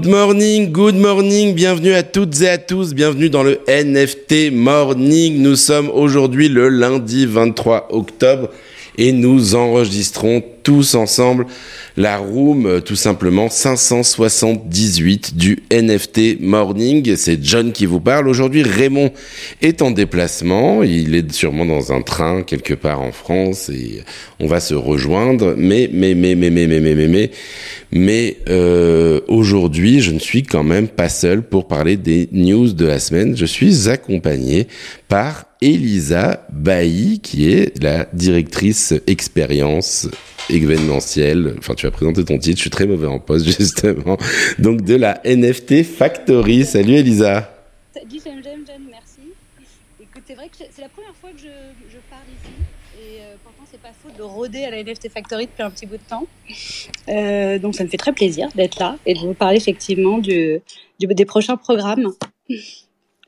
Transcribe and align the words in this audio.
Good 0.00 0.10
morning, 0.10 0.72
good 0.72 0.94
morning, 0.94 1.54
bienvenue 1.54 1.92
à 1.92 2.02
toutes 2.02 2.40
et 2.40 2.48
à 2.48 2.56
tous, 2.56 2.94
bienvenue 2.94 3.28
dans 3.28 3.42
le 3.42 3.60
NFT 3.68 4.50
Morning. 4.50 5.42
Nous 5.42 5.56
sommes 5.56 5.90
aujourd'hui 5.90 6.48
le 6.48 6.70
lundi 6.70 7.26
23 7.26 7.88
octobre 7.90 8.48
et 8.96 9.12
nous 9.12 9.54
enregistrons 9.54 10.42
tous 10.62 10.94
ensemble 10.94 11.46
la 11.96 12.16
room 12.18 12.66
euh, 12.66 12.80
tout 12.80 12.96
simplement 12.96 13.48
578 13.48 15.36
du 15.36 15.62
NFT 15.70 16.40
Morning. 16.40 17.14
C'est 17.16 17.42
John 17.42 17.72
qui 17.72 17.86
vous 17.86 18.00
parle. 18.00 18.28
Aujourd'hui, 18.28 18.62
Raymond 18.62 19.12
est 19.60 19.82
en 19.82 19.90
déplacement. 19.90 20.82
Il 20.82 21.14
est 21.14 21.30
sûrement 21.32 21.66
dans 21.66 21.92
un 21.92 22.02
train 22.02 22.42
quelque 22.42 22.74
part 22.74 23.00
en 23.00 23.12
France 23.12 23.68
et 23.68 24.02
on 24.38 24.46
va 24.46 24.60
se 24.60 24.74
rejoindre. 24.74 25.54
Mais, 25.56 25.90
mais, 25.92 26.14
mais, 26.14 26.34
mais, 26.34 26.50
mais, 26.50 26.66
mais, 26.66 26.80
mais, 26.80 26.94
mais, 26.94 27.08
mais, 27.08 27.30
mais 27.92 28.36
euh, 28.48 29.20
aujourd'hui, 29.28 30.00
je 30.00 30.12
ne 30.12 30.18
suis 30.18 30.42
quand 30.42 30.64
même 30.64 30.88
pas 30.88 31.08
seul 31.08 31.42
pour 31.42 31.68
parler 31.68 31.96
des 31.96 32.28
news 32.32 32.72
de 32.72 32.86
la 32.86 32.98
semaine. 32.98 33.36
Je 33.36 33.46
suis 33.46 33.88
accompagné 33.88 34.68
par 35.08 35.46
Elisa 35.60 36.46
Bailly, 36.52 37.20
qui 37.20 37.52
est 37.52 37.82
la 37.82 38.06
directrice 38.12 38.94
expérience 39.06 40.08
événementielle. 40.54 41.54
Enfin, 41.58 41.74
tu 41.74 41.86
as 41.86 41.90
présenté 41.90 42.24
ton 42.24 42.38
titre. 42.38 42.56
Je 42.56 42.62
suis 42.62 42.70
très 42.70 42.86
mauvais 42.86 43.06
en 43.06 43.18
poste, 43.18 43.46
justement. 43.58 44.16
Donc, 44.58 44.82
de 44.82 44.94
la 44.94 45.20
NFT 45.24 45.84
Factory. 45.84 46.64
Salut, 46.64 46.94
Elisa. 46.94 47.50
Salut, 47.92 48.20
merci. 48.90 49.20
Écoute, 50.00 50.22
c'est 50.26 50.34
vrai 50.34 50.48
que 50.48 50.64
c'est 50.70 50.82
la 50.82 50.88
première 50.88 51.14
fois 51.16 51.30
que 51.30 51.38
je, 51.38 51.44
je 51.88 51.98
parle 52.08 52.22
ici. 52.28 52.52
Et 53.00 53.20
euh, 53.20 53.34
pourtant, 53.42 53.64
c'est 53.70 53.80
pas 53.80 53.92
faute 54.02 54.16
de 54.16 54.22
rôder 54.22 54.64
à 54.64 54.70
la 54.70 54.82
NFT 54.82 55.08
Factory 55.08 55.46
depuis 55.46 55.62
un 55.62 55.70
petit 55.70 55.86
bout 55.86 55.96
de 55.96 56.08
temps. 56.08 56.26
Euh, 57.08 57.58
donc, 57.58 57.74
ça 57.74 57.84
me 57.84 57.88
fait 57.88 57.96
très 57.96 58.12
plaisir 58.12 58.48
d'être 58.54 58.78
là 58.78 58.96
et 59.06 59.14
de 59.14 59.20
vous 59.20 59.34
parler 59.34 59.56
effectivement 59.56 60.18
du 60.18 60.60
des 60.98 61.24
prochains 61.24 61.56
programmes 61.56 62.12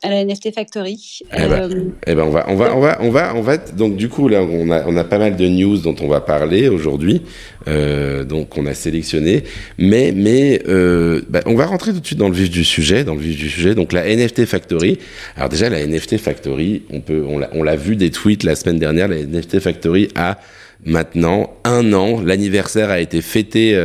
à 0.03 0.11
la 0.11 0.25
NFT 0.25 0.53
Factory. 0.55 1.21
Eh 1.33 1.37
ben, 1.37 1.71
euh, 1.71 1.85
eh 2.07 2.15
ben 2.15 2.25
on 2.25 2.31
va, 2.31 2.45
on 2.49 2.57
va, 2.57 2.77
on 2.77 2.81
va, 2.81 2.99
on 3.01 3.11
va, 3.11 3.33
on 3.37 3.41
va. 3.41 3.57
Donc 3.57 3.97
du 3.97 4.09
coup 4.09 4.29
là, 4.29 4.43
on 4.43 4.71
a, 4.71 4.85
on 4.87 4.97
a 4.97 5.05
pas 5.05 5.19
mal 5.19 5.37
de 5.37 5.47
news 5.47 5.79
dont 5.79 5.95
on 6.01 6.09
va 6.09 6.21
parler 6.21 6.69
aujourd'hui. 6.69 7.23
Euh, 7.69 8.25
donc 8.25 8.59
on 8.59 8.67
a 8.67 8.75
sélectionné, 8.75 9.45
mais, 9.79 10.13
mais 10.15 10.63
euh, 10.69 11.23
bah, 11.29 11.41
on 11.47 11.55
va 11.55 11.67
rentrer 11.67 11.93
tout 11.93 12.01
de 12.01 12.07
suite 12.07 12.19
dans 12.19 12.29
le 12.29 12.35
vif 12.35 12.51
du 12.51 12.65
sujet, 12.65 13.05
dans 13.05 13.15
le 13.15 13.21
vif 13.21 13.37
du 13.37 13.49
sujet. 13.49 13.75
Donc 13.75 13.93
la 13.93 14.05
NFT 14.05 14.45
Factory. 14.45 14.99
Alors 15.37 15.49
déjà 15.49 15.69
la 15.69 15.87
NFT 15.87 16.19
Factory, 16.19 16.83
on 16.91 17.01
peut, 17.01 17.25
on 17.27 17.39
l'a, 17.39 17.51
on 17.53 17.63
l'a 17.63 17.77
vu 17.77 17.97
des 17.97 18.11
tweets 18.11 18.43
la 18.43 18.57
semaine 18.57 18.79
dernière. 18.79 19.09
La 19.09 19.23
NFT 19.23 19.61
Factory 19.61 20.09
a 20.17 20.39
maintenant 20.85 21.55
un 21.65 21.93
an. 21.93 22.21
L'anniversaire 22.21 22.91
a 22.91 23.01
été 23.01 23.23
fêté. 23.23 23.81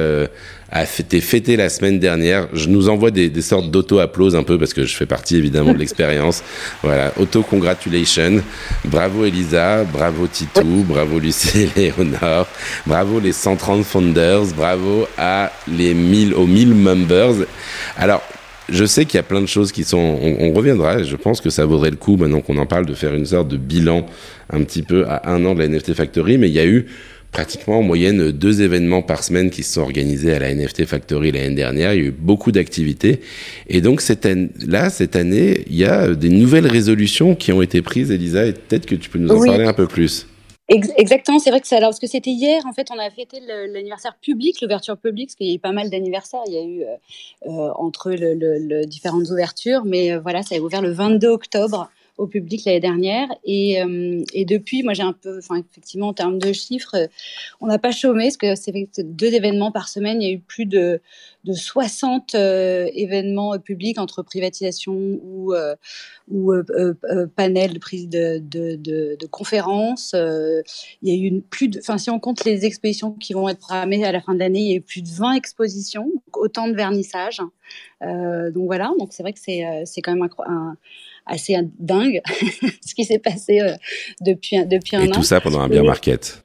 A 0.70 0.84
été 0.84 1.22
fêté 1.22 1.56
la 1.56 1.70
semaine 1.70 1.98
dernière. 1.98 2.50
Je 2.52 2.68
nous 2.68 2.90
envoie 2.90 3.10
des, 3.10 3.30
des 3.30 3.42
sortes 3.42 3.72
d'auto-applause 3.72 4.36
un 4.36 4.44
peu 4.44 4.58
parce 4.58 4.74
que 4.74 4.84
je 4.84 4.96
fais 4.96 5.06
partie 5.06 5.38
évidemment 5.38 5.74
de 5.74 5.80
l'expérience. 5.80 6.44
Voilà, 6.84 7.12
auto-congratulation. 7.18 8.42
Bravo 8.86 9.26
Elisa, 9.26 9.84
bravo 9.84 10.28
Titou, 10.28 10.86
bravo 10.88 11.20
Lucie 11.20 11.70
et 11.76 11.92
Léonore, 11.98 12.48
bravo 12.86 13.20
les 13.20 13.32
130 13.32 13.84
founders, 13.84 14.46
bravo 14.56 15.08
à 15.18 15.52
les 15.68 15.94
1000, 15.94 16.34
aux 16.34 16.46
1000 16.46 16.74
members. 16.74 17.34
Alors, 17.98 18.22
je 18.70 18.86
sais 18.86 19.06
qu'il 19.06 19.16
y 19.16 19.20
a 19.20 19.24
plein 19.24 19.42
de 19.42 19.48
choses 19.48 19.72
qui 19.72 19.84
sont. 19.84 19.98
On, 19.98 20.50
on, 20.50 20.54
reviendra. 20.54 21.02
Je 21.04 21.16
pense 21.16 21.42
que 21.42 21.50
ça 21.50 21.66
vaudrait 21.66 21.90
le 21.90 21.96
coup 21.96 22.18
maintenant 22.18 22.42
qu'on 22.42 22.58
en 22.58 22.66
parle 22.66 22.86
de 22.86 22.94
faire 22.94 23.14
une 23.14 23.26
sorte 23.26 23.48
de 23.48 23.58
bilan 23.58 24.06
un 24.50 24.64
petit 24.64 24.84
peu 24.84 25.06
à 25.08 25.30
un 25.30 25.46
an 25.46 25.56
de 25.56 25.60
la 25.60 25.68
NFT 25.68 25.94
Factory. 25.94 26.38
Mais 26.38 26.50
il 26.50 26.54
y 26.54 26.60
a 26.60 26.66
eu 26.66 26.88
pratiquement 27.32 27.80
en 27.80 27.82
moyenne 27.84 28.32
deux 28.32 28.62
événements 28.62 29.02
par 29.02 29.24
semaine 29.24 29.50
qui 29.50 29.64
se 29.64 29.74
sont 29.74 29.82
organisés 29.82 30.34
à 30.34 30.40
la 30.40 30.54
NFT 30.54 30.86
Factory 30.86 31.32
l'année 31.32 31.56
dernière. 31.56 31.94
Il 31.94 32.00
y 32.00 32.04
a 32.04 32.08
eu 32.08 32.12
beaucoup 32.12 32.52
d'activités. 32.52 33.22
Et 33.68 33.82
donc, 33.82 34.02
cette 34.02 34.26
année, 34.26 34.50
là, 34.66 34.90
cette 34.90 35.16
année, 35.16 35.64
il 35.68 35.76
y 35.76 35.86
a 35.86 36.16
des 36.16 36.30
nouvelles 36.30 36.68
résolutions 36.68 37.36
qui 37.36 37.52
ont 37.52 37.62
été 37.62 37.82
prises, 37.82 38.12
Elisa, 38.12 38.46
et 38.46 38.54
peut-être 38.54 38.86
que 38.86 38.96
tu 38.96 39.10
peux 39.10 39.20
nous 39.20 39.30
en 39.30 39.40
Oui. 39.40 39.48
parler 39.50 39.66
un 39.66 39.74
peu 39.74 39.88
plus. 39.88 40.28
Exactement, 40.70 41.40
c'est 41.40 41.50
vrai 41.50 41.62
que 41.62 41.68
ça, 41.68 41.78
alors, 41.78 41.92
parce 41.92 42.00
que 42.00 42.08
c'était 42.08 42.32
hier, 42.32 42.62
en 42.66 42.74
fait, 42.74 42.88
on 42.94 43.00
a 43.00 43.10
fêté 43.10 43.38
l'anniversaire 43.72 44.18
public, 44.22 44.60
l'ouverture 44.62 44.98
publique, 44.98 45.30
parce 45.30 45.36
qu'il 45.36 45.48
y 45.48 45.52
a 45.52 45.56
eu 45.56 45.60
pas 45.60 45.72
mal 45.72 45.90
d'anniversaires, 45.90 46.42
il 46.48 46.54
y 46.54 46.58
a 46.58 46.64
eu 46.64 46.82
euh, 46.82 47.50
euh, 47.50 47.72
entre 47.78 48.12
le, 48.12 48.34
le- 48.34 48.60
le 48.60 48.86
différentes 48.86 49.30
ouvertures, 49.30 49.86
mais 49.86 50.12
euh, 50.12 50.20
voilà, 50.20 50.44
ça 50.44 50.56
a 50.56 50.60
ouvert 50.60 50.82
le 50.82 50.92
22 50.92 51.30
octobre 51.30 51.90
au 52.18 52.28
public 52.28 52.66
l'année 52.66 52.80
dernière, 52.80 53.30
et, 53.44 53.82
euh, 53.82 54.24
et 54.34 54.46
depuis, 54.46 54.84
moi 54.84 54.94
j'ai 54.94 55.04
un 55.04 55.14
peu, 55.14 55.38
enfin 55.38 55.58
effectivement 55.58 56.08
en 56.08 56.14
termes 56.14 56.40
de 56.40 56.52
chiffres, 56.54 56.96
euh, 56.96 57.08
on 57.62 57.68
n'a 57.68 57.80
pas 57.80 57.92
chômé, 57.92 58.26
parce 58.26 58.38
que 58.38 58.56
c'est 58.56 58.74
deux 59.16 59.34
événements 59.34 59.72
par 59.72 59.88
semaine, 59.88 60.22
il 60.22 60.28
y 60.28 60.32
a 60.32 60.34
eu 60.34 60.40
plus 60.40 60.66
de, 60.66 61.02
de 61.44 61.54
60 61.54 62.36
euh, 62.36 62.90
événements 62.94 63.58
publics 63.60 64.00
entre 64.00 64.24
privatisation 64.24 64.94
ou, 64.94 65.54
ou 66.30 66.54
panels 67.36 67.74
de 67.74 67.80
prise 67.80 68.10
de, 68.10 69.26
conférences. 69.28 70.14
il 70.14 71.10
y 71.10 71.12
a 71.12 71.16
eu 71.16 71.42
plus 71.42 71.68
de, 71.68 71.80
enfin 71.80 71.98
si 71.98 72.10
on 72.10 72.20
compte 72.20 72.44
les 72.46 72.66
expositions 72.66 73.12
qui 73.12 73.34
vont 73.34 73.48
être 73.50 73.60
programmées 73.60 74.04
à 74.04 74.12
la 74.12 74.22
fin 74.22 74.34
de 74.34 74.40
l'année, 74.40 74.60
il 74.60 74.70
y 74.70 74.74
a 74.74 74.78
eu 74.78 74.82
plus 74.82 75.02
de 75.02 75.10
20 75.10 75.34
expositions, 75.34 76.12
autant 76.34 76.68
de 76.68 76.74
vernissages. 76.74 77.42
Euh, 78.04 78.52
donc 78.52 78.66
voilà, 78.66 78.92
donc 79.00 79.10
c'est 79.12 79.24
vrai 79.24 79.34
que 79.34 79.40
c'est 79.40 80.02
quand 80.02 80.14
même 80.14 80.30
un, 80.46 80.78
assez 81.28 81.56
dingue 81.80 82.22
ce 82.86 82.94
qui 82.96 83.06
s'est 83.06 83.20
passé 83.20 83.60
euh, 83.62 83.74
depuis 84.22 84.58
un- 84.58 84.66
depuis 84.66 84.96
un 84.96 85.02
Et 85.04 85.10
an. 85.10 85.12
tout 85.12 85.24
ça 85.24 85.40
pendant 85.42 85.60
un 85.60 85.70
Et- 85.84 85.88
market. 85.88 86.44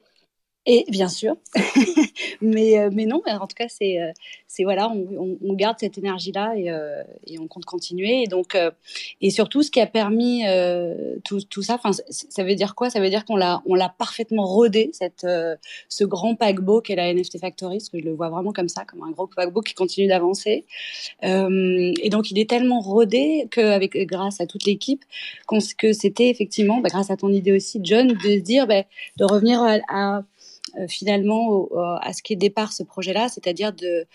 Et 0.65 0.85
bien 0.89 1.09
sûr, 1.09 1.35
mais 2.41 2.79
euh, 2.79 2.89
mais 2.93 3.05
non, 3.05 3.21
en 3.27 3.47
tout 3.47 3.55
cas 3.55 3.67
c'est 3.67 3.99
euh, 3.99 4.11
c'est 4.53 4.63
voilà, 4.63 4.87
on, 4.89 5.37
on, 5.43 5.53
garde 5.55 5.77
cette 5.79 5.97
énergie 5.97 6.31
là 6.31 6.53
et, 6.55 6.69
euh, 6.69 7.01
et 7.25 7.39
on 7.39 7.47
compte 7.47 7.65
continuer. 7.65 8.21
Et 8.21 8.27
donc 8.27 8.53
euh, 8.53 8.69
et 9.19 9.31
surtout 9.31 9.63
ce 9.63 9.71
qui 9.71 9.81
a 9.81 9.87
permis 9.87 10.45
euh, 10.47 11.15
tout 11.25 11.41
tout 11.49 11.63
ça, 11.63 11.73
enfin 11.73 11.89
ça 12.09 12.43
veut 12.43 12.53
dire 12.53 12.75
quoi? 12.75 12.91
Ça 12.91 12.99
veut 12.99 13.09
dire 13.09 13.25
qu'on 13.25 13.35
l'a 13.35 13.63
on 13.65 13.73
l'a 13.73 13.89
parfaitement 13.89 14.45
rodé 14.45 14.91
cette 14.93 15.23
euh, 15.23 15.55
ce 15.89 16.03
grand 16.03 16.35
paquebot 16.35 16.81
qu'est 16.81 16.95
la 16.95 17.11
NFT 17.11 17.39
Factory, 17.39 17.79
parce 17.79 17.89
que 17.89 17.99
je 17.99 18.05
le 18.05 18.13
vois 18.13 18.29
vraiment 18.29 18.53
comme 18.53 18.69
ça, 18.69 18.85
comme 18.85 19.01
un 19.01 19.09
gros 19.09 19.25
paquebot 19.25 19.61
qui 19.61 19.73
continue 19.73 20.07
d'avancer. 20.07 20.65
Et 21.23 22.09
donc 22.11 22.29
il 22.29 22.37
est 22.37 22.49
tellement 22.49 22.79
rodé 22.79 23.47
qu'avec 23.49 23.97
grâce 24.05 24.39
à 24.39 24.45
toute 24.45 24.65
l'équipe 24.65 25.03
qu'on 25.47 25.57
que 25.77 25.93
c'était 25.93 26.29
effectivement 26.29 26.79
bah, 26.79 26.89
grâce 26.89 27.09
à 27.09 27.17
ton 27.17 27.29
idée 27.29 27.53
aussi 27.53 27.79
John 27.83 28.07
de 28.07 28.39
dire 28.39 28.67
bah, 28.67 28.83
de 29.17 29.25
revenir 29.25 29.61
à, 29.61 29.79
à 29.89 30.23
finalement 30.87 31.47
au- 31.47 31.69
au- 31.71 31.79
à 31.79 32.13
ce 32.13 32.21
qui 32.23 32.33
est 32.33 32.35
départ 32.35 32.73
ce 32.73 32.83
projet-là, 32.83 33.29
c'est-à-dire 33.29 33.73
de, 33.73 34.05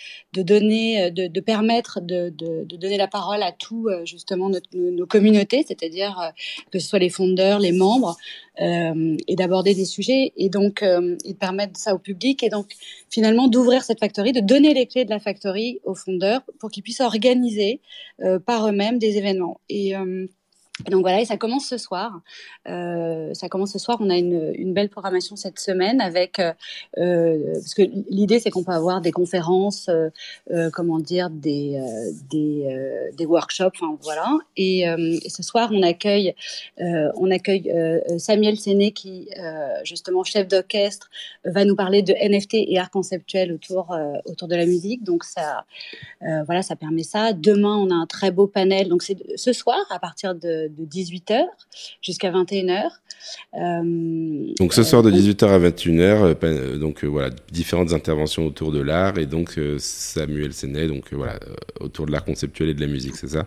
donner, 0.42 1.04
euh, 1.04 1.10
de, 1.10 1.40
permettre 1.40 2.00
de, 2.00 2.30
donner 2.76 2.96
la 2.96 3.08
parole 3.08 3.42
à 3.42 3.52
tout 3.52 3.88
euh, 3.88 4.04
justement 4.04 4.50
nos, 4.50 5.06
communautés, 5.06 5.64
c'est-à-dire 5.66 6.18
euh, 6.20 6.30
que 6.70 6.78
ce 6.78 6.88
soit 6.88 6.98
les 6.98 7.10
fondeurs, 7.10 7.58
les 7.58 7.72
membres, 7.72 8.16
euh, 8.60 9.16
et 9.28 9.36
d'aborder 9.36 9.74
des 9.74 9.84
sujets 9.84 10.32
et 10.36 10.48
donc 10.48 10.82
euh, 10.82 11.16
et 11.24 11.32
de 11.32 11.38
permettre 11.38 11.78
ça 11.78 11.94
au 11.94 11.98
public 11.98 12.42
et 12.42 12.48
donc 12.48 12.72
finalement 13.08 13.46
d'ouvrir 13.46 13.84
cette 13.84 14.00
factory, 14.00 14.32
de 14.32 14.40
donner 14.40 14.74
les 14.74 14.86
clés 14.86 15.04
de 15.04 15.10
la 15.10 15.20
factory 15.20 15.80
aux 15.84 15.94
fondeurs 15.94 16.42
pour 16.58 16.70
qu'ils 16.70 16.82
puissent 16.82 17.00
organiser 17.00 17.80
euh, 18.22 18.38
par 18.40 18.66
eux-mêmes 18.68 18.98
des 18.98 19.16
événements. 19.16 19.60
Et 19.68 19.96
euh, 19.96 20.26
donc 20.86 21.00
voilà, 21.00 21.20
et 21.20 21.24
ça 21.24 21.36
commence 21.36 21.66
ce 21.66 21.76
soir. 21.76 22.20
Euh, 22.68 23.34
ça 23.34 23.48
commence 23.48 23.72
ce 23.72 23.78
soir. 23.78 23.98
On 24.00 24.10
a 24.10 24.16
une, 24.16 24.72
belle 24.72 24.88
programmation 24.88 25.34
cette 25.34 25.58
semaine 25.58 26.00
avec 26.00 26.38
euh, 26.38 26.52
euh, 26.98 27.54
parce 27.54 27.74
que 27.74 27.82
l'idée 28.10 28.38
c'est 28.38 28.50
qu'on 28.50 28.62
peut 28.62 28.72
avoir 28.72 29.00
des 29.00 29.12
conférences, 29.12 29.90
comment 30.72 30.98
dire, 30.98 31.30
des 31.30 31.80
des, 32.30 33.10
des 33.16 33.26
workshops, 33.26 33.72
enfin 33.80 33.96
voilà. 34.02 34.38
Et, 34.56 34.80
et 34.80 35.28
ce 35.28 35.42
soir 35.42 35.70
on 35.72 35.82
accueille 35.82 36.34
on 36.78 37.30
accueille 37.30 37.72
Samuel 38.18 38.58
Séné 38.58 38.92
qui 38.92 39.28
justement 39.84 40.22
chef 40.22 40.48
d'orchestre 40.48 41.10
va 41.44 41.64
nous 41.64 41.76
parler 41.76 42.02
de 42.02 42.12
NFT 42.12 42.54
et 42.54 42.78
art 42.78 42.90
conceptuel 42.90 43.52
autour 43.52 43.96
autour 44.26 44.48
de 44.48 44.54
la 44.54 44.66
musique. 44.66 45.02
Donc 45.02 45.24
ça 45.24 45.64
voilà, 46.20 46.62
ça 46.62 46.76
permet 46.76 47.02
ça. 47.02 47.32
Demain, 47.32 47.76
on 47.76 47.90
a 47.90 47.94
un 47.94 48.06
très 48.06 48.30
beau 48.30 48.46
panel. 48.46 48.88
Donc, 48.88 49.02
c'est 49.02 49.16
ce 49.36 49.52
soir, 49.52 49.78
à 49.90 49.98
partir 49.98 50.34
de, 50.34 50.67
de 50.68 50.84
18h 50.84 51.42
jusqu'à 52.02 52.30
21h. 52.30 52.84
Euh, 53.54 54.54
Donc 54.58 54.72
ce 54.74 54.82
soir 54.82 55.02
de 55.02 55.10
18h 55.10 55.46
à 55.46 55.58
21h, 55.58 56.00
euh, 56.00 56.34
euh, 56.42 56.78
donc 56.78 57.04
euh, 57.04 57.06
voilà, 57.08 57.30
différentes 57.52 57.92
interventions 57.92 58.46
autour 58.46 58.72
de 58.72 58.80
l'art 58.80 59.18
et 59.18 59.26
donc 59.26 59.58
euh, 59.58 59.76
Samuel 59.78 60.52
Sénet, 60.52 60.86
donc 60.88 61.12
euh, 61.12 61.16
voilà, 61.16 61.34
euh, 61.34 61.54
autour 61.80 62.06
de 62.06 62.12
l'art 62.12 62.24
conceptuel 62.24 62.68
et 62.68 62.74
de 62.74 62.80
la 62.80 62.86
musique, 62.86 63.16
c'est 63.16 63.28
ça? 63.28 63.46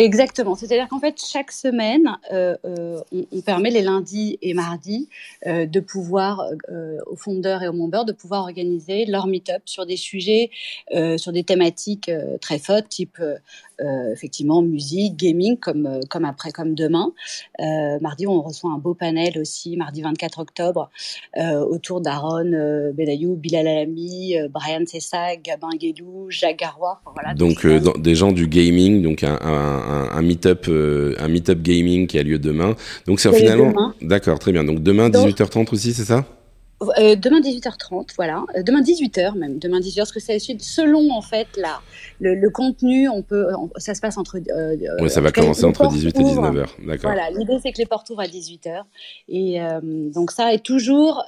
Exactement. 0.00 0.54
C'est-à-dire 0.54 0.88
qu'en 0.88 0.98
fait, 0.98 1.20
chaque 1.22 1.52
semaine, 1.52 2.16
euh, 2.32 2.56
euh, 2.64 3.02
on, 3.12 3.26
on, 3.32 3.40
permet 3.42 3.70
les 3.70 3.82
lundis 3.82 4.38
et 4.40 4.54
mardis 4.54 5.10
euh, 5.46 5.66
de 5.66 5.78
pouvoir, 5.78 6.42
aux 7.06 7.16
fondeurs 7.16 7.62
et 7.62 7.68
aux 7.68 7.74
membres, 7.74 8.06
de 8.06 8.12
pouvoir 8.12 8.44
organiser 8.44 9.04
leur 9.04 9.26
meet-up 9.26 9.60
sur 9.66 9.84
des 9.84 9.96
sujets, 9.96 10.50
sur 11.16 11.32
des 11.32 11.44
thématiques 11.44 12.10
très 12.40 12.58
fortes, 12.58 12.88
type 12.88 13.18
effectivement 14.12 14.62
musique, 14.62 15.16
gaming, 15.16 15.58
comme, 15.58 16.00
comme 16.08 16.24
après, 16.24 16.50
comme 16.52 16.74
demain. 16.74 17.12
mardi, 18.00 18.26
on 18.26 18.40
reçoit 18.40 18.70
un 18.70 18.78
beau 18.78 18.94
panel 18.94 19.38
aussi, 19.38 19.76
mardi 19.76 20.02
24 20.02 20.38
octobre, 20.38 20.90
autour 21.36 22.00
d'Aaron 22.00 22.50
Belayou, 22.94 23.36
Bilal 23.36 23.66
Alami, 23.66 24.36
Brian 24.50 24.84
Sessag, 24.86 25.42
Gabin 25.42 25.70
Guédou, 25.76 26.26
Jacques. 26.30 26.64
Voilà, 27.14 27.34
donc, 27.34 27.66
dans, 27.66 27.92
des 27.92 28.14
gens 28.14 28.32
du 28.32 28.46
gaming, 28.46 29.02
donc 29.02 29.24
un, 29.24 29.38
un, 29.40 29.89
un 29.90 30.22
meet-up 30.22 30.66
euh, 30.68 31.14
un 31.18 31.28
meet 31.28 31.50
gaming 31.62 32.06
qui 32.06 32.18
a 32.18 32.22
lieu 32.22 32.38
demain. 32.38 32.74
Donc 33.06 33.20
c'est 33.20 33.32
finalement 33.32 33.92
d'accord, 34.00 34.38
très 34.38 34.52
bien. 34.52 34.64
Donc 34.64 34.82
demain 34.82 35.08
18h30 35.10 35.72
aussi, 35.72 35.92
c'est 35.92 36.04
ça? 36.04 36.24
Euh, 36.82 37.14
demain 37.14 37.40
18h30, 37.40 38.14
voilà. 38.16 38.44
Euh, 38.56 38.62
demain 38.62 38.80
18h 38.80 39.36
même. 39.36 39.58
Demain 39.58 39.80
18h, 39.80 39.98
parce 39.98 40.12
que 40.12 40.20
c'est 40.20 40.38
selon 40.38 41.10
en 41.12 41.20
fait 41.20 41.48
la, 41.58 41.80
le, 42.20 42.48
contenu. 42.48 43.08
On 43.08 43.22
peut, 43.22 43.48
ça 43.76 43.94
se 43.94 44.00
passe 44.00 44.16
entre. 44.16 44.38
Euh, 44.38 44.76
oui, 45.00 45.10
ça 45.10 45.20
va 45.20 45.30
commencer 45.30 45.64
entre 45.64 45.88
18 45.88 46.16
et 46.16 46.22
19h. 46.22 46.66
D'accord. 46.86 47.12
Voilà. 47.12 47.30
L'idée 47.30 47.58
c'est 47.62 47.72
que 47.72 47.78
les 47.78 47.86
portes 47.86 48.08
ouvrent 48.08 48.22
à 48.22 48.26
18h. 48.26 48.82
Et 49.28 49.60
donc 49.82 50.30
ça 50.30 50.54
est 50.54 50.64
toujours 50.64 51.22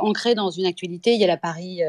ancré 0.00 0.34
dans 0.34 0.50
une 0.50 0.66
actualité. 0.66 1.14
Il 1.14 1.20
y 1.20 1.24
a 1.24 1.28
la 1.28 1.36
Paris 1.36 1.80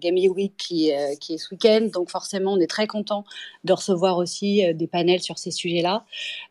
Gaming 0.00 0.30
Week 0.30 0.54
qui, 0.56 0.92
qui 1.20 1.34
est 1.34 1.38
ce 1.38 1.54
week-end, 1.54 1.88
donc 1.92 2.10
forcément 2.10 2.54
on 2.54 2.60
est 2.60 2.66
très 2.66 2.86
content 2.86 3.24
de 3.64 3.72
recevoir 3.72 4.18
aussi 4.18 4.62
des 4.74 4.86
panels 4.86 5.20
sur 5.20 5.38
ces 5.38 5.52
sujets-là. 5.52 6.04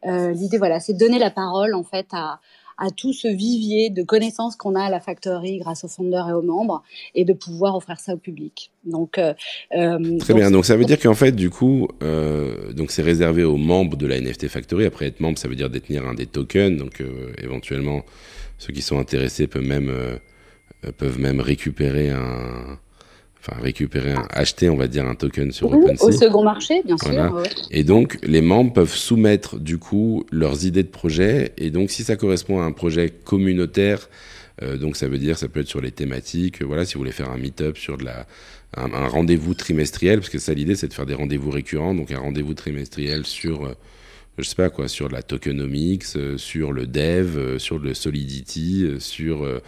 L'idée, 0.06 0.58
voilà, 0.58 0.80
c'est 0.80 0.94
de 0.94 1.00
donner 1.00 1.20
la 1.20 1.32
parole 1.32 1.74
en 1.74 1.84
fait 1.84 2.08
à 2.14 2.40
à 2.78 2.90
tout 2.92 3.14
ce 3.14 3.28
vivier 3.28 3.90
de 3.90 4.04
connaissances 4.04 4.56
qu'on 4.56 4.76
a 4.76 4.84
à 4.84 4.90
la 4.90 5.00
factory 5.00 5.60
grâce 5.60 5.84
aux 5.84 5.88
fondeurs 5.88 6.30
et 6.30 6.34
aux 6.34 6.42
membres 6.42 6.84
et 7.14 7.26
de 7.26 7.34
pouvoir 7.34 7.76
offrir 7.76 8.00
ça 8.00 8.14
au 8.14 8.18
public. 8.18 8.72
Donc 8.84 9.18
euh, 9.18 9.34
euh 9.76 10.18
très 10.20 10.34
bien. 10.34 10.52
Donc 10.52 10.66
ça 10.66 10.76
veut 10.76 10.86
dire 10.86 11.00
qu'en 11.00 11.14
fait, 11.14 11.32
du 11.32 11.50
coup, 11.50 11.88
euh, 12.04 12.74
donc 12.74 12.92
c'est 12.92 13.02
réservé 13.02 13.44
aux 13.44 13.58
membres 13.58 13.98
de 13.98 14.08
la 14.08 14.20
NFT 14.20 14.48
Factory. 14.48 14.86
Après 14.86 15.08
être 15.08 15.20
membre, 15.20 15.38
ça 15.38 15.48
veut 15.48 15.56
dire 15.56 15.70
détenir 15.70 16.06
un 16.06 16.14
des 16.14 16.26
tokens. 16.26 16.78
Donc 16.78 17.02
euh, 17.02 17.34
éventuellement, 17.42 18.04
ceux 18.58 18.74
qui 18.74 18.82
sont 18.82 19.00
intéressés 19.00 19.48
peuvent 19.48 19.66
même 19.66 19.90
euh, 19.90 20.18
peuvent 20.98 21.20
même 21.20 21.40
récupérer 21.40 22.10
un 22.12 22.80
enfin 23.48 23.62
récupérer, 23.62 24.14
un, 24.14 24.28
acheter, 24.30 24.70
on 24.70 24.76
va 24.76 24.88
dire, 24.88 25.06
un 25.06 25.16
token 25.16 25.52
sur 25.52 25.72
OpenSea. 25.72 26.04
Au 26.04 26.12
second 26.12 26.44
marché, 26.44 26.82
bien 26.84 26.98
sûr. 26.98 27.44
Et 27.72 27.84
donc, 27.84 28.18
les 28.24 28.42
membres 28.42 28.74
peuvent 28.74 28.94
soumettre 28.94 29.60
du 29.60 29.78
coup 29.78 30.26
leurs 30.32 30.66
idées 30.66 30.84
de 30.84 30.90
projet. 30.90 31.54
Et 31.58 31.70
donc, 31.70 31.92
si 31.92 32.04
ça 32.04 32.16
correspond 32.16 32.62
à 32.62 32.64
un 32.64 32.72
projet 32.72 33.10
communautaire, 33.10 34.10
euh, 34.62 34.78
donc 34.78 34.96
ça 34.96 35.08
veut 35.08 35.18
dire, 35.18 35.38
ça 35.38 35.48
peut 35.48 35.60
être 35.60 35.68
sur 35.68 35.82
les 35.82 35.92
thématiques. 35.92 36.64
voilà, 36.64 36.86
si 36.86 36.96
vous 36.96 37.02
voulez 37.02 37.12
faire 37.12 37.30
un 37.30 37.38
meet-up 37.38 37.78
sur 37.78 37.98
de 37.98 38.06
la 38.06 38.26
un, 38.78 39.08
rendez-vous 39.08 39.54
trimestriel, 39.54 40.20
parce 40.20 40.30
que 40.30 40.40
ça 40.40 40.54
l'idée, 40.54 40.76
c'est 40.76 40.88
de 40.88 40.94
faire 40.94 41.06
des 41.06 41.14
rendez-vous 41.14 41.52
récurrents. 41.52 41.94
Donc 41.94 42.12
un 42.12 42.20
rendez-vous 42.20 42.54
trimestriel 42.54 43.26
sur 43.26 43.66
euh, 43.66 43.74
je 44.38 44.44
sais 44.44 44.56
pas 44.56 44.70
quoi, 44.70 44.88
sur 44.88 45.10
la 45.10 45.24
tokenomics, 45.24 46.04
euh, 46.16 46.38
sur 46.38 46.74
le 46.74 46.88
dev, 46.88 47.58
sur 47.58 47.80
le 47.80 47.94
solidity, 47.94 48.88
sur 49.00 49.46
euh, 49.46 49.62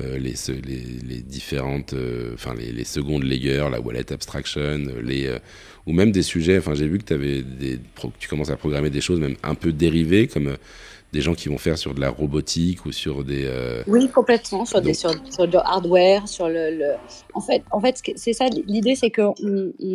les, 0.00 0.34
les, 0.48 0.84
les, 1.06 1.22
différentes, 1.22 1.92
euh, 1.92 2.32
enfin 2.34 2.54
les, 2.54 2.72
les, 2.72 2.84
secondes 2.84 3.24
layers, 3.24 3.68
la 3.70 3.80
wallet 3.80 4.10
abstraction, 4.10 4.78
les 5.02 5.26
euh, 5.26 5.38
ou 5.84 5.92
même 5.92 6.12
des 6.12 6.22
sujets. 6.22 6.58
Enfin, 6.58 6.74
j'ai 6.74 6.88
vu 6.88 6.98
que 6.98 7.12
avais 7.12 7.42
des, 7.42 7.78
tu 8.18 8.28
commences 8.28 8.50
à 8.50 8.56
programmer 8.56 8.88
des 8.88 9.02
choses 9.02 9.20
même 9.20 9.36
un 9.42 9.54
peu 9.54 9.72
dérivées, 9.72 10.28
comme 10.28 10.56
des 11.12 11.20
gens 11.20 11.34
qui 11.34 11.48
vont 11.48 11.58
faire 11.58 11.78
sur 11.78 11.94
de 11.94 12.00
la 12.00 12.10
robotique 12.10 12.86
ou 12.86 12.92
sur 12.92 13.24
des. 13.24 13.50
Oui, 13.86 14.08
complètement, 14.08 14.64
sur, 14.64 14.80
des, 14.80 14.94
sur, 14.94 15.10
sur 15.30 15.46
le 15.46 15.58
hardware, 15.58 16.28
sur 16.28 16.48
le. 16.48 16.76
le... 16.76 16.94
En 17.34 17.40
fait, 17.40 17.62
en 17.70 17.80
fait 17.80 18.00
c'est 18.16 18.32
ça, 18.32 18.46
l'idée, 18.66 18.94
c'est 18.94 19.10
que 19.10 19.22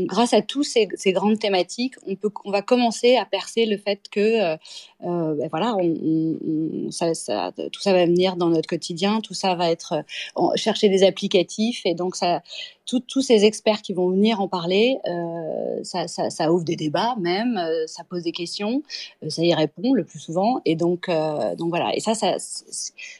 grâce 0.06 0.34
à 0.34 0.42
tous 0.42 0.64
ces, 0.64 0.88
grandes 1.08 1.40
thématiques, 1.40 1.96
on, 2.06 2.16
peut, 2.16 2.30
on 2.46 2.52
va 2.52 2.62
commencer 2.62 3.16
à 3.16 3.26
percer 3.26 3.66
le 3.66 3.78
fait 3.78 4.02
que 4.12 4.58
euh, 5.06 5.36
ben 5.36 5.48
voilà, 5.52 5.76
on, 5.80 6.90
ça, 6.90 7.14
ça, 7.14 7.52
tout 7.72 7.82
ça 7.82 7.94
va 7.94 8.06
venir 8.06 8.36
dans 8.36 8.50
notre 8.50 8.68
quotidien, 8.68 9.22
tout 9.22 9.36
ça 9.36 9.54
va 9.54 9.70
être 9.70 10.04
euh, 10.38 10.56
chercher 10.56 10.90
des 10.90 11.04
applicatifs 11.04 11.82
et 11.86 11.94
donc 11.94 12.16
ça, 12.16 12.42
tous 12.88 13.22
ces 13.22 13.44
experts 13.44 13.82
qui 13.82 13.94
vont 13.94 14.10
venir 14.10 14.40
en 14.40 14.48
parler, 14.48 14.98
euh, 15.08 15.84
ça, 15.84 16.52
ouvre 16.52 16.64
des 16.64 16.76
débats 16.76 17.16
même, 17.20 17.58
euh, 17.58 17.86
ça 17.86 18.04
pose 18.04 18.24
des 18.24 18.32
questions, 18.32 18.82
euh, 19.24 19.30
ça 19.30 19.44
y 19.44 19.54
répond 19.54 19.94
le 19.94 20.06
plus 20.06 20.20
souvent. 20.20 20.62
Et 20.66 20.76
donc 20.76 21.10
donc 21.58 21.70
voilà. 21.70 21.96
Et 21.96 22.00
ça, 22.00 22.16
ça 22.16 22.36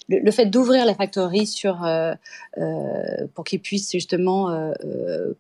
le, 0.10 0.32
fait 0.32 0.46
d'ouvrir 0.46 0.86
la 0.86 0.96
factory 0.96 1.46
sur 1.46 1.86
pour 3.34 3.44
qu'ils 3.44 3.60
puissent 3.60 3.92
justement 3.92 4.74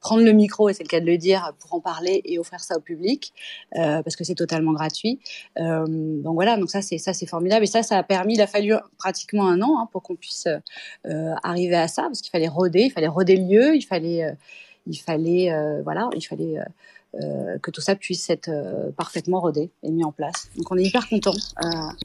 prendre 0.01 0.23
le 0.23 0.31
micro 0.31 0.69
et 0.69 0.73
c'est 0.73 0.83
le 0.83 0.89
cas 0.89 0.99
de 0.99 1.05
le 1.05 1.17
dire 1.17 1.53
pour 1.59 1.73
en 1.73 1.79
parler 1.79 2.21
et 2.25 2.39
offrir 2.39 2.59
ça 2.59 2.77
au 2.77 2.81
public 2.81 3.33
parce 3.73 4.15
que 4.15 4.23
c'est 4.23 4.35
totalement 4.35 4.73
gratuit. 4.73 5.19
Donc 5.57 6.33
voilà, 6.35 6.57
donc 6.57 6.69
ça 6.69 6.81
c'est 6.81 6.97
ça 6.97 7.13
c'est 7.13 7.25
formidable. 7.25 7.63
Et 7.63 7.67
ça 7.67 7.83
ça 7.83 7.97
a 7.97 8.03
permis, 8.03 8.35
il 8.35 8.41
a 8.41 8.47
fallu 8.47 8.73
pratiquement 8.97 9.47
un 9.47 9.61
an 9.61 9.79
hein, 9.79 9.89
pour 9.91 10.03
qu'on 10.03 10.15
puisse 10.15 10.47
arriver 11.43 11.75
à 11.75 11.87
ça 11.87 12.03
parce 12.03 12.21
qu'il 12.21 12.31
fallait 12.31 12.47
roder, 12.47 12.83
il 12.83 12.91
fallait 12.91 13.07
roder 13.07 13.35
le 13.37 13.43
lieu, 13.43 13.75
il 13.75 13.83
fallait 13.83 14.16
euh, 14.23 14.31
il 14.85 14.97
fallait 14.97 15.51
euh, 15.51 15.81
voilà, 15.83 16.09
il 16.15 16.21
fallait 16.21 16.57
que 17.61 17.71
tout 17.71 17.81
ça 17.81 17.95
puisse 17.95 18.29
être 18.29 18.49
parfaitement 18.97 19.39
rodé 19.39 19.71
et 19.83 19.91
mis 19.91 20.03
en 20.03 20.11
place. 20.11 20.49
Donc 20.57 20.71
on 20.71 20.77
est 20.77 20.83
hyper 20.83 21.07
content. 21.09 21.33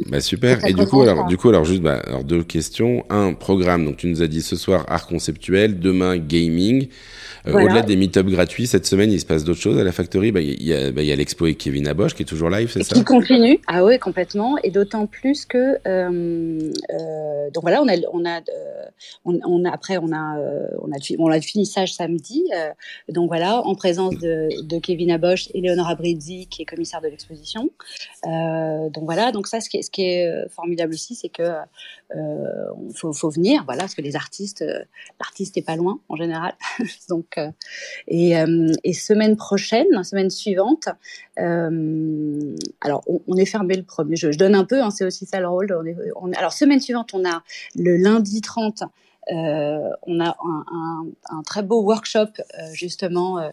bah 0.07 0.21
super. 0.21 0.65
Et 0.65 0.73
du 0.73 0.87
coup 0.87 1.03
alors 1.03 1.27
du 1.27 1.37
coup 1.37 1.49
alors 1.49 1.65
juste 1.65 1.83
bah, 1.83 2.01
alors 2.07 2.25
deux 2.25 2.43
questions. 2.43 3.05
Un 3.11 3.35
programme. 3.35 3.85
Donc 3.85 3.97
tu 3.97 4.07
nous 4.07 4.23
as 4.23 4.27
dit 4.27 4.43
ce 4.43 4.57
soir 4.57 4.85
art 4.89 5.07
conceptuel, 5.07 5.79
demain 5.81 6.17
gaming. 6.17 6.89
Euh, 7.47 7.55
au-delà 7.55 7.83
des 7.83 7.97
meet-ups 7.97 8.31
gratuits, 8.31 8.69
cette 8.69 8.87
semaine, 8.87 9.11
il 9.11 9.19
se 9.19 9.27
passe 9.27 9.43
d'autres 9.43 9.61
choses 9.61 9.79
à 9.79 9.83
la 9.83 9.91
Factory. 9.91 10.31
Bah, 10.31 10.41
il 10.41 10.63
y 10.63 10.73
a, 10.73 10.93
bah, 10.93 11.03
a 11.03 11.17
l'expo 11.17 11.45
avec 11.45 11.59
Kevin 11.59 11.89
Abosch 11.89 12.15
qui 12.15 12.23
est 12.23 12.27
toujours 12.27 12.51
live, 12.51 12.71
c'est 12.71 12.85
ça? 12.85 12.95
Qui 12.95 13.05
continue. 13.05 13.59
Ah 13.67 13.85
oui, 13.85 13.99
complètement. 13.99 14.57
Et 14.63 14.71
d'autant 14.71 15.07
plus 15.07 15.45
que 15.45 15.77
euh, 15.87 16.73
euh, 16.91 17.51
donc 17.53 17.63
voilà, 17.63 17.83
on 17.83 17.89
a, 17.89 17.97
on 18.13 18.25
a, 18.25 18.39
euh, 18.39 18.85
on, 19.25 19.39
on, 19.45 19.65
après 19.65 19.99
on 19.99 20.13
a, 20.13 20.39
euh, 20.39 20.67
on 20.83 20.93
a, 20.93 20.97
on 21.19 21.27
a 21.31 21.37
le 21.37 21.43
finissage 21.43 21.95
samedi. 21.95 22.45
donc 23.09 23.29
voilà, 23.29 23.61
en 23.67 23.75
présence 23.75 24.17
de, 24.19 24.49
de 24.63 24.79
Kevin 24.79 25.02
Abosch 25.11 25.49
et 25.55 25.61
Léonora 25.61 25.97
qui 25.97 26.63
est 26.63 26.65
commissaire 26.65 27.01
de 27.01 27.09
l'exposition. 27.09 27.71
donc 28.25 29.05
voilà, 29.05 29.33
donc 29.33 29.47
ça, 29.47 29.61
ce 29.61 29.69
qui 29.69 29.79
est, 29.79 30.03
est 30.03 30.49
formidable 30.49 30.95
aussi, 30.95 31.15
c'est 31.15 31.29
que 31.29 31.43
faut, 32.95 33.13
faut 33.13 33.31
venir, 33.31 33.65
voilà, 33.65 33.81
parce 33.81 33.95
que 33.95 34.03
les 34.03 34.17
artistes, 34.17 34.65
l'artiste 35.21 35.57
est 35.57 35.63
pas 35.63 35.77
loin 35.77 36.01
en 36.09 36.17
général. 36.17 36.55
donc 37.09 37.39
euh, 37.39 37.51
euh, 38.11 38.73
et, 38.85 38.93
semaine 38.93 39.37
prochaine, 39.37 39.87
semaine 40.05 40.31
suivante, 40.31 40.89
euh, 41.39 42.57
alors 42.81 43.03
on, 43.27 43.37
est 43.37 43.47
fermé 43.47 43.77
le 43.77 43.83
premier. 43.83 44.17
Je, 44.17 44.29
donne 44.29 44.55
un 44.55 44.65
peu, 44.65 44.83
hein, 44.83 44.91
c'est 44.91 45.05
aussi 45.05 45.27
ça 45.27 45.41
le 45.41 45.49
rôle. 45.49 45.73
alors 46.37 46.53
semaine 46.53 46.81
suivante, 46.81 47.11
on 47.15 47.29
a 47.29 47.43
le 47.77 47.97
lundi 47.97 48.41
30. 48.41 48.85
On 49.31 50.21
a 50.21 50.37
un, 51.31 51.43
très 51.45 51.63
beau 51.63 51.83
workshop 51.83 52.29
justement 52.73 53.51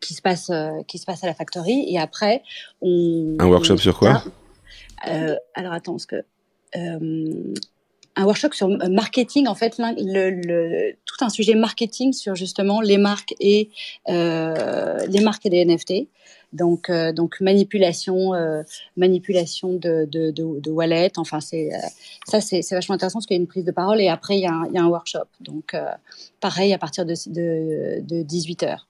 qui 0.00 0.14
se 0.14 0.22
passe 0.22 0.50
qui 0.86 0.98
se 0.98 1.06
passe 1.06 1.24
à 1.24 1.26
la 1.26 1.34
factory. 1.34 1.86
Et 1.88 1.98
après 1.98 2.42
on 2.80 3.36
un 3.38 3.46
workshop 3.46 3.78
sur 3.78 3.98
quoi? 3.98 4.22
Alors 5.02 5.72
attends 5.72 5.92
parce 5.92 6.06
que 6.06 6.24
un 8.18 8.24
workshop 8.24 8.52
sur 8.52 8.68
marketing, 8.90 9.46
en 9.46 9.54
fait, 9.54 9.76
tout 9.76 11.24
un 11.24 11.28
sujet 11.28 11.54
marketing 11.54 12.12
sur 12.12 12.34
justement 12.34 12.80
les 12.80 12.98
marques 12.98 13.34
et 13.38 13.70
euh, 14.08 15.06
les 15.06 15.20
marques 15.20 15.46
et 15.46 15.50
les 15.50 15.64
NFT. 15.64 16.08
Donc, 16.52 16.90
euh, 16.90 17.12
donc 17.12 17.40
manipulation, 17.40 18.34
euh, 18.34 18.62
manipulation 18.96 19.74
de, 19.74 20.04
de, 20.10 20.32
de. 20.32 21.10
Enfin, 21.20 21.40
c'est 21.40 21.70
ça, 22.26 22.40
c'est 22.40 22.68
vachement 22.72 22.96
intéressant 22.96 23.18
parce 23.18 23.26
qu'il 23.26 23.36
y 23.36 23.38
a 23.38 23.42
une 23.42 23.46
prise 23.46 23.64
de 23.64 23.70
parole 23.70 24.00
et 24.00 24.08
après 24.08 24.36
il 24.36 24.40
y 24.40 24.46
a 24.46 24.52
un, 24.52 24.66
il 24.66 24.74
y 24.74 24.78
a 24.78 24.82
un 24.82 24.88
workshop. 24.88 25.28
Donc, 25.40 25.76
pareil 26.40 26.72
à 26.72 26.78
partir 26.78 27.06
de, 27.06 27.14
de, 27.28 28.00
de 28.00 28.22
18 28.22 28.62
heures. 28.64 28.88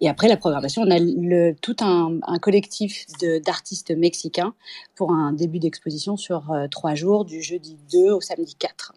Et 0.00 0.08
après 0.08 0.28
la 0.28 0.36
programmation, 0.36 0.82
on 0.82 0.90
a 0.90 0.98
le, 0.98 1.54
tout 1.60 1.76
un, 1.80 2.18
un 2.26 2.38
collectif 2.38 3.06
d'artistes 3.44 3.92
mexicains 3.96 4.54
pour 4.94 5.12
un 5.12 5.32
début 5.32 5.58
d'exposition 5.58 6.16
sur 6.16 6.50
euh, 6.52 6.66
trois 6.70 6.94
jours, 6.94 7.24
du 7.24 7.42
jeudi 7.42 7.76
2 7.92 8.12
au 8.12 8.20
samedi 8.20 8.54
4. 8.58 8.94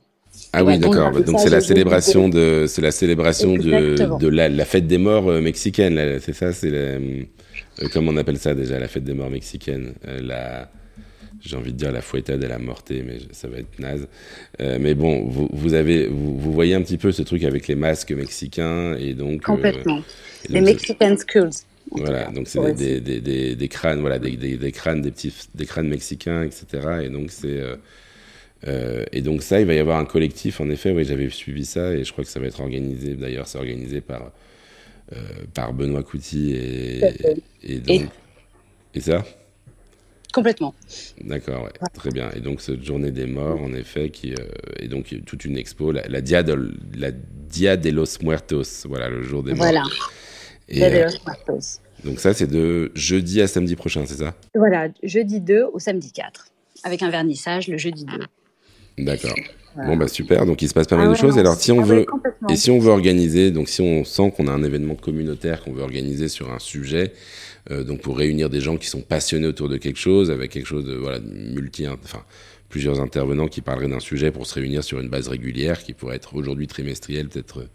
Ah 0.53 0.63
oui, 0.63 0.77
d'accord. 0.77 1.11
Donc 1.11 1.39
c'est 1.39 1.49
la 1.49 1.61
célébration 1.61 2.29
de, 2.29 2.65
c'est 2.67 2.81
la 2.81 2.91
célébration 2.91 3.53
de, 3.53 4.17
de 4.17 4.27
la, 4.27 4.49
la, 4.49 4.65
fête 4.65 4.87
des 4.87 4.97
morts 4.97 5.29
euh, 5.29 5.41
mexicaine. 5.41 6.19
C'est 6.21 6.33
ça, 6.33 6.53
c'est 6.53 6.69
euh, 6.71 7.23
comment 7.93 8.11
on 8.11 8.17
appelle 8.17 8.37
ça 8.37 8.53
déjà, 8.53 8.77
la 8.79 8.87
fête 8.87 9.03
des 9.03 9.13
morts 9.13 9.29
mexicaine. 9.29 9.93
la 10.03 10.69
j'ai 11.41 11.55
envie 11.55 11.71
de 11.71 11.77
dire 11.77 11.91
la 11.91 12.01
fouettade 12.01 12.43
et 12.43 12.47
la 12.47 12.59
mortée, 12.59 13.03
mais 13.05 13.19
ça 13.31 13.47
va 13.47 13.57
être 13.57 13.79
naze. 13.79 14.07
Euh, 14.59 14.77
mais 14.79 14.93
bon, 14.93 15.25
vous, 15.25 15.49
vous 15.51 15.73
avez, 15.73 16.07
vous, 16.07 16.37
vous, 16.37 16.51
voyez 16.51 16.75
un 16.75 16.81
petit 16.81 16.97
peu 16.97 17.11
ce 17.11 17.21
truc 17.21 17.43
avec 17.43 17.67
les 17.67 17.75
masques 17.75 18.11
mexicains 18.11 18.95
et 18.97 19.13
donc. 19.13 19.43
Complètement. 19.43 20.01
les 20.49 20.61
Mexican 20.61 21.15
Schools. 21.15 21.51
Voilà, 21.91 22.29
donc 22.29 22.47
c'est 22.47 22.73
des, 22.75 22.99
des, 22.99 23.19
des, 23.19 23.55
des, 23.55 23.67
crânes, 23.67 23.99
voilà, 24.01 24.19
des, 24.19 24.71
crânes, 24.71 25.01
des 25.01 25.09
petits, 25.09 25.33
des 25.55 25.65
crânes 25.65 25.87
mexicains, 25.87 26.43
etc. 26.43 26.99
Et 27.03 27.09
donc 27.09 27.31
c'est 27.31 27.59
euh, 28.67 29.05
et 29.11 29.21
donc 29.21 29.41
ça, 29.41 29.59
il 29.59 29.65
va 29.65 29.73
y 29.73 29.79
avoir 29.79 29.97
un 29.97 30.05
collectif. 30.05 30.61
En 30.61 30.69
effet, 30.69 30.91
oui, 30.91 31.05
j'avais 31.05 31.29
suivi 31.29 31.65
ça 31.65 31.93
et 31.93 32.03
je 32.03 32.11
crois 32.11 32.23
que 32.23 32.29
ça 32.29 32.39
va 32.39 32.47
être 32.47 32.59
organisé. 32.59 33.15
D'ailleurs, 33.15 33.47
c'est 33.47 33.57
organisé 33.57 34.01
par 34.01 34.31
par 35.55 35.73
Benoît 35.73 36.03
Couty 36.03 36.51
et, 36.51 37.01
et, 37.63 37.79
donc, 37.79 38.09
et 38.93 38.99
ça? 38.99 39.25
Complètement. 40.33 40.75
D'accord, 41.21 41.63
ouais. 41.63 41.71
très 41.93 42.11
bien. 42.11 42.29
Et 42.35 42.39
donc 42.39 42.61
cette 42.61 42.83
journée 42.83 43.11
des 43.11 43.25
morts, 43.25 43.61
en 43.61 43.73
effet, 43.73 44.09
qui 44.09 44.33
euh, 44.33 44.45
est 44.77 44.87
donc 44.87 45.15
toute 45.25 45.45
une 45.45 45.57
expo, 45.57 45.91
la, 45.91 46.07
la, 46.07 46.21
dia, 46.21 46.43
de, 46.43 46.71
la 46.95 47.11
dia 47.11 47.77
de 47.77 47.89
los 47.89 48.21
Muertos, 48.21 48.85
voilà, 48.87 49.09
le 49.09 49.23
jour 49.23 49.41
des 49.41 49.53
morts. 49.53 49.65
Voilà. 49.65 49.83
Et, 50.67 50.75
dia 50.75 50.89
de 50.89 51.03
los 51.05 51.19
Muertos. 51.25 51.79
Donc 52.03 52.19
ça, 52.19 52.33
c'est 52.33 52.47
de 52.47 52.91
jeudi 52.95 53.41
à 53.41 53.47
samedi 53.47 53.75
prochain, 53.75 54.05
c'est 54.05 54.17
ça? 54.17 54.35
Voilà, 54.55 54.87
jeudi 55.03 55.41
2 55.41 55.65
au 55.73 55.79
samedi 55.79 56.11
4, 56.11 56.47
avec 56.83 57.01
un 57.01 57.09
vernissage 57.09 57.67
le 57.67 57.77
jeudi 57.77 58.05
2. 58.05 59.03
D'accord. 59.03 59.35
Bon 59.75 59.95
bah 59.95 60.07
super, 60.07 60.45
donc 60.45 60.61
il 60.61 60.67
se 60.67 60.73
passe 60.73 60.87
pas 60.87 60.97
mal 60.97 61.07
ah 61.07 61.11
de 61.11 61.17
choses. 61.17 61.37
Alors 61.37 61.55
si 61.55 61.71
on 61.71 61.81
veut 61.81 62.05
et 62.49 62.55
si 62.55 62.71
on 62.71 62.79
veut 62.79 62.91
organiser, 62.91 63.51
donc 63.51 63.69
si 63.69 63.81
on 63.81 64.03
sent 64.03 64.33
qu'on 64.35 64.47
a 64.47 64.51
un 64.51 64.63
événement 64.63 64.95
communautaire 64.95 65.63
qu'on 65.63 65.71
veut 65.71 65.83
organiser 65.83 66.27
sur 66.27 66.51
un 66.51 66.59
sujet, 66.59 67.13
euh, 67.13 67.48
donc 67.69 68.01
pour 68.01 68.17
réunir 68.17 68.49
des 68.49 68.61
gens 68.61 68.77
qui 68.77 68.87
sont 68.87 69.01
passionnés 69.01 69.47
autour 69.47 69.69
de 69.69 69.77
quelque 69.77 69.99
chose, 69.99 70.31
avec 70.31 70.51
quelque 70.51 70.65
chose 70.65 70.85
de 70.85 70.95
voilà 70.95 71.19
multi, 71.19 71.87
enfin 71.87 72.23
plusieurs 72.69 73.01
intervenants 73.01 73.47
qui 73.47 73.61
parleraient 73.61 73.89
d'un 73.89 73.99
sujet 73.99 74.31
pour 74.31 74.45
se 74.45 74.55
réunir 74.55 74.83
sur 74.83 74.99
une 74.99 75.09
base 75.09 75.27
régulière, 75.27 75.83
qui 75.83 75.93
pourrait 75.93 76.15
être 76.15 76.35
aujourd'hui 76.35 76.67
trimestrielle, 76.67 77.27
peut-être 77.27 77.61
euh, 77.61 77.69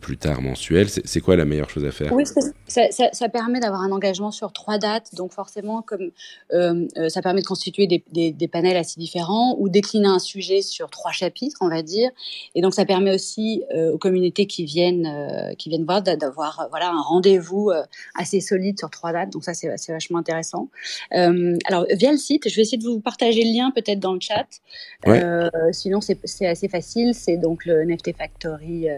plus 0.00 0.16
tard 0.16 0.42
mensuel. 0.42 0.88
C'est 0.88 1.20
quoi 1.20 1.36
la 1.36 1.44
meilleure 1.44 1.70
chose 1.70 1.84
à 1.84 1.90
faire? 1.90 2.12
Oui, 2.12 2.24
ça, 2.26 2.40
ça, 2.90 3.08
ça, 3.12 3.28
permet 3.28 3.60
d'avoir 3.60 3.82
un 3.82 3.92
engagement 3.92 4.30
sur 4.30 4.52
trois 4.52 4.78
dates. 4.78 5.14
Donc 5.14 5.32
forcément, 5.32 5.82
comme 5.82 6.10
euh, 6.52 6.86
euh, 6.96 7.08
ça 7.08 7.22
permet 7.22 7.42
de 7.42 7.46
constituer 7.46 7.86
des, 7.86 8.02
des, 8.12 8.32
des, 8.32 8.48
panels 8.48 8.76
assez 8.76 8.98
différents 8.98 9.56
ou 9.58 9.68
décliner 9.68 10.08
un 10.08 10.18
sujet 10.18 10.62
sur 10.62 10.90
trois 10.90 11.12
chapitres, 11.12 11.58
on 11.60 11.68
va 11.68 11.82
dire. 11.82 12.10
Et 12.54 12.62
donc 12.62 12.74
ça 12.74 12.84
permet 12.84 13.14
aussi 13.14 13.62
euh, 13.74 13.92
aux 13.92 13.98
communautés 13.98 14.46
qui 14.46 14.64
viennent, 14.64 15.06
euh, 15.06 15.54
qui 15.54 15.68
viennent 15.68 15.84
voir 15.84 16.02
d'avoir 16.02 16.68
voilà 16.70 16.90
un 16.90 17.00
rendez-vous 17.00 17.70
assez 18.14 18.40
solide 18.40 18.78
sur 18.78 18.90
trois 18.90 19.12
dates. 19.12 19.30
Donc 19.30 19.44
ça 19.44 19.54
c'est 19.54 19.92
vachement 19.92 20.18
intéressant. 20.18 20.68
alors 21.10 21.86
via 21.90 22.12
le 22.12 22.18
site, 22.18 22.48
je 22.48 22.56
vais 22.56 22.62
essayer 22.62 22.78
de 22.78 22.84
vous 22.84 23.00
partager 23.00 23.44
le 23.44 23.52
lien 23.56 23.70
peut-être 23.70 24.00
dans 24.00 24.14
le 24.14 24.20
chat. 24.20 24.46
Ouais. 25.06 25.22
sinon 25.72 26.00
c'est 26.00 26.46
assez 26.46 26.68
facile. 26.68 27.14
C'est 27.14 27.36
donc 27.36 27.64
le 27.64 27.84
NFT 27.84 28.16
Factory 28.16 28.88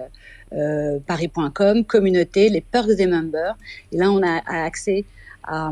euh, 0.54 0.98
paris.com, 1.06 1.84
communauté, 1.84 2.48
les 2.48 2.60
perks 2.60 2.92
des 2.92 3.06
members. 3.06 3.56
Et 3.90 3.96
là, 3.96 4.10
on 4.10 4.22
a 4.22 4.42
accès 4.46 5.04
à, 5.44 5.70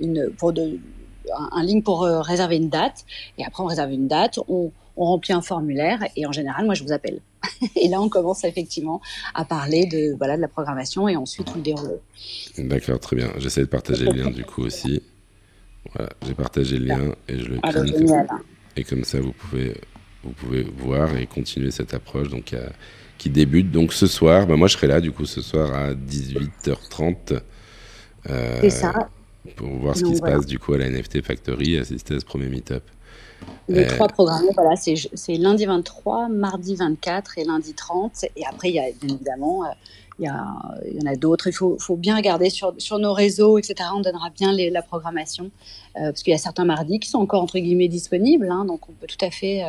une, 0.00 0.30
pour 0.38 0.52
de, 0.52 0.78
un, 1.52 1.62
link 1.62 1.84
pour 1.84 2.04
euh, 2.04 2.20
réserver 2.20 2.56
une 2.56 2.68
date. 2.68 3.04
Et 3.38 3.44
après, 3.44 3.62
on 3.62 3.66
réserve 3.66 3.92
une 3.92 4.08
date, 4.08 4.38
on, 4.48 4.72
remplit 4.96 5.32
un 5.32 5.42
formulaire 5.42 6.00
et 6.16 6.26
en 6.26 6.32
général, 6.32 6.64
moi, 6.64 6.74
je 6.74 6.82
vous 6.82 6.90
appelle. 6.90 7.20
et 7.76 7.86
là, 7.86 8.00
on 8.00 8.08
commence 8.08 8.42
effectivement 8.42 9.00
à 9.32 9.44
parler 9.44 9.86
de, 9.86 10.16
voilà, 10.16 10.36
de 10.36 10.40
la 10.40 10.48
programmation 10.48 11.06
et 11.08 11.14
ensuite, 11.14 11.46
on 11.52 11.54
le 11.54 11.62
déroule. 11.62 12.00
D'accord, 12.58 12.98
très 12.98 13.14
bien. 13.14 13.30
J'essaie 13.38 13.60
de 13.60 13.66
partager 13.66 14.06
le 14.06 14.12
lien 14.12 14.30
du 14.30 14.44
coup 14.44 14.62
aussi. 14.62 15.00
Voilà, 15.94 16.10
j'ai 16.26 16.34
partagé 16.34 16.78
le 16.78 16.86
lien 16.86 17.14
et 17.28 17.38
je 17.38 17.44
le 17.44 17.58
ah, 17.62 17.72
clique. 17.72 18.10
Et 18.76 18.82
comme 18.82 19.04
ça, 19.04 19.20
vous 19.20 19.32
pouvez, 19.32 19.76
vous 20.24 20.32
pouvez 20.32 20.62
voir 20.64 21.16
et 21.16 21.26
continuer 21.26 21.70
cette 21.70 21.94
approche. 21.94 22.28
Donc, 22.28 22.50
il 22.50 22.58
y 22.58 22.60
a 22.60 22.72
qui 23.18 23.30
débute 23.30 23.70
donc 23.70 23.92
ce 23.92 24.06
soir. 24.06 24.46
Bah, 24.46 24.56
moi, 24.56 24.68
je 24.68 24.74
serai 24.74 24.86
là 24.86 25.00
du 25.00 25.12
coup 25.12 25.26
ce 25.26 25.42
soir 25.42 25.74
à 25.74 25.92
18h30. 25.92 27.40
Euh, 28.30 28.58
C'est 28.60 28.70
ça. 28.70 29.08
Pour 29.56 29.68
voir 29.68 29.96
ce 29.96 30.04
qui 30.04 30.16
se 30.16 30.20
passe 30.20 30.46
du 30.46 30.58
coup 30.58 30.74
à 30.74 30.78
la 30.78 30.88
NFT 30.88 31.22
Factory, 31.22 31.78
assister 31.78 32.14
à 32.14 32.20
ce 32.20 32.24
premier 32.24 32.48
meet-up. 32.48 32.82
Les 33.68 33.84
euh, 33.84 33.88
trois 33.88 34.08
programmes, 34.08 34.46
voilà, 34.54 34.74
c'est 34.76 35.34
lundi 35.36 35.66
23, 35.66 36.28
mardi 36.28 36.74
24 36.74 37.38
et 37.38 37.44
lundi 37.44 37.74
30. 37.74 38.24
Et 38.36 38.44
après, 38.46 38.68
il 38.70 38.74
y 38.74 38.78
a 38.78 38.90
bien 39.00 39.14
évidemment 39.14 39.64
euh, 39.64 39.68
il 40.18 40.24
y, 40.24 40.28
a, 40.28 40.44
il 40.90 41.00
y 41.00 41.08
en 41.08 41.10
a 41.10 41.14
d'autres. 41.14 41.46
Il 41.46 41.52
faut, 41.52 41.76
faut, 41.78 41.96
bien 41.96 42.16
regarder 42.16 42.50
sur, 42.50 42.74
sur, 42.78 42.98
nos 42.98 43.12
réseaux, 43.12 43.56
etc. 43.58 43.90
On 43.94 44.00
donnera 44.00 44.30
bien 44.30 44.52
les, 44.52 44.68
la 44.70 44.82
programmation 44.82 45.50
euh, 45.96 46.10
parce 46.10 46.22
qu'il 46.22 46.32
y 46.32 46.34
a 46.34 46.38
certains 46.38 46.64
mardis 46.64 46.98
qui 46.98 47.08
sont 47.08 47.18
encore 47.18 47.42
entre 47.42 47.58
guillemets 47.58 47.88
disponibles. 47.88 48.50
Hein, 48.50 48.64
donc 48.64 48.88
on 48.88 48.92
peut 48.92 49.06
tout 49.06 49.24
à 49.24 49.30
fait, 49.30 49.62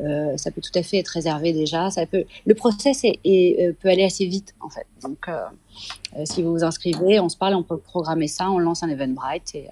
euh, 0.00 0.04
euh, 0.06 0.36
ça 0.36 0.50
peut 0.50 0.60
tout 0.60 0.76
à 0.78 0.82
fait 0.82 0.98
être 0.98 1.08
réservé 1.08 1.52
déjà. 1.52 1.90
Ça 1.90 2.06
peut, 2.06 2.24
le 2.44 2.54
process 2.54 3.04
est, 3.04 3.18
est, 3.24 3.72
peut 3.80 3.88
aller 3.88 4.04
assez 4.04 4.26
vite 4.26 4.54
en 4.60 4.68
fait. 4.68 4.86
Donc 5.02 5.26
si 6.24 6.42
vous 6.42 6.52
vous 6.52 6.64
inscrivez, 6.64 7.20
on 7.20 7.28
se 7.28 7.36
parle, 7.36 7.54
on 7.54 7.62
peut 7.62 7.78
programmer 7.78 8.28
ça, 8.28 8.50
on 8.50 8.58
lance 8.58 8.82
un 8.82 8.88
Eventbrite 8.88 9.54
et 9.54 9.68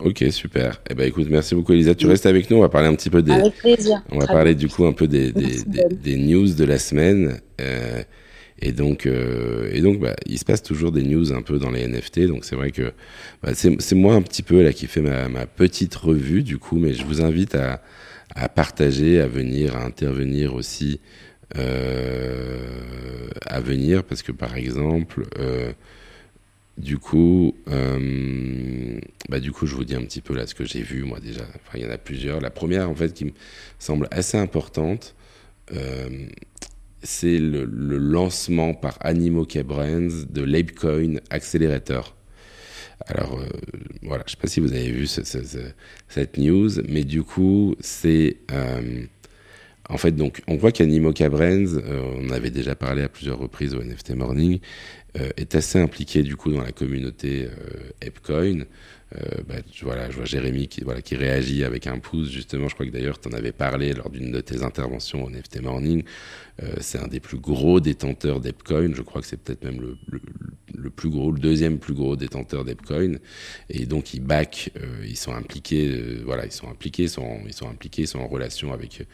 Ok, 0.00 0.24
super. 0.30 0.80
Eh 0.90 0.94
ben, 0.94 1.06
écoute, 1.06 1.28
merci 1.30 1.54
beaucoup, 1.54 1.72
Elisa. 1.72 1.94
Tu 1.94 2.06
restes 2.06 2.26
avec 2.26 2.50
nous. 2.50 2.56
On 2.56 2.60
va 2.60 2.68
parler 2.68 2.88
un 2.88 2.94
petit 2.94 3.10
peu 3.10 3.22
des. 3.22 3.32
Avec 3.32 3.56
plaisir. 3.56 4.02
On 4.10 4.18
va 4.18 4.26
parler 4.26 4.54
du 4.54 4.68
coup 4.68 4.84
un 4.84 4.92
peu 4.92 5.06
des, 5.06 5.32
des, 5.32 5.62
des, 5.64 5.84
des 5.90 6.16
news 6.16 6.52
de 6.54 6.64
la 6.64 6.78
semaine. 6.78 7.40
Euh, 7.60 8.02
et 8.60 8.72
donc, 8.72 9.06
euh, 9.06 9.70
et 9.72 9.80
donc 9.80 9.98
bah, 10.00 10.14
il 10.26 10.38
se 10.38 10.44
passe 10.44 10.62
toujours 10.62 10.92
des 10.92 11.02
news 11.02 11.32
un 11.32 11.42
peu 11.42 11.58
dans 11.58 11.70
les 11.70 11.86
NFT. 11.86 12.26
Donc 12.26 12.44
c'est 12.44 12.56
vrai 12.56 12.70
que 12.70 12.92
bah, 13.42 13.52
c'est 13.54 13.94
moi 13.94 14.14
un 14.14 14.22
petit 14.22 14.42
peu 14.42 14.62
là 14.62 14.72
qui 14.72 14.86
fait 14.86 15.00
ma, 15.00 15.28
ma, 15.28 15.46
petite 15.46 15.94
revue 15.94 16.42
du 16.42 16.58
coup, 16.58 16.78
mais 16.78 16.94
je 16.94 17.04
vous 17.04 17.22
invite 17.22 17.54
à, 17.54 17.82
à 18.34 18.48
partager, 18.48 19.20
à 19.20 19.26
venir, 19.26 19.76
à 19.76 19.84
intervenir 19.84 20.54
aussi, 20.54 21.00
euh, 21.56 23.28
à 23.46 23.60
venir 23.60 24.04
parce 24.04 24.22
que 24.22 24.32
par 24.32 24.56
exemple, 24.56 25.26
euh, 25.38 25.72
du 26.78 26.98
coup, 26.98 27.54
euh, 27.68 28.98
bah 29.28 29.38
du 29.38 29.52
coup, 29.52 29.66
je 29.66 29.74
vous 29.74 29.84
dis 29.84 29.94
un 29.94 30.02
petit 30.02 30.22
peu 30.22 30.34
là 30.34 30.46
ce 30.46 30.54
que 30.54 30.64
j'ai 30.64 30.82
vu 30.82 31.04
moi 31.04 31.20
déjà. 31.20 31.42
Enfin, 31.42 31.78
il 31.78 31.82
y 31.82 31.86
en 31.86 31.90
a 31.90 31.98
plusieurs. 31.98 32.40
La 32.40 32.50
première 32.50 32.88
en 32.88 32.94
fait 32.94 33.12
qui 33.12 33.26
me 33.26 33.32
semble 33.78 34.08
assez 34.10 34.38
importante. 34.38 35.14
C'est 37.02 37.38
le, 37.38 37.64
le, 37.64 37.96
lancement 37.98 38.74
par 38.74 38.98
Animoca 39.00 39.62
Brands 39.62 40.26
de 40.28 40.42
l'Apecoin 40.42 41.16
Accelerator. 41.30 42.14
Alors 43.06 43.38
euh, 43.38 43.46
voilà, 44.02 44.24
je 44.26 44.32
ne 44.32 44.36
sais 44.36 44.40
pas 44.40 44.48
si 44.48 44.60
vous 44.60 44.72
avez 44.72 44.90
vu 44.90 45.06
ce, 45.06 45.24
ce, 45.24 45.42
ce, 45.44 45.58
cette 46.08 46.38
news, 46.38 46.70
mais 46.88 47.04
du 47.04 47.22
coup, 47.22 47.74
c'est 47.80 48.36
euh, 48.52 49.02
en 49.88 49.96
fait 49.96 50.12
donc 50.12 50.42
on 50.46 50.56
voit 50.56 50.72
qu'Animoca 50.72 51.28
Brands, 51.28 51.76
euh, 51.76 52.02
on 52.16 52.30
avait 52.30 52.50
déjà 52.50 52.74
parlé 52.74 53.02
à 53.02 53.08
plusieurs 53.08 53.38
reprises 53.38 53.74
au 53.74 53.82
NFT 53.82 54.14
Morning, 54.14 54.60
euh, 55.18 55.28
est 55.36 55.54
assez 55.54 55.78
impliqué 55.78 56.22
du 56.22 56.36
coup 56.36 56.52
dans 56.52 56.62
la 56.62 56.72
communauté 56.72 57.48
Apecoin. 58.06 58.64
Euh, 59.16 59.42
bah, 59.46 59.56
voilà, 59.82 60.10
je 60.10 60.16
vois 60.16 60.24
Jérémy 60.24 60.68
qui, 60.68 60.82
voilà, 60.82 61.02
qui 61.02 61.16
réagit 61.16 61.64
avec 61.64 61.86
un 61.86 61.98
pouce, 61.98 62.30
justement. 62.30 62.68
Je 62.68 62.74
crois 62.74 62.86
que 62.86 62.90
d'ailleurs, 62.90 63.20
tu 63.20 63.28
en 63.28 63.32
avais 63.32 63.52
parlé 63.52 63.92
lors 63.92 64.10
d'une 64.10 64.32
de 64.32 64.40
tes 64.40 64.62
interventions 64.62 65.24
au 65.24 65.30
NFT 65.30 65.60
Morning. 65.60 66.02
Euh, 66.62 66.74
c'est 66.80 66.98
un 66.98 67.08
des 67.08 67.20
plus 67.20 67.38
gros 67.38 67.80
détenteurs 67.80 68.40
d'Epcoin. 68.40 68.94
Je 68.94 69.02
crois 69.02 69.20
que 69.20 69.26
c'est 69.26 69.36
peut-être 69.36 69.64
même 69.64 69.80
le, 69.80 69.96
le, 70.74 70.90
plus 70.90 71.10
gros, 71.10 71.30
le 71.30 71.38
deuxième 71.38 71.78
plus 71.78 71.94
gros 71.94 72.16
détenteur 72.16 72.64
d'Epcoin. 72.64 73.18
Et 73.68 73.86
donc, 73.86 74.14
ils 74.14 74.20
back, 74.20 74.70
euh, 74.80 75.04
ils 75.06 75.16
sont 75.16 75.34
impliqués, 75.34 76.20
voilà, 76.24 76.46
ils 76.46 76.52
sont 76.52 76.68
impliqués, 76.68 77.08
sont, 77.08 77.40
ils 77.46 77.54
sont 77.54 77.68
impliqués, 77.68 78.06
sont 78.06 78.20
en 78.20 78.28
relation 78.28 78.72
avec, 78.72 79.06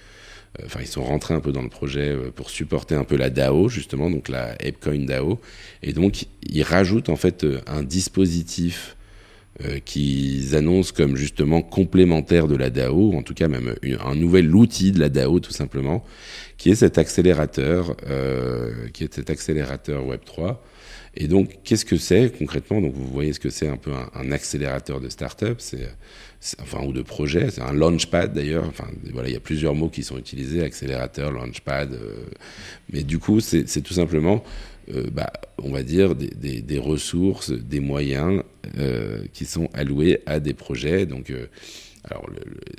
enfin, 0.64 0.80
ils 0.80 0.86
sont 0.86 1.04
rentrés 1.04 1.34
un 1.34 1.40
peu 1.40 1.52
dans 1.52 1.62
le 1.62 1.68
projet 1.68 2.16
pour 2.34 2.50
supporter 2.50 2.94
un 2.94 3.04
peu 3.04 3.16
la 3.16 3.30
DAO, 3.30 3.68
justement, 3.68 4.10
donc 4.10 4.28
la 4.28 4.54
Epcoin 4.64 5.06
DAO. 5.06 5.40
Et 5.82 5.92
donc, 5.92 6.26
ils 6.42 6.62
rajoutent 6.62 7.08
en 7.08 7.16
fait 7.16 7.46
un 7.66 7.82
dispositif 7.82 8.96
euh, 9.64 9.80
qu'ils 9.84 10.54
annoncent 10.54 10.92
comme 10.94 11.16
justement 11.16 11.62
complémentaire 11.62 12.46
de 12.46 12.56
la 12.56 12.70
DAO, 12.70 13.14
en 13.14 13.22
tout 13.22 13.34
cas 13.34 13.48
même 13.48 13.74
un 14.04 14.14
nouvel 14.14 14.54
outil 14.54 14.92
de 14.92 15.00
la 15.00 15.08
DAO 15.08 15.40
tout 15.40 15.52
simplement, 15.52 16.04
qui 16.58 16.70
est 16.70 16.76
cet 16.76 16.96
accélérateur, 16.96 17.96
euh, 18.08 18.88
qui 18.92 19.04
est 19.04 19.12
cet 19.12 19.30
accélérateur 19.30 20.06
Web 20.06 20.20
3. 20.24 20.62
Et 21.16 21.26
donc, 21.26 21.58
qu'est-ce 21.64 21.84
que 21.84 21.96
c'est 21.96 22.36
concrètement? 22.38 22.80
Donc, 22.80 22.92
vous 22.94 23.08
voyez 23.08 23.32
ce 23.32 23.40
que 23.40 23.50
c'est 23.50 23.66
un 23.66 23.76
peu 23.76 23.90
un, 24.14 24.30
accélérateur 24.30 25.00
de 25.00 25.08
start-up, 25.08 25.56
c'est 25.58 25.88
enfin 26.62 26.84
ou 26.84 26.92
de 26.92 27.02
projet, 27.02 27.50
c'est 27.50 27.62
un 27.62 27.72
launchpad 27.72 28.32
d'ailleurs. 28.32 28.66
Enfin, 28.68 28.86
voilà, 29.12 29.28
il 29.28 29.32
y 29.32 29.36
a 29.36 29.40
plusieurs 29.40 29.74
mots 29.74 29.88
qui 29.88 30.04
sont 30.04 30.18
utilisés 30.18 30.62
accélérateur, 30.62 31.32
launchpad. 31.32 31.94
Euh, 31.94 32.14
mais 32.92 33.02
du 33.02 33.18
coup, 33.18 33.40
c'est 33.40 33.82
tout 33.82 33.94
simplement 33.94 34.44
euh, 34.94 35.08
bah, 35.12 35.30
on 35.62 35.70
va 35.70 35.82
dire, 35.82 36.14
des, 36.14 36.78
ressources, 36.78 37.50
des 37.50 37.80
moyens 37.80 38.42
euh, 38.78 39.22
qui 39.34 39.44
sont 39.44 39.68
alloués 39.74 40.20
à 40.24 40.40
des 40.40 40.54
projets. 40.54 41.04
Donc, 41.04 41.30
euh, 41.30 41.46
alors 42.04 42.26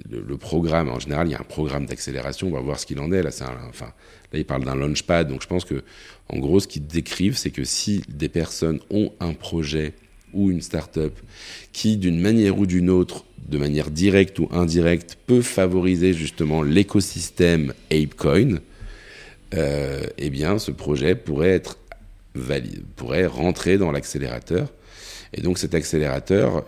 le, 0.10 0.38
programme, 0.38 0.90
en 0.90 1.00
général, 1.00 1.28
il 1.28 1.32
y 1.32 1.36
a 1.36 1.40
un 1.40 1.44
programme 1.44 1.86
d'accélération. 1.86 2.48
On 2.48 2.52
va 2.52 2.62
voir 2.62 2.80
ce 2.80 2.86
qu'il 2.86 3.00
en 3.00 3.12
est. 3.12 3.22
Là, 3.22 3.30
enfin, 3.70 3.94
là, 4.32 4.40
il 4.40 4.46
parle 4.46 4.64
d'un 4.64 4.76
launchpad. 4.76 5.28
Donc, 5.28 5.44
je 5.44 5.48
pense 5.48 5.66
que, 5.66 5.84
en 6.30 6.40
gros, 6.40 6.60
ce 6.60 6.68
qu'ils 6.68 6.88
décrivent, 6.88 7.38
c'est 7.38 7.52
que 7.52 7.64
si 7.64 8.02
des 8.08 8.30
personnes 8.30 8.80
ont 8.90 9.12
un 9.20 9.34
projet 9.34 9.94
ou 10.34 10.50
une 10.50 10.62
start-up 10.62 11.14
qui, 11.74 11.98
d'une 11.98 12.20
manière 12.20 12.58
ou 12.58 12.66
d'une 12.66 12.90
autre, 12.90 13.26
de 13.48 13.58
manière 13.58 13.92
directe 13.92 14.40
ou 14.40 14.48
indirecte, 14.52 15.18
peut 15.28 15.42
favoriser 15.42 16.14
justement 16.14 16.64
l'écosystème 16.64 17.74
ApeCoin, 17.92 18.60
eh 19.52 20.30
bien, 20.30 20.60
ce 20.60 20.72
projet 20.72 21.16
pourrait 21.16 21.50
être 21.50 21.79
pourrait 22.96 23.26
rentrer 23.26 23.78
dans 23.78 23.92
l'accélérateur. 23.92 24.72
Et 25.34 25.42
donc 25.42 25.60
cet 25.60 25.76
accélérateur, 25.76 26.66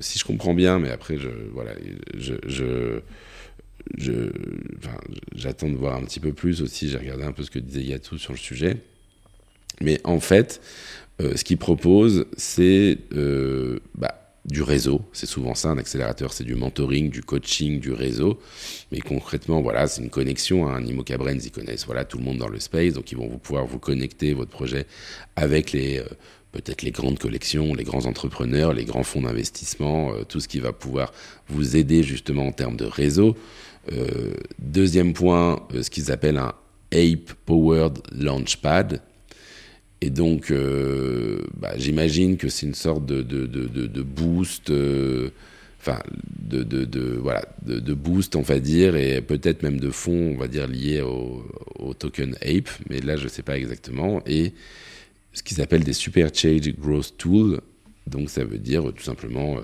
si 0.00 0.18
je 0.18 0.24
comprends 0.24 0.54
bien, 0.54 0.78
mais 0.78 0.90
après, 0.90 1.16
je, 1.16 1.28
voilà, 1.52 1.72
j'attends 5.34 5.70
de 5.70 5.76
voir 5.76 5.96
un 5.96 6.02
petit 6.04 6.20
peu 6.20 6.32
plus 6.32 6.60
aussi. 6.60 6.90
J'ai 6.90 6.98
regardé 6.98 7.24
un 7.24 7.32
peu 7.32 7.42
ce 7.42 7.50
que 7.50 7.58
disait 7.58 7.82
Yatou 7.82 8.18
sur 8.18 8.32
le 8.32 8.38
sujet. 8.38 8.76
Mais 9.80 10.00
en 10.04 10.20
fait, 10.20 10.60
ce 11.20 11.42
qu'il 11.42 11.56
propose, 11.56 12.26
c'est 12.36 12.98
bah, 13.94 14.25
du 14.46 14.62
réseau. 14.62 15.00
C'est 15.12 15.26
souvent 15.26 15.54
ça, 15.54 15.70
un 15.70 15.78
accélérateur, 15.78 16.32
c'est 16.32 16.44
du 16.44 16.54
mentoring, 16.54 17.10
du 17.10 17.22
coaching, 17.22 17.80
du 17.80 17.92
réseau. 17.92 18.38
Mais 18.92 19.00
concrètement, 19.00 19.60
voilà, 19.60 19.86
c'est 19.86 20.02
une 20.02 20.10
connexion. 20.10 20.68
Hein. 20.68 20.80
Nimo 20.80 21.02
Brands, 21.02 21.32
ils 21.32 21.50
connaissent 21.50 21.86
voilà, 21.86 22.04
tout 22.04 22.18
le 22.18 22.24
monde 22.24 22.38
dans 22.38 22.48
le 22.48 22.60
space, 22.60 22.94
donc 22.94 23.10
ils 23.12 23.18
vont 23.18 23.28
vous 23.28 23.38
pouvoir 23.38 23.66
vous 23.66 23.78
connecter 23.78 24.34
votre 24.34 24.50
projet 24.50 24.86
avec 25.34 25.72
les... 25.72 25.98
Euh, 25.98 26.04
peut-être 26.52 26.80
les 26.80 26.90
grandes 26.90 27.18
collections, 27.18 27.74
les 27.74 27.84
grands 27.84 28.06
entrepreneurs, 28.06 28.72
les 28.72 28.86
grands 28.86 29.02
fonds 29.02 29.20
d'investissement, 29.20 30.12
euh, 30.12 30.22
tout 30.26 30.40
ce 30.40 30.48
qui 30.48 30.58
va 30.58 30.72
pouvoir 30.72 31.12
vous 31.48 31.76
aider 31.76 32.02
justement 32.02 32.46
en 32.46 32.52
termes 32.52 32.76
de 32.76 32.86
réseau. 32.86 33.36
Euh, 33.92 34.32
deuxième 34.58 35.12
point, 35.12 35.66
ce 35.78 35.90
qu'ils 35.90 36.10
appellent 36.10 36.38
un 36.38 36.54
Ape 36.92 37.32
Powered 37.44 37.98
Launchpad. 38.12 39.02
Et 40.06 40.10
donc, 40.10 40.52
euh, 40.52 41.40
bah, 41.58 41.72
j'imagine 41.76 42.36
que 42.36 42.48
c'est 42.48 42.64
une 42.64 42.76
sorte 42.76 43.04
de, 43.04 44.02
boost, 44.02 44.70
euh, 44.70 45.30
enfin, 45.80 45.98
de, 46.38 47.18
voilà, 47.20 47.44
de, 47.64 47.92
boost, 47.92 48.36
on 48.36 48.42
va 48.42 48.60
dire, 48.60 48.94
et 48.94 49.20
peut-être 49.20 49.64
même 49.64 49.80
de 49.80 49.90
fonds, 49.90 50.32
on 50.32 50.38
va 50.38 50.46
dire, 50.46 50.68
liés 50.68 51.00
au, 51.00 51.92
token 51.94 52.36
Ape, 52.36 52.68
mais 52.88 53.00
là, 53.00 53.16
je 53.16 53.24
ne 53.24 53.28
sais 53.28 53.42
pas 53.42 53.58
exactement. 53.58 54.22
Et 54.26 54.52
ce 55.32 55.42
qu'ils 55.42 55.60
appellent 55.60 55.82
des 55.82 55.92
Super 55.92 56.32
Change 56.32 56.72
Growth 56.78 57.14
Tools, 57.18 57.60
donc 58.06 58.30
ça 58.30 58.44
veut 58.44 58.58
dire 58.58 58.84
tout 58.94 59.02
simplement, 59.02 59.56
euh, 59.56 59.62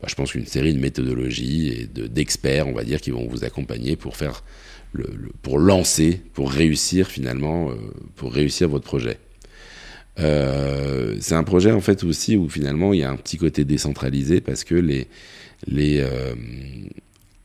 bah, 0.00 0.06
je 0.08 0.14
pense, 0.14 0.34
une 0.34 0.46
série 0.46 0.72
de 0.72 0.80
méthodologies 0.80 1.68
et 1.68 1.86
d'experts, 2.08 2.66
on 2.66 2.72
va 2.72 2.84
dire, 2.84 3.02
qui 3.02 3.10
vont 3.10 3.28
vous 3.28 3.44
accompagner 3.44 3.96
pour 3.96 4.16
faire, 4.16 4.42
pour 5.42 5.58
lancer, 5.58 6.18
pour 6.32 6.50
réussir 6.50 7.08
finalement, 7.08 7.72
pour 8.16 8.32
réussir 8.32 8.70
votre 8.70 8.84
projet. 8.84 9.18
Euh, 10.18 11.16
c'est 11.20 11.34
un 11.34 11.44
projet 11.44 11.72
en 11.72 11.80
fait 11.80 12.04
aussi 12.04 12.36
où 12.36 12.48
finalement 12.48 12.92
il 12.92 13.00
y 13.00 13.02
a 13.02 13.10
un 13.10 13.16
petit 13.16 13.38
côté 13.38 13.64
décentralisé 13.64 14.40
parce 14.40 14.62
que 14.62 14.74
les 14.74 15.08
les 15.66 16.00
euh, 16.00 16.34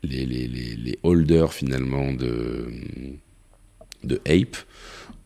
les, 0.02 0.26
les, 0.26 0.98
holders 1.02 1.52
finalement 1.52 2.12
de 2.12 2.66
de 4.04 4.20
Ape 4.26 4.56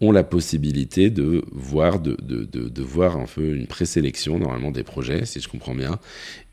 ont 0.01 0.13
la 0.13 0.25
possibilité 0.25 1.11
de 1.11 1.45
voir 1.53 2.01
de, 2.01 2.17
de, 2.23 2.45
de, 2.45 2.83
voir 2.83 3.17
un 3.17 3.27
peu 3.27 3.55
une 3.55 3.67
présélection 3.67 4.39
normalement 4.39 4.71
des 4.71 4.83
projets 4.83 5.27
si 5.27 5.41
je 5.41 5.49
comprends 5.49 5.75
bien 5.75 5.99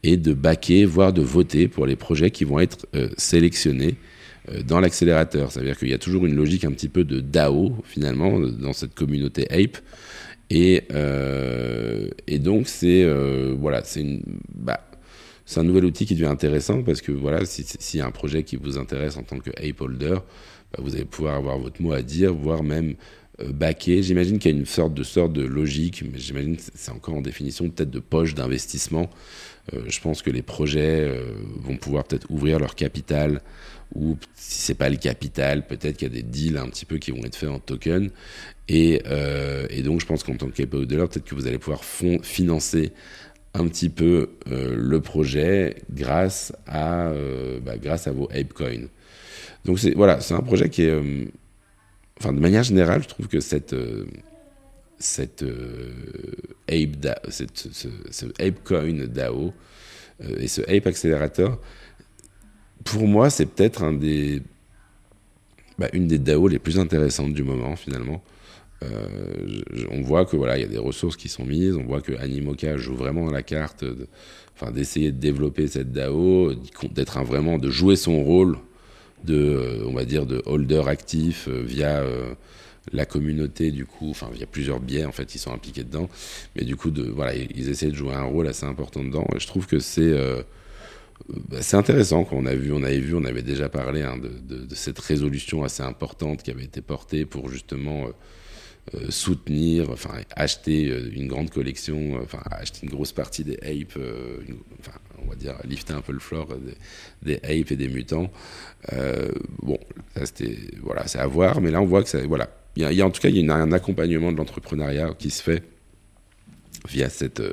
et 0.03 0.17
de 0.17 0.33
baquer 0.33 0.85
voire 0.85 1.13
de 1.13 1.21
voter 1.21 1.67
pour 1.67 1.85
les 1.85 1.95
projets 1.95 2.31
qui 2.31 2.43
vont 2.43 2.59
être 2.59 2.87
euh, 2.95 3.09
sélectionnés 3.17 3.95
dans 4.65 4.79
l'accélérateur. 4.79 5.51
Ça 5.51 5.59
veut 5.59 5.67
dire 5.67 5.77
qu'il 5.77 5.89
y 5.89 5.93
a 5.93 5.99
toujours 5.99 6.25
une 6.25 6.35
logique 6.35 6.65
un 6.65 6.71
petit 6.71 6.89
peu 6.89 7.03
de 7.03 7.19
DAO 7.19 7.75
finalement 7.85 8.39
dans 8.39 8.73
cette 8.73 8.95
communauté 8.95 9.47
Ape 9.51 9.77
et, 10.49 10.83
euh, 10.93 12.09
et 12.27 12.39
donc, 12.39 12.67
c'est 12.67 13.03
euh, 13.03 13.55
voilà, 13.57 13.83
c'est 13.83 14.03
bah, 14.53 14.79
un 15.55 15.63
nouvel 15.63 15.85
outil 15.85 16.05
qui 16.05 16.15
devient 16.15 16.25
intéressant 16.25 16.83
parce 16.83 17.01
que 17.01 17.11
voilà, 17.11 17.45
s'il 17.45 17.65
si 17.65 17.97
y 17.97 18.01
a 18.01 18.05
un 18.05 18.11
projet 18.11 18.43
qui 18.43 18.55
vous 18.55 18.77
intéresse 18.77 19.17
en 19.17 19.23
tant 19.23 19.39
que 19.39 19.51
ape 19.51 19.81
holder, 19.81 20.17
bah, 20.71 20.79
vous 20.79 20.95
allez 20.95 21.05
pouvoir 21.05 21.35
avoir 21.35 21.59
votre 21.59 21.81
mot 21.81 21.93
à 21.93 22.01
dire, 22.01 22.33
voire 22.33 22.63
même 22.63 22.95
euh, 23.41 23.51
backer. 23.51 24.01
J'imagine 24.01 24.39
qu'il 24.39 24.51
y 24.51 24.55
a 24.55 24.57
une 24.57 24.65
sorte 24.65 24.93
de 24.95 25.03
sorte 25.03 25.33
de 25.33 25.43
logique, 25.43 26.03
mais 26.11 26.17
j'imagine 26.17 26.57
que 26.57 26.63
c'est 26.73 26.91
encore 26.91 27.15
en 27.15 27.21
définition 27.21 27.69
peut-être 27.69 27.91
de 27.91 27.99
poche 27.99 28.33
d'investissement. 28.33 29.09
Euh, 29.73 29.83
je 29.87 29.99
pense 30.01 30.23
que 30.23 30.31
les 30.31 30.41
projets 30.41 31.13
vont 31.57 31.77
pouvoir 31.77 32.05
peut-être 32.05 32.25
ouvrir 32.31 32.57
leur 32.57 32.73
capital 32.73 33.41
ou 33.95 34.17
si 34.35 34.61
c'est 34.61 34.75
pas 34.75 34.89
le 34.89 34.97
capital, 34.97 35.65
peut-être 35.65 35.97
qu'il 35.97 36.07
y 36.07 36.11
a 36.11 36.13
des 36.13 36.23
deals 36.23 36.57
un 36.57 36.69
petit 36.69 36.85
peu 36.85 36.97
qui 36.97 37.11
vont 37.11 37.23
être 37.23 37.35
faits 37.35 37.49
en 37.49 37.59
token. 37.59 38.11
Et, 38.69 39.01
euh, 39.07 39.65
et 39.71 39.81
donc, 39.81 39.99
je 39.99 40.05
pense 40.05 40.23
qu'en 40.23 40.35
tant 40.35 40.49
que 40.49 40.61
holder, 40.61 40.97
peut-être 40.97 41.25
que 41.25 41.33
vous 41.33 41.47
allez 41.47 41.57
pouvoir 41.57 41.83
financer 41.83 42.93
un 43.55 43.67
petit 43.67 43.89
peu 43.89 44.29
euh, 44.51 44.75
le 44.77 45.01
projet 45.01 45.77
grâce 45.91 46.53
à, 46.67 47.07
euh, 47.07 47.59
bah, 47.59 47.77
grâce 47.77 48.05
à 48.07 48.11
vos 48.11 48.29
ApeCoin. 48.31 48.85
Donc, 49.65 49.79
voilà, 49.95 50.21
c'est 50.21 50.35
un 50.35 50.41
projet 50.41 50.69
qui 50.69 50.83
est. 50.83 51.01
Enfin, 52.19 52.31
de 52.31 52.39
manière 52.39 52.63
générale, 52.63 53.01
je 53.01 53.07
trouve 53.07 53.27
que 53.27 53.39
cette. 53.39 53.75
cette 54.99 55.43
Ape, 56.69 57.19
cette, 57.29 57.57
ce, 57.57 58.25
ApeCoin 58.39 59.07
DAO 59.07 59.51
et 60.37 60.47
ce 60.47 60.61
Ape 60.61 60.85
Accelerator, 60.85 61.59
pour 62.83 63.07
moi, 63.07 63.31
c'est 63.31 63.47
peut-être 63.47 63.81
bah, 65.79 65.87
une 65.93 66.07
des 66.07 66.19
DAO 66.19 66.47
les 66.47 66.59
plus 66.59 66.77
intéressantes 66.77 67.33
du 67.33 67.43
moment, 67.43 67.75
finalement. 67.75 68.21
Euh, 68.83 69.61
on 69.91 70.01
voit 70.01 70.25
que 70.25 70.37
voilà, 70.37 70.57
il 70.57 70.61
y 70.61 70.65
a 70.65 70.67
des 70.67 70.77
ressources 70.77 71.17
qui 71.17 71.29
sont 71.29 71.45
mises. 71.45 71.75
On 71.75 71.83
voit 71.83 72.01
que 72.01 72.13
Animoca 72.13 72.77
joue 72.77 72.95
vraiment 72.95 73.29
la 73.29 73.43
carte, 73.43 73.83
d'essayer 74.73 75.11
de 75.11 75.17
développer 75.17 75.67
cette 75.67 75.91
DAO, 75.91 76.53
d'être 76.91 77.17
un, 77.17 77.23
vraiment 77.23 77.57
de 77.57 77.69
jouer 77.69 77.95
son 77.95 78.23
rôle 78.23 78.57
de, 79.23 79.35
euh, 79.35 79.85
on 79.87 79.93
va 79.93 80.05
dire, 80.05 80.25
de 80.25 80.41
holder 80.45 80.83
actif 80.87 81.47
euh, 81.47 81.61
via 81.61 82.03
la 82.91 83.05
communauté 83.05 83.71
du 83.71 83.85
coup, 83.85 84.09
enfin 84.09 84.29
via 84.33 84.45
plusieurs 84.45 84.79
biais 84.79 85.05
en 85.05 85.11
fait, 85.11 85.35
ils 85.35 85.39
sont 85.39 85.53
impliqués 85.53 85.83
dedans. 85.83 86.09
Mais 86.55 86.63
du 86.63 86.75
coup, 86.75 86.89
de, 86.89 87.03
voilà, 87.03 87.35
ils, 87.35 87.69
essaient 87.69 87.89
de 87.89 87.95
jouer 87.95 88.13
un 88.13 88.23
rôle 88.23 88.47
assez 88.47 88.65
important 88.65 89.03
dedans. 89.03 89.27
Et 89.35 89.39
je 89.39 89.47
trouve 89.47 89.67
que 89.67 89.79
c'est 89.79 90.13
bah, 91.27 91.61
c'est 91.61 91.75
intéressant. 91.77 92.23
qu'on 92.23 92.45
a 92.45 92.55
vu, 92.55 92.71
on 92.71 92.83
avait 92.83 92.99
vu, 92.99 93.13
on 93.13 93.25
avait 93.25 93.41
déjà 93.41 93.67
parlé 93.69 94.01
hein, 94.01 94.17
de, 94.17 94.75
cette 94.75 94.99
résolution 94.99 95.63
assez 95.63 95.83
importante 95.83 96.41
qui 96.43 96.51
avait 96.51 96.63
été 96.63 96.81
portée 96.81 97.25
pour 97.25 97.49
justement 97.49 98.07
soutenir, 99.09 99.89
enfin 99.91 100.15
acheter 100.35 100.89
euh, 100.89 101.11
une 101.13 101.27
grande 101.27 101.49
collection, 101.49 102.15
euh, 102.15 102.23
enfin 102.23 102.41
acheter 102.51 102.79
une 102.83 102.89
grosse 102.89 103.11
partie 103.11 103.43
des 103.43 103.57
apes, 103.57 103.99
enfin 104.79 104.97
on 105.23 105.29
va 105.29 105.35
dire 105.35 105.55
lifter 105.63 105.93
un 105.93 106.01
peu 106.01 106.13
le 106.13 106.19
floor 106.19 106.47
des, 106.57 106.75
des 107.21 107.35
apes 107.37 107.71
et 107.71 107.75
des 107.75 107.87
mutants. 107.87 108.31
bon, 109.61 109.79
c'était 110.23 110.57
voilà, 110.81 111.07
c'est 111.07 111.19
à 111.19 111.27
voir, 111.27 111.61
mais 111.61 111.71
là 111.71 111.81
on 111.81 111.85
voit 111.85 112.03
que 112.03 112.09
ça, 112.09 112.25
voilà, 112.25 112.49
il 112.75 112.91
y, 112.91 113.01
a, 113.01 113.05
en 113.05 113.11
tout 113.11 113.21
cas 113.21 113.29
il 113.29 113.37
y 113.37 113.49
a 113.49 113.53
un 113.53 113.71
accompagnement 113.71 114.31
de 114.31 114.37
l'entrepreneuriat 114.37 115.13
qui 115.17 115.29
se 115.29 115.43
fait 115.43 115.63
via 116.87 117.09
cette 117.09 117.43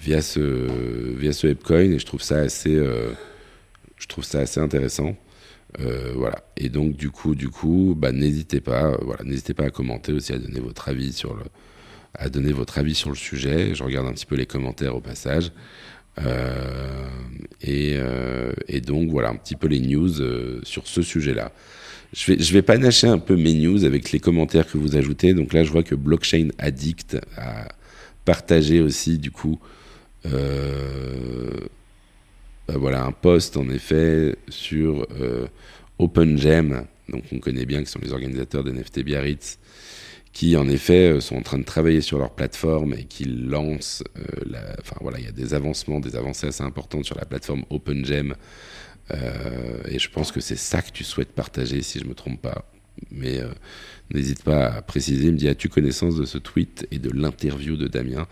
via 0.00 0.22
ce 0.22 0.40
via 0.40 1.32
ce 1.32 1.48
ApeCoin 1.48 1.92
et 1.92 1.98
je 1.98 2.06
trouve 2.06 2.22
ça 2.22 2.38
assez 2.38 2.76
je 2.76 4.06
trouve 4.06 4.24
ça 4.24 4.40
assez 4.40 4.60
intéressant. 4.60 5.16
Euh, 5.80 6.12
voilà. 6.16 6.42
Et 6.56 6.68
donc 6.68 6.96
du 6.96 7.10
coup, 7.10 7.34
du 7.34 7.48
coup, 7.48 7.94
bah, 7.96 8.12
n'hésitez 8.12 8.60
pas, 8.60 8.96
voilà, 9.02 9.22
n'hésitez 9.24 9.54
pas 9.54 9.64
à 9.64 9.70
commenter 9.70 10.12
aussi, 10.12 10.32
à 10.32 10.38
donner 10.38 10.60
votre 10.60 10.88
avis 10.88 11.12
sur 11.12 11.34
le, 11.34 11.44
à 12.14 12.28
donner 12.28 12.52
votre 12.52 12.78
avis 12.78 12.94
sur 12.94 13.10
le 13.10 13.16
sujet. 13.16 13.74
Je 13.74 13.82
regarde 13.84 14.06
un 14.06 14.12
petit 14.12 14.26
peu 14.26 14.36
les 14.36 14.46
commentaires 14.46 14.96
au 14.96 15.00
passage. 15.00 15.52
Euh, 16.20 17.06
et, 17.62 17.94
euh, 17.96 18.52
et, 18.66 18.80
donc 18.80 19.08
voilà 19.10 19.28
un 19.28 19.36
petit 19.36 19.54
peu 19.54 19.68
les 19.68 19.78
news 19.78 20.14
sur 20.64 20.86
ce 20.88 21.02
sujet-là. 21.02 21.52
Je 22.12 22.32
vais, 22.32 22.42
je 22.42 22.52
vais 22.52 22.62
panacher 22.62 23.06
un 23.06 23.18
peu 23.18 23.36
mes 23.36 23.54
news 23.54 23.84
avec 23.84 24.10
les 24.10 24.18
commentaires 24.18 24.66
que 24.66 24.78
vous 24.78 24.96
ajoutez. 24.96 25.34
Donc 25.34 25.52
là, 25.52 25.62
je 25.62 25.70
vois 25.70 25.82
que 25.84 25.94
Blockchain 25.94 26.48
Addict 26.58 27.18
a 27.36 27.68
partagé 28.24 28.80
aussi 28.80 29.18
du 29.18 29.30
coup 29.30 29.60
bah, 32.68 32.74
voilà, 32.76 33.04
un 33.04 33.12
post 33.12 33.56
en 33.56 33.68
effet 33.70 34.36
sur 34.50 35.06
euh, 35.18 35.46
OpenGem, 35.98 36.84
donc 37.08 37.24
on 37.32 37.38
connaît 37.38 37.64
bien 37.64 37.82
que 37.82 37.88
sont 37.88 38.00
les 38.02 38.12
organisateurs 38.12 38.62
des 38.62 38.72
NFT 38.72 39.00
Biarritz, 39.00 39.58
qui 40.34 40.54
en 40.54 40.68
effet 40.68 41.12
euh, 41.12 41.20
sont 41.20 41.36
en 41.36 41.42
train 41.42 41.58
de 41.58 41.64
travailler 41.64 42.02
sur 42.02 42.18
leur 42.18 42.34
plateforme 42.34 42.92
et 42.92 43.04
qui 43.04 43.24
lancent, 43.24 44.04
euh, 44.18 44.22
la, 44.44 44.60
enfin 44.80 44.96
voilà, 45.00 45.18
il 45.18 45.24
y 45.24 45.28
a 45.28 45.32
des 45.32 45.54
avancées 45.54 46.46
assez 46.46 46.62
importantes 46.62 47.06
sur 47.06 47.16
la 47.16 47.24
plateforme 47.24 47.64
OpenGem. 47.70 48.34
et 49.88 49.98
je 49.98 50.10
pense 50.10 50.30
que 50.30 50.40
c'est 50.40 50.58
ça 50.58 50.82
que 50.82 50.90
tu 50.90 51.04
souhaites 51.04 51.32
partager, 51.32 51.80
si 51.80 51.98
je 51.98 52.04
me 52.04 52.14
trompe 52.14 52.42
pas. 52.42 52.70
Mais 53.10 53.40
n'hésite 54.12 54.42
pas 54.42 54.66
à 54.66 54.82
préciser. 54.82 55.28
Il 55.28 55.32
me 55.32 55.38
dit 55.38 55.48
As-tu 55.48 55.68
connaissance 55.70 56.16
de 56.16 56.26
ce 56.26 56.36
tweet 56.36 56.86
et 56.90 56.98
de 56.98 57.10
l'interview 57.10 57.76
de 57.76 57.86
Damien? 57.86 58.26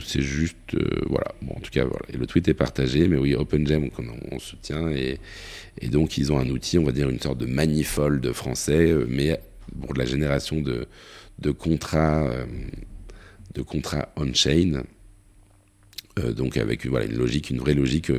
C'est 0.00 0.22
juste, 0.22 0.74
euh, 0.74 1.02
voilà. 1.06 1.34
Bon, 1.42 1.54
en 1.56 1.60
tout 1.60 1.70
cas. 1.70 1.86
Et 2.12 2.16
le 2.16 2.26
tweet 2.26 2.48
est 2.48 2.54
partagé, 2.54 3.08
mais 3.08 3.16
oui, 3.16 3.34
OpenGem, 3.34 3.90
on, 3.98 4.34
on 4.36 4.38
soutient. 4.38 4.88
Et, 4.90 5.18
et, 5.80 5.88
donc, 5.88 6.18
ils 6.18 6.32
ont 6.32 6.38
un 6.38 6.48
outil, 6.48 6.78
on 6.78 6.84
va 6.84 6.92
dire 6.92 7.08
une 7.08 7.20
sorte 7.20 7.38
de 7.38 7.46
manifold 7.46 8.32
français, 8.32 8.90
euh, 8.90 9.06
mais 9.08 9.40
pour 9.80 9.94
de 9.94 9.98
la 9.98 10.04
génération 10.04 10.60
de, 10.60 10.86
de 11.38 11.50
contrats, 11.50 12.26
euh, 12.26 12.44
de 13.54 13.62
contrats 13.62 14.08
on-chain. 14.16 14.82
donc, 16.36 16.56
avec 16.56 16.86
voilà, 16.86 17.06
une 17.06 17.16
logique, 17.16 17.50
une 17.50 17.58
vraie 17.58 17.74
logique 17.74 18.10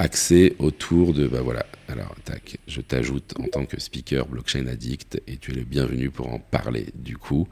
axé 0.00 0.56
autour 0.58 1.12
de 1.12 1.28
bah 1.28 1.42
voilà. 1.42 1.66
Alors 1.88 2.14
tac, 2.24 2.56
je 2.66 2.80
t'ajoute 2.80 3.34
en 3.38 3.44
tant 3.44 3.66
que 3.66 3.78
speaker 3.78 4.26
blockchain 4.26 4.66
addict 4.66 5.20
et 5.26 5.36
tu 5.36 5.52
es 5.52 5.54
le 5.54 5.64
bienvenu 5.64 6.10
pour 6.10 6.32
en 6.32 6.38
parler 6.38 6.86
du 6.94 7.18
coup. 7.18 7.46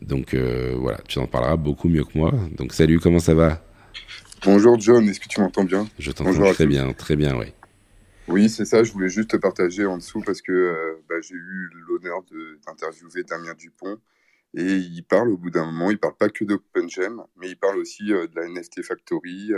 Donc 0.00 0.34
euh, 0.34 0.74
voilà, 0.76 0.98
tu 1.08 1.18
en 1.18 1.26
parleras 1.26 1.56
beaucoup 1.56 1.88
mieux 1.88 2.04
que 2.04 2.16
moi. 2.16 2.32
Donc 2.56 2.72
salut, 2.72 3.00
comment 3.00 3.18
ça 3.18 3.34
va 3.34 3.62
Bonjour 4.44 4.78
John, 4.78 5.08
est-ce 5.08 5.20
que 5.20 5.28
tu 5.28 5.40
m'entends 5.40 5.64
bien 5.64 5.88
Je 5.98 6.12
t'entends 6.12 6.52
très 6.52 6.66
bien, 6.66 6.92
très 6.92 7.16
bien, 7.16 7.36
oui. 7.36 7.52
Oui, 8.28 8.48
c'est 8.48 8.64
ça, 8.64 8.84
je 8.84 8.92
voulais 8.92 9.08
juste 9.08 9.30
te 9.30 9.36
partager 9.36 9.86
en 9.86 9.96
dessous 9.96 10.22
parce 10.24 10.42
que 10.42 10.52
euh, 10.52 11.02
bah, 11.08 11.16
j'ai 11.22 11.34
eu 11.34 11.70
l'honneur 11.88 12.22
d'interviewer 12.66 13.24
Damien 13.24 13.54
Dupont 13.54 13.98
et 14.54 14.76
il 14.76 15.02
parle 15.02 15.30
au 15.30 15.36
bout 15.36 15.50
d'un 15.50 15.64
moment, 15.64 15.90
il 15.90 15.98
parle 15.98 16.16
pas 16.16 16.28
que 16.28 16.44
d'OpenGem, 16.44 17.22
mais 17.36 17.48
il 17.48 17.56
parle 17.56 17.78
aussi 17.78 18.12
euh, 18.12 18.26
de 18.26 18.36
la 18.36 18.48
NFT 18.48 18.82
Factory, 18.82 19.50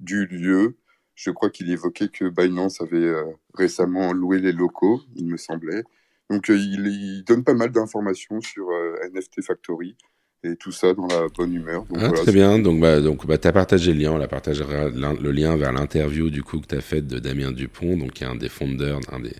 du 0.00 0.26
lieu. 0.26 0.76
Je 1.14 1.30
crois 1.30 1.50
qu'il 1.50 1.70
évoquait 1.70 2.08
que 2.08 2.28
Binance 2.28 2.80
avait 2.80 3.12
récemment 3.54 4.12
loué 4.12 4.38
les 4.38 4.52
locaux, 4.52 5.00
il 5.14 5.26
me 5.26 5.36
semblait. 5.36 5.82
Donc 6.30 6.50
euh, 6.50 6.56
il, 6.56 7.22
donne 7.24 7.44
pas 7.44 7.54
mal 7.54 7.70
d'informations 7.70 8.40
sur 8.40 8.68
euh, 8.70 8.96
NFT 9.12 9.42
Factory 9.42 9.96
et 10.44 10.56
tout 10.56 10.72
ça 10.72 10.94
dans 10.94 11.06
la 11.06 11.26
bonne 11.34 11.54
humeur. 11.54 11.84
Ah, 11.96 12.10
très 12.10 12.32
bien. 12.32 12.58
Donc, 12.58 12.80
bah, 12.80 13.00
donc 13.00 13.26
bah, 13.26 13.38
tu 13.38 13.48
as 13.48 13.52
partagé 13.52 13.92
le 13.92 14.00
lien. 14.00 14.12
On 14.12 14.20
a 14.20 14.28
partagé 14.28 14.64
le 14.64 15.30
lien 15.30 15.56
vers 15.56 15.72
l'interview 15.72 16.30
du 16.30 16.42
coup 16.42 16.60
que 16.60 16.66
tu 16.66 16.74
as 16.76 16.80
faite 16.80 17.06
de 17.06 17.18
Damien 17.18 17.52
Dupont, 17.52 17.96
donc 17.96 18.12
qui 18.12 18.24
est 18.24 18.26
un 18.26 18.36
des 18.36 18.48
fondeurs, 18.48 19.00
un 19.12 19.20
des, 19.20 19.34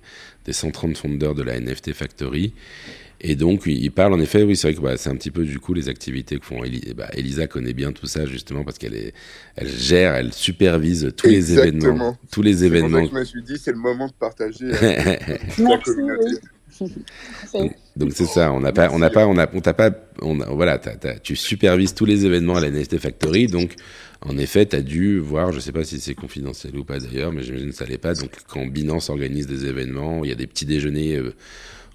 des 0.44 0.52
130 0.52 0.96
fondeurs 0.96 1.34
de 1.34 1.42
la 1.42 1.60
NFT 1.60 1.92
Factory. 1.92 2.54
Et 3.20 3.34
donc, 3.34 3.62
il 3.66 3.90
parle 3.92 4.12
en 4.12 4.20
effet, 4.20 4.42
oui, 4.42 4.56
c'est 4.56 4.68
vrai 4.68 4.76
que 4.76 4.82
bah, 4.82 4.96
c'est 4.96 5.08
un 5.08 5.16
petit 5.16 5.30
peu 5.30 5.44
du 5.44 5.58
coup 5.58 5.72
les 5.72 5.88
activités 5.88 6.38
que 6.38 6.44
font. 6.44 6.60
bah, 6.94 7.08
Elisa 7.14 7.46
connaît 7.46 7.72
bien 7.72 7.92
tout 7.92 8.06
ça 8.06 8.26
justement 8.26 8.62
parce 8.62 8.76
qu'elle 8.76 8.94
est, 8.94 9.14
elle 9.56 9.68
gère, 9.68 10.14
elle 10.14 10.32
supervise 10.34 11.12
tous 11.16 11.28
les 11.28 11.52
événements, 11.54 12.16
tous 12.30 12.42
les 12.42 12.64
événements. 12.64 13.00
Pour 13.00 13.00
ça 13.00 13.06
que 13.06 13.14
je 13.14 13.20
me 13.20 13.24
suis 13.24 13.42
dit, 13.42 13.58
c'est 13.58 13.72
le 13.72 13.78
moment 13.78 14.08
de 14.08 14.12
partager 14.12 14.66
la 15.58 15.78
communauté. 15.78 16.40
Donc 17.96 18.12
c'est 18.12 18.26
ça, 18.26 18.52
on 18.52 18.60
n'a 18.60 18.72
pas, 18.72 18.90
on 18.92 18.98
n'a 18.98 19.10
pas, 19.10 19.26
on 19.26 19.38
a, 19.38 19.48
on 19.52 19.60
t'a 19.60 19.74
pas, 19.74 19.90
on 20.22 20.36
voilà, 20.54 20.80
tu 21.22 21.36
supervises 21.36 21.94
tous 21.94 22.04
les 22.04 22.26
événements 22.26 22.56
à 22.56 22.60
la 22.60 22.70
NFT 22.70 22.98
Factory, 22.98 23.46
donc 23.46 23.74
en 24.22 24.38
effet, 24.38 24.66
tu 24.66 24.76
as 24.76 24.82
dû 24.82 25.18
voir, 25.18 25.52
je 25.52 25.60
sais 25.60 25.72
pas 25.72 25.84
si 25.84 26.00
c'est 26.00 26.14
confidentiel 26.14 26.76
ou 26.76 26.84
pas 26.84 26.98
d'ailleurs, 26.98 27.32
mais 27.32 27.42
j'imagine 27.42 27.70
que 27.70 27.74
ça 27.76 27.84
l'est 27.84 27.98
pas. 27.98 28.14
Donc 28.14 28.30
quand 28.48 28.66
Binance 28.66 29.10
organise 29.10 29.46
des 29.46 29.66
événements, 29.66 30.24
il 30.24 30.30
y 30.30 30.32
a 30.32 30.36
des 30.36 30.46
petits 30.46 30.66
déjeuners. 30.66 31.16
Euh, 31.16 31.34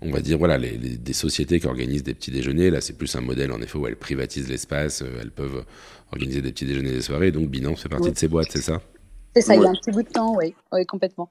on 0.04 0.10
va 0.10 0.20
dire 0.20 0.40
voilà 0.40 0.58
les, 0.58 0.78
des 0.78 1.14
sociétés 1.14 1.60
qui 1.60 1.68
organisent 1.68 2.02
des 2.02 2.16
petits 2.16 2.32
déjeuners 2.32 2.72
là 2.72 2.82
c'est 2.82 2.98
plus 2.98 3.16
un 3.16 3.22
modèle 3.22 3.52
en 3.52 3.62
effet 3.62 3.78
où 3.78 3.86
elles 3.86 3.96
privatisent 3.96 4.50
l'espace 4.50 5.04
euh, 5.04 5.20
elles 5.22 5.30
peuvent 5.30 5.64
organiser 6.12 6.42
des 6.42 6.52
petits 6.52 6.66
déjeuners 6.66 6.94
des 6.94 7.02
soirées 7.02 7.32
donc 7.32 7.50
Binance 7.52 7.84
fait 7.84 7.90
partie 7.90 8.12
de 8.12 8.18
ces 8.18 8.28
boîtes 8.28 8.48
c'est 8.50 8.64
ça? 8.64 8.82
C'est 9.36 9.42
ça 9.42 9.56
il 9.56 9.62
y 9.62 9.66
a 9.66 9.70
un 9.70 9.74
petit 9.74 9.92
bout 9.92 10.02
de 10.02 10.10
temps 10.10 10.36
oui 10.36 10.56
oui 10.72 10.88
complètement 10.88 11.30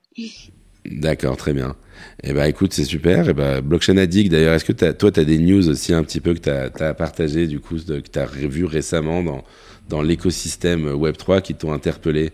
D'accord, 0.87 1.37
très 1.37 1.53
bien. 1.53 1.77
Eh 2.23 2.33
ben, 2.33 2.45
écoute, 2.45 2.73
c'est 2.73 2.85
super. 2.85 3.29
Eh 3.29 3.35
ben, 3.35 3.61
Blockchain 3.61 3.97
Addict, 3.97 4.31
d'ailleurs, 4.31 4.55
est-ce 4.55 4.65
que 4.65 4.73
toi, 4.93 5.11
tu 5.11 5.21
as 5.21 5.25
des 5.25 5.39
news 5.39 5.69
aussi 5.69 5.93
un 5.93 6.03
petit 6.03 6.21
peu 6.21 6.35
que 6.35 6.41
tu 6.41 6.51
as, 6.51 6.95
partagé, 6.95 7.47
du 7.47 7.61
coup, 7.61 7.77
que 7.77 8.01
tu 8.01 8.19
as 8.19 8.27
vu 8.27 8.65
récemment 8.65 9.23
dans, 9.23 9.45
dans 9.89 10.03
l'écosystème 10.03 10.87
Web3 10.87 11.43
qui 11.43 11.55
t'ont 11.55 11.73
interpellé? 11.73 12.33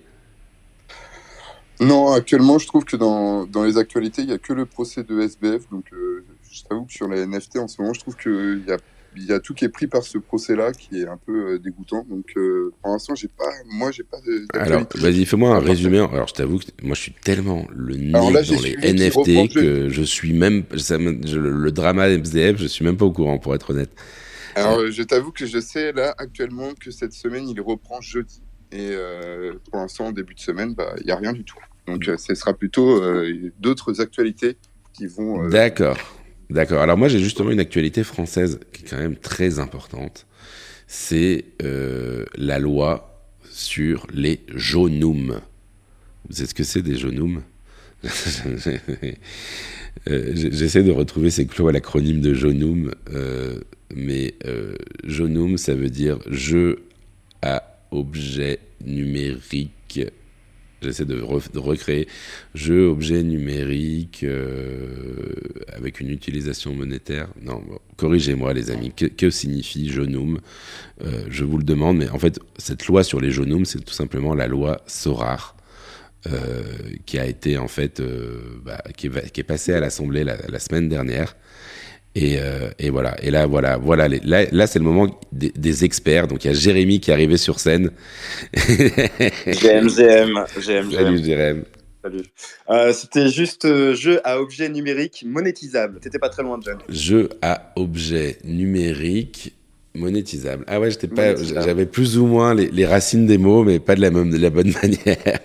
Non, 1.80 2.12
actuellement, 2.12 2.59
je 2.59 2.66
trouve 2.66 2.85
que 2.85 2.96
dans, 2.96 3.44
dans 3.44 3.64
les 3.64 3.76
actualités, 3.76 4.22
il 4.22 4.28
n'y 4.28 4.35
a 4.35 4.38
que 4.38 4.52
le 4.52 4.64
procès 4.64 5.02
de 5.02 5.20
SBF. 5.20 5.68
Donc, 5.70 5.85
euh, 5.92 6.24
je 6.50 6.62
t'avoue 6.62 6.85
que 6.85 6.92
sur 6.92 7.09
les 7.09 7.26
NFT, 7.26 7.59
en 7.59 7.68
ce 7.68 7.82
moment, 7.82 7.92
je 7.92 8.00
trouve 8.00 8.16
qu'il 8.16 8.64
y 8.66 8.72
a 8.72 8.78
il 9.16 9.24
y 9.24 9.33
a 9.33 9.40
tout 9.40 9.55
qui 9.55 9.64
est 9.64 9.68
pris 9.68 9.87
par 9.87 10.02
ce 10.02 10.18
procès-là 10.18 10.72
qui 10.72 11.00
est 11.00 11.09
un 11.09 11.16
peu 11.16 11.55
euh, 11.55 11.59
dégoûtant. 11.59 12.05
Donc, 12.09 12.26
euh, 12.37 12.72
pour 12.83 12.92
l'instant, 12.92 13.14
j'ai 13.14 13.29
pas, 13.29 13.50
moi, 13.66 13.90
j'ai 13.90 14.02
pas 14.02 14.18
de. 14.20 14.46
Alors, 14.52 14.85
vas-y, 14.94 15.24
fais-moi 15.24 15.57
un 15.57 15.61
résumé. 15.61 15.98
Alors, 15.98 16.29
je 16.29 16.35
t'avoue 16.35 16.59
que 16.59 16.66
moi, 16.83 16.94
je 16.94 17.00
suis 17.00 17.12
tellement 17.12 17.66
le 17.74 17.96
nez 17.96 18.12
dans 18.12 18.31
les 18.31 18.76
NFT 18.76 19.52
que 19.52 19.88
je 19.88 20.02
suis 20.02 20.33
même, 20.33 20.64
le 20.70 21.70
drama 21.70 22.09
MZF, 22.09 22.57
je 22.59 22.66
suis 22.66 22.85
même 22.85 22.96
pas 22.96 23.07
au 23.07 23.12
courant, 23.12 23.38
pour 23.38 23.55
être 23.55 23.70
honnête. 23.70 23.90
Alors, 24.55 24.90
je 24.90 25.02
t'avoue 25.02 25.33
que 25.33 25.46
je 25.46 25.59
sais 25.59 25.92
là 25.92 26.14
actuellement 26.18 26.72
que 26.74 26.90
cette 26.90 27.12
semaine, 27.12 27.48
il 27.48 27.61
reprend 27.61 28.00
jeudi. 28.00 28.42
Et 28.72 28.90
euh, 28.90 29.55
pour 29.70 29.81
l'instant, 29.81 30.07
en 30.07 30.12
début 30.12 30.35
de 30.35 30.40
semaine, 30.40 30.74
bah, 30.74 30.94
il 31.00 31.07
n'y 31.07 31.12
a 31.12 31.16
rien 31.16 31.33
du 31.33 31.44
tout. 31.44 31.59
Donc, 31.87 32.11
ce 32.18 32.35
sera 32.35 32.52
plutôt 32.52 33.00
d'autres 33.61 34.00
actualités 34.00 34.57
qui 34.92 35.07
vont. 35.07 35.48
D'accord. 35.48 35.98
D'accord. 36.50 36.80
Alors 36.80 36.96
moi 36.96 37.09
j'ai 37.09 37.18
justement 37.18 37.50
une 37.50 37.61
actualité 37.61 38.04
française 38.04 38.61
qui 38.72 38.85
est 38.85 38.88
quand 38.88 38.98
même 38.98 39.16
très 39.16 39.59
importante. 39.59 40.26
C'est 40.87 41.44
euh, 41.62 42.24
la 42.37 42.59
loi 42.59 43.24
sur 43.50 44.06
les 44.12 44.40
jonums. 44.54 45.40
Vous 46.28 46.37
savez 46.37 46.48
ce 46.48 46.54
que 46.54 46.64
c'est 46.64 46.82
des 46.82 46.96
jonums 46.96 47.42
euh, 50.09 50.32
J'essaie 50.35 50.85
de 50.85 50.92
retrouver 50.92 51.30
c'est 51.30 51.46
quoi 51.46 51.72
l'acronyme 51.72 52.20
de 52.20 52.35
jonum, 52.35 52.92
euh, 53.12 53.59
mais 53.94 54.35
jonum 55.04 55.56
ça 55.59 55.74
veut 55.74 55.90
dire 55.90 56.18
jeu 56.30 56.85
à 57.42 57.80
objet 57.90 58.61
numérique 58.85 60.00
J'essaie 60.87 61.05
de, 61.05 61.20
recréer 61.20 62.07
jeu, 62.55 62.87
objet 62.87 63.22
numérique 63.22 64.22
euh, 64.22 65.35
avec 65.72 66.01
une 66.01 66.11
utilisation 66.11 66.75
monétaire. 66.75 67.29
Non, 67.42 67.61
corrigez-moi 67.96 68.53
les 68.53 68.70
amis. 68.70 68.92
Que, 68.92 69.31
signifie 69.31 69.88
Jonum 69.88 70.38
euh, 71.03 71.25
Je 71.29 71.44
vous 71.44 71.59
le 71.59 71.64
demande, 71.64 71.99
mais 71.99 72.09
en 72.11 72.18
fait, 72.18 72.38
cette 72.57 72.87
loi 72.87 73.03
sur 73.03 73.20
les 73.20 73.33
Jonum, 73.33 73.64
c'est 73.64 73.85
tout 73.85 73.94
simplement 73.94 74.35
la 74.35 74.46
loi 74.46 74.81
Sorar. 74.87 75.55
Euh, 76.33 76.62
qui 77.05 77.20
a 77.20 77.27
été 77.27 77.57
en 77.57 77.68
fait 77.68 78.03
bah, 78.64 78.83
qui, 78.96 79.07
est, 79.07 79.31
qui, 79.31 79.40
est, 79.40 79.44
passée 79.44 79.75
à 79.75 79.79
l'Assemblée 79.79 80.25
la, 80.25 80.59
semaine 80.59 80.88
dernière 80.88 81.37
euh, 82.16 82.70
et, 82.79 82.90
voilà. 82.90 83.16
Et 83.22 83.31
là, 83.31 83.46
voilà, 83.46 83.76
voilà. 83.76 84.09
là, 84.09 84.66
c'est 84.66 84.79
le 84.79 84.85
moment 84.85 85.20
des, 85.33 85.85
experts. 85.85 86.29
Donc, 86.29 86.44
il 86.44 86.48
y 86.48 86.50
a 86.50 86.55
Jérémy 86.55 87.00
qui 87.00 87.11
est 87.11 87.14
arrivé 87.14 87.37
sur 87.37 87.61
scène. 87.61 87.90
GM, 88.55 89.88
GM, 89.88 90.44
GM, 90.59 90.92
Salut, 90.92 91.24
Jérémy. 91.24 91.62
Salut. 92.02 92.22
Euh, 92.70 92.92
c'était 92.92 93.29
juste 93.29 93.64
euh, 93.64 93.94
jeu 93.94 94.20
à 94.24 94.40
objet 94.40 94.68
numérique 94.68 95.24
monétisable. 95.26 95.98
T'étais 96.00 96.18
pas 96.18 96.29
très 96.29 96.42
loin, 96.42 96.59
John. 96.64 96.79
Jeu 96.88 97.29
à 97.42 97.72
objet 97.76 98.38
numérique 98.44 99.55
Monétisable. 99.96 100.64
Ah 100.66 100.78
ouais, 100.78 100.90
j'étais 100.90 101.09
pas, 101.09 101.35
j'avais 101.37 101.87
plus 101.87 102.18
ou 102.18 102.26
moins 102.26 102.54
les, 102.54 102.87
racines 102.87 103.26
des 103.26 103.38
mots, 103.38 103.64
mais 103.64 103.78
pas 103.78 103.94
de 103.94 104.00
la 104.00 104.11
même, 104.11 104.30
de 104.30 104.37
la 104.37 104.50
bonne 104.50 104.72
manière. 104.82 105.40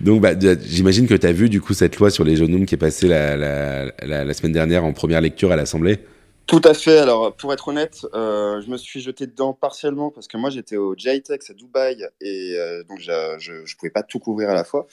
Donc, 0.00 0.20
bah, 0.20 0.32
j'imagine 0.64 1.06
que 1.06 1.14
tu 1.14 1.26
as 1.26 1.32
vu 1.32 1.48
du 1.48 1.60
coup 1.60 1.74
cette 1.74 1.96
loi 1.98 2.10
sur 2.10 2.24
les 2.24 2.36
genoux 2.36 2.64
qui 2.64 2.74
est 2.74 2.78
passée 2.78 3.08
la, 3.08 3.36
la, 3.36 4.24
la, 4.24 4.34
semaine 4.34 4.52
dernière 4.52 4.84
en 4.84 4.92
première 4.92 5.20
lecture 5.20 5.52
à 5.52 5.56
l'Assemblée? 5.56 6.00
Tout 6.46 6.62
à 6.64 6.72
fait. 6.72 6.98
Alors, 6.98 7.36
pour 7.36 7.52
être 7.52 7.68
honnête, 7.68 8.06
euh, 8.14 8.62
je 8.62 8.70
me 8.70 8.78
suis 8.78 9.00
jeté 9.00 9.26
dedans 9.26 9.52
partiellement 9.52 10.10
parce 10.10 10.26
que 10.28 10.38
moi, 10.38 10.48
j'étais 10.50 10.76
au 10.76 10.94
JTEX 10.96 11.50
à 11.50 11.52
Dubaï 11.52 12.06
et 12.22 12.56
euh, 12.56 12.82
donc 12.84 13.00
je 13.00 13.52
ne 13.52 13.76
pouvais 13.78 13.90
pas 13.90 14.02
tout 14.02 14.18
couvrir 14.18 14.48
à 14.48 14.54
la 14.54 14.64
fois. 14.64 14.86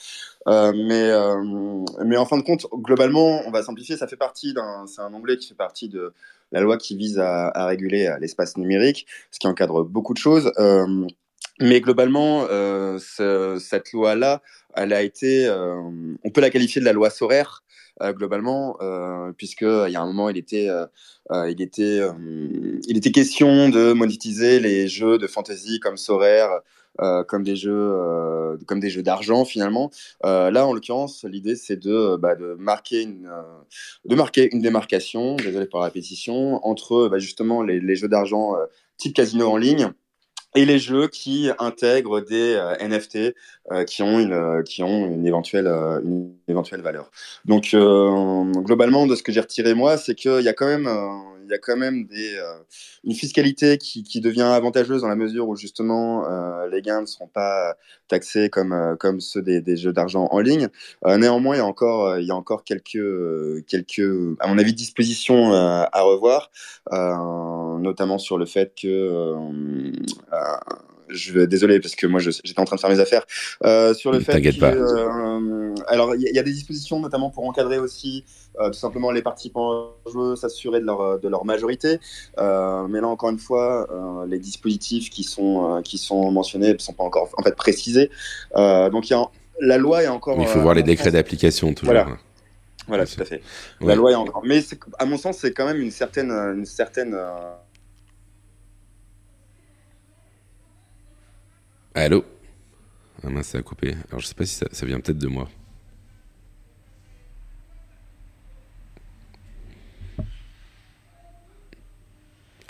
Euh, 0.48 0.72
mais, 0.76 1.10
mais 2.04 2.16
en 2.18 2.26
fin 2.26 2.36
de 2.36 2.42
compte, 2.42 2.66
globalement, 2.74 3.42
on 3.46 3.50
va 3.50 3.62
simplifier. 3.62 3.96
Ça 3.96 4.06
fait 4.06 4.16
partie 4.16 4.52
d'un, 4.52 4.86
c'est 4.86 5.00
un 5.00 5.12
onglet 5.14 5.38
qui 5.38 5.48
fait 5.48 5.54
partie 5.54 5.88
de 5.88 6.12
la 6.52 6.60
loi 6.60 6.76
qui 6.78 6.96
vise 6.96 7.18
à, 7.18 7.66
réguler 7.66 8.14
l'espace 8.20 8.56
numérique, 8.56 9.06
ce 9.30 9.38
qui 9.38 9.46
encadre 9.46 9.84
beaucoup 9.84 10.14
de 10.14 10.18
choses. 10.18 10.52
mais 11.60 11.80
globalement, 11.80 12.46
cette 12.98 13.92
loi-là, 13.92 14.42
elle 14.74 14.92
a 14.92 15.02
été, 15.02 15.48
on 15.50 16.30
peut 16.30 16.40
la 16.40 16.50
qualifier 16.50 16.80
de 16.80 16.86
la 16.86 16.92
loi 16.92 17.10
Soraire 17.10 17.62
euh, 18.02 18.12
globalement, 18.12 18.76
euh, 18.82 19.32
puisque 19.32 19.62
il 19.62 19.88
y 19.90 19.96
a 19.96 20.02
un 20.02 20.06
moment, 20.06 20.28
il 20.28 20.36
était, 20.36 20.68
euh, 20.68 20.86
il 21.50 21.62
était, 21.62 22.00
il 22.86 22.96
était 22.96 23.10
question 23.10 23.70
de 23.70 23.94
monétiser 23.94 24.60
les 24.60 24.86
jeux 24.86 25.16
de 25.16 25.26
fantasy 25.26 25.80
comme 25.80 25.96
Sorare. 25.96 26.60
Euh, 27.00 27.24
comme 27.24 27.42
des 27.42 27.56
jeux 27.56 27.72
euh, 27.72 28.56
comme 28.66 28.80
des 28.80 28.88
jeux 28.88 29.02
d'argent 29.02 29.44
finalement 29.44 29.90
là 30.22 30.66
en 30.66 30.72
l'occurrence 30.72 31.24
l'idée 31.24 31.54
c'est 31.54 31.76
de, 31.76 32.16
bah, 32.16 32.36
marquer 32.58 33.02
une 33.02 33.30
de 34.04 34.14
marquer 34.14 34.48
une 34.52 34.62
démarcation 34.62 35.36
désolé 35.36 35.66
pour 35.66 35.80
la 35.80 35.86
répétition 35.86 36.64
entre 36.66 37.08
bah, 37.08 37.18
justement 37.18 37.62
les, 37.62 37.96
jeux 37.96 38.08
d'argent 38.08 38.54
type 38.96 39.14
casino 39.14 39.48
en 39.48 39.56
ligne 39.56 39.92
et 40.56 40.64
les 40.64 40.78
jeux 40.78 41.06
qui 41.08 41.50
intègrent 41.58 42.20
des 42.20 42.54
euh, 42.54 42.74
NFT 42.80 43.34
euh, 43.70 43.84
qui 43.84 44.02
ont 44.02 44.18
une 44.18 44.32
euh, 44.32 44.62
qui 44.62 44.82
ont 44.82 45.06
une 45.06 45.26
éventuelle 45.26 45.66
une 45.66 46.34
éventuelle 46.48 46.80
valeur. 46.80 47.10
Donc 47.44 47.76
globalement 48.64 49.06
de 49.06 49.14
ce 49.14 49.22
que 49.22 49.32
j'ai 49.32 49.40
retiré 49.40 49.74
moi, 49.74 49.98
c'est 49.98 50.14
qu'il 50.14 50.40
y 50.40 50.48
a 50.48 50.52
quand 50.52 50.66
même 50.66 50.88
il 51.46 51.50
y 51.50 51.54
a 51.54 51.58
quand 51.58 51.76
même 51.76 52.06
des, 52.06 52.38
une 53.04 53.14
fiscalité 53.14 53.78
qui, 53.78 54.20
devient 54.20 54.42
avantageuse 54.42 55.02
dans 55.02 55.08
la 55.08 55.16
mesure 55.16 55.48
où 55.48 55.56
justement 55.56 56.26
les 56.66 56.82
gains 56.82 57.02
ne 57.02 57.06
seront 57.06 57.28
pas 57.28 57.76
taxés 58.08 58.50
comme, 58.50 58.96
comme 58.98 59.20
ceux 59.20 59.42
des, 59.42 59.60
des 59.60 59.76
jeux 59.76 59.92
d'argent 59.92 60.28
en 60.30 60.40
ligne. 60.40 60.68
néanmoins, 61.04 61.56
il 61.56 61.58
y 61.58 61.60
a 61.60 61.66
encore, 61.66 62.18
il 62.18 62.26
y 62.26 62.30
a 62.30 62.34
encore 62.34 62.64
quelques, 62.64 63.64
quelques, 63.66 64.36
à 64.40 64.48
mon 64.48 64.58
avis, 64.58 64.74
dispositions 64.74 65.52
à 65.52 66.02
revoir, 66.02 66.50
notamment 66.90 68.18
sur 68.18 68.38
le 68.38 68.46
fait 68.46 68.74
que 68.80 69.34
je 71.08 71.32
vais, 71.32 71.46
désolé 71.46 71.80
parce 71.80 71.94
que 71.94 72.06
moi 72.06 72.20
j'étais 72.20 72.58
en 72.58 72.64
train 72.64 72.76
de 72.76 72.80
faire 72.80 72.90
mes 72.90 73.00
affaires 73.00 73.24
euh, 73.64 73.94
sur 73.94 74.12
le 74.12 74.20
fait 74.20 74.40
que, 74.40 74.58
pas. 74.58 74.72
Euh, 74.72 75.74
alors 75.88 76.14
il 76.14 76.22
y, 76.22 76.38
a 76.38 76.42
des 76.42 76.52
dispositions 76.52 77.00
notamment 77.00 77.30
pour 77.30 77.46
encadrer 77.46 77.78
aussi 77.78 78.24
euh, 78.60 78.68
tout 78.68 78.78
simplement 78.78 79.10
les 79.10 79.22
participants 79.22 79.90
au 80.04 80.10
jeu, 80.12 80.36
s'assurer 80.36 80.80
de 80.80 80.86
leur 80.86 81.20
de 81.20 81.28
leur 81.28 81.44
majorité. 81.44 81.98
mais 82.38 83.00
là 83.00 83.08
encore 83.08 83.30
une 83.30 83.38
fois, 83.38 83.88
les 84.28 84.38
dispositifs 84.38 85.10
qui 85.10 85.24
sont 85.24 85.80
qui 85.84 85.98
sont 85.98 86.30
mentionnés 86.30 86.72
ne 86.72 86.78
sont 86.78 86.94
pas 86.94 87.04
encore 87.04 87.28
en 87.36 87.42
fait 87.42 87.54
précisés. 87.54 88.10
donc 88.54 89.08
il 89.08 89.12
y 89.12 89.16
a 89.16 89.24
la 89.60 89.78
loi 89.78 90.02
est 90.02 90.08
encore. 90.08 90.36
il 90.38 90.46
faut 90.46 90.60
voir 90.60 90.74
les 90.74 90.82
décrets 90.82 91.10
d'application 91.10 91.72
toujours. 91.72 91.94
Voilà. 91.94 92.16
Voilà, 92.88 93.04
tout 93.04 93.20
à 93.20 93.24
fait. 93.24 93.42
La 93.80 93.96
loi 93.96 94.12
est 94.12 94.14
encore. 94.14 94.42
Mais 94.44 94.62
à 95.00 95.06
mon 95.06 95.16
sens, 95.16 95.38
c'est 95.38 95.50
quand 95.50 95.66
même 95.66 95.80
une 95.80 95.90
certaine, 95.90 96.30
une 96.30 96.66
certaine 96.66 97.16
Allô 101.98 102.26
Ah 103.24 103.30
mince, 103.30 103.46
ça 103.46 103.56
a 103.56 103.62
coupé. 103.62 103.94
Alors 104.10 104.20
je 104.20 104.26
sais 104.26 104.34
pas 104.34 104.44
si 104.44 104.54
ça, 104.54 104.84
vient 104.84 105.00
peut-être 105.00 105.16
de 105.16 105.28
moi. 105.28 105.48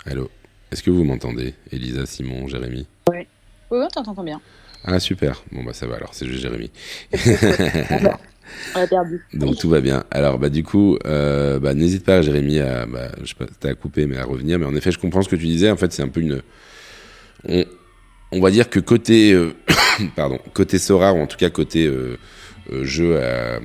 Allô 0.05 0.31
Est-ce 0.71 0.81
que 0.81 0.91
vous 0.91 1.03
m'entendez 1.03 1.55
Elisa, 1.73 2.05
Simon, 2.05 2.47
Jérémy? 2.47 2.87
Oui. 3.09 3.27
Oui, 3.69 3.79
on 3.97 4.01
t'entend 4.01 4.23
bien. 4.23 4.39
Ah 4.85 4.97
super. 4.97 5.43
Bon 5.51 5.61
bah 5.61 5.73
ça 5.73 5.87
va 5.87 5.97
alors, 5.97 6.13
c'est 6.13 6.25
juste 6.25 6.43
Jérémy. 6.43 6.71
on 8.75 8.79
a 8.79 8.87
perdu. 8.87 9.25
Donc 9.33 9.57
tout 9.57 9.67
va 9.67 9.81
bien. 9.81 10.05
Alors 10.09 10.39
bah 10.39 10.47
du 10.47 10.63
coup, 10.63 10.97
euh, 11.05 11.59
bah, 11.59 11.73
n'hésite 11.73 12.05
pas 12.05 12.21
Jérémy 12.21 12.61
à, 12.61 12.85
bah, 12.85 13.11
je 13.21 13.25
sais 13.25 13.35
pas, 13.35 13.47
t'as 13.59 13.73
coupé 13.73 14.07
mais 14.07 14.15
à 14.15 14.23
revenir. 14.23 14.57
Mais 14.57 14.65
en 14.65 14.73
effet, 14.77 14.91
je 14.91 14.99
comprends 14.99 15.21
ce 15.21 15.27
que 15.27 15.35
tu 15.35 15.47
disais. 15.47 15.69
En 15.69 15.75
fait, 15.75 15.91
c'est 15.91 16.01
un 16.01 16.07
peu 16.07 16.21
une, 16.21 16.41
on 17.43 17.65
va 18.31 18.51
dire 18.51 18.69
que 18.69 18.79
côté, 18.79 19.33
euh, 19.33 19.53
pardon, 20.15 20.39
côté 20.53 20.79
Sora, 20.79 21.13
ou 21.13 21.19
en 21.19 21.27
tout 21.27 21.37
cas 21.37 21.49
côté 21.49 21.85
euh, 21.85 22.17
euh, 22.71 22.83
jeu 22.83 23.21
à, 23.21 23.59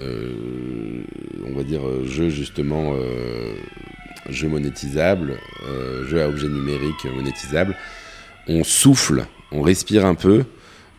on 0.00 1.54
va 1.54 1.62
dire 1.62 1.82
jeu 2.04 2.28
justement, 2.28 2.94
jeu 4.28 4.48
monétisable, 4.48 5.38
jeu 6.08 6.20
à 6.20 6.28
objet 6.28 6.48
numérique 6.48 7.04
monétisable, 7.14 7.76
on 8.48 8.64
souffle, 8.64 9.24
on 9.52 9.62
respire 9.62 10.04
un 10.04 10.16
peu 10.16 10.44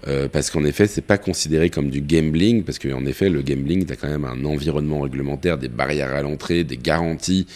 euh, 0.07 0.27
parce 0.27 0.51
qu'en 0.51 0.63
effet, 0.63 0.85
c'est 0.87 1.01
pas 1.01 1.17
considéré 1.17 1.69
comme 1.69 1.89
du 1.89 2.01
gambling, 2.01 2.63
parce 2.63 2.77
qu'en 2.77 3.05
effet, 3.05 3.29
le 3.29 3.41
gambling, 3.41 3.85
tu 3.85 3.95
quand 3.95 4.07
même 4.07 4.25
un 4.25 4.45
environnement 4.45 5.01
réglementaire, 5.01 5.57
des 5.57 5.67
barrières 5.67 6.13
à 6.13 6.21
l'entrée, 6.21 6.63
des 6.63 6.77
garanties. 6.77 7.47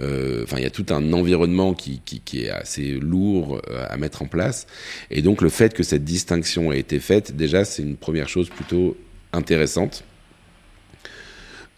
Euh, 0.00 0.44
enfin, 0.44 0.56
il 0.58 0.62
y 0.62 0.66
a 0.66 0.70
tout 0.70 0.86
un 0.90 1.12
environnement 1.12 1.74
qui, 1.74 2.00
qui, 2.04 2.44
est 2.44 2.50
assez 2.50 2.92
lourd 2.92 3.60
euh, 3.68 3.84
à 3.88 3.96
mettre 3.98 4.22
en 4.22 4.26
place. 4.26 4.66
Et 5.10 5.20
donc, 5.20 5.42
le 5.42 5.50
fait 5.50 5.74
que 5.74 5.82
cette 5.82 6.04
distinction 6.04 6.72
ait 6.72 6.78
été 6.78 6.98
faite, 6.98 7.36
déjà, 7.36 7.64
c'est 7.64 7.82
une 7.82 7.96
première 7.96 8.28
chose 8.28 8.48
plutôt 8.48 8.96
intéressante. 9.32 10.04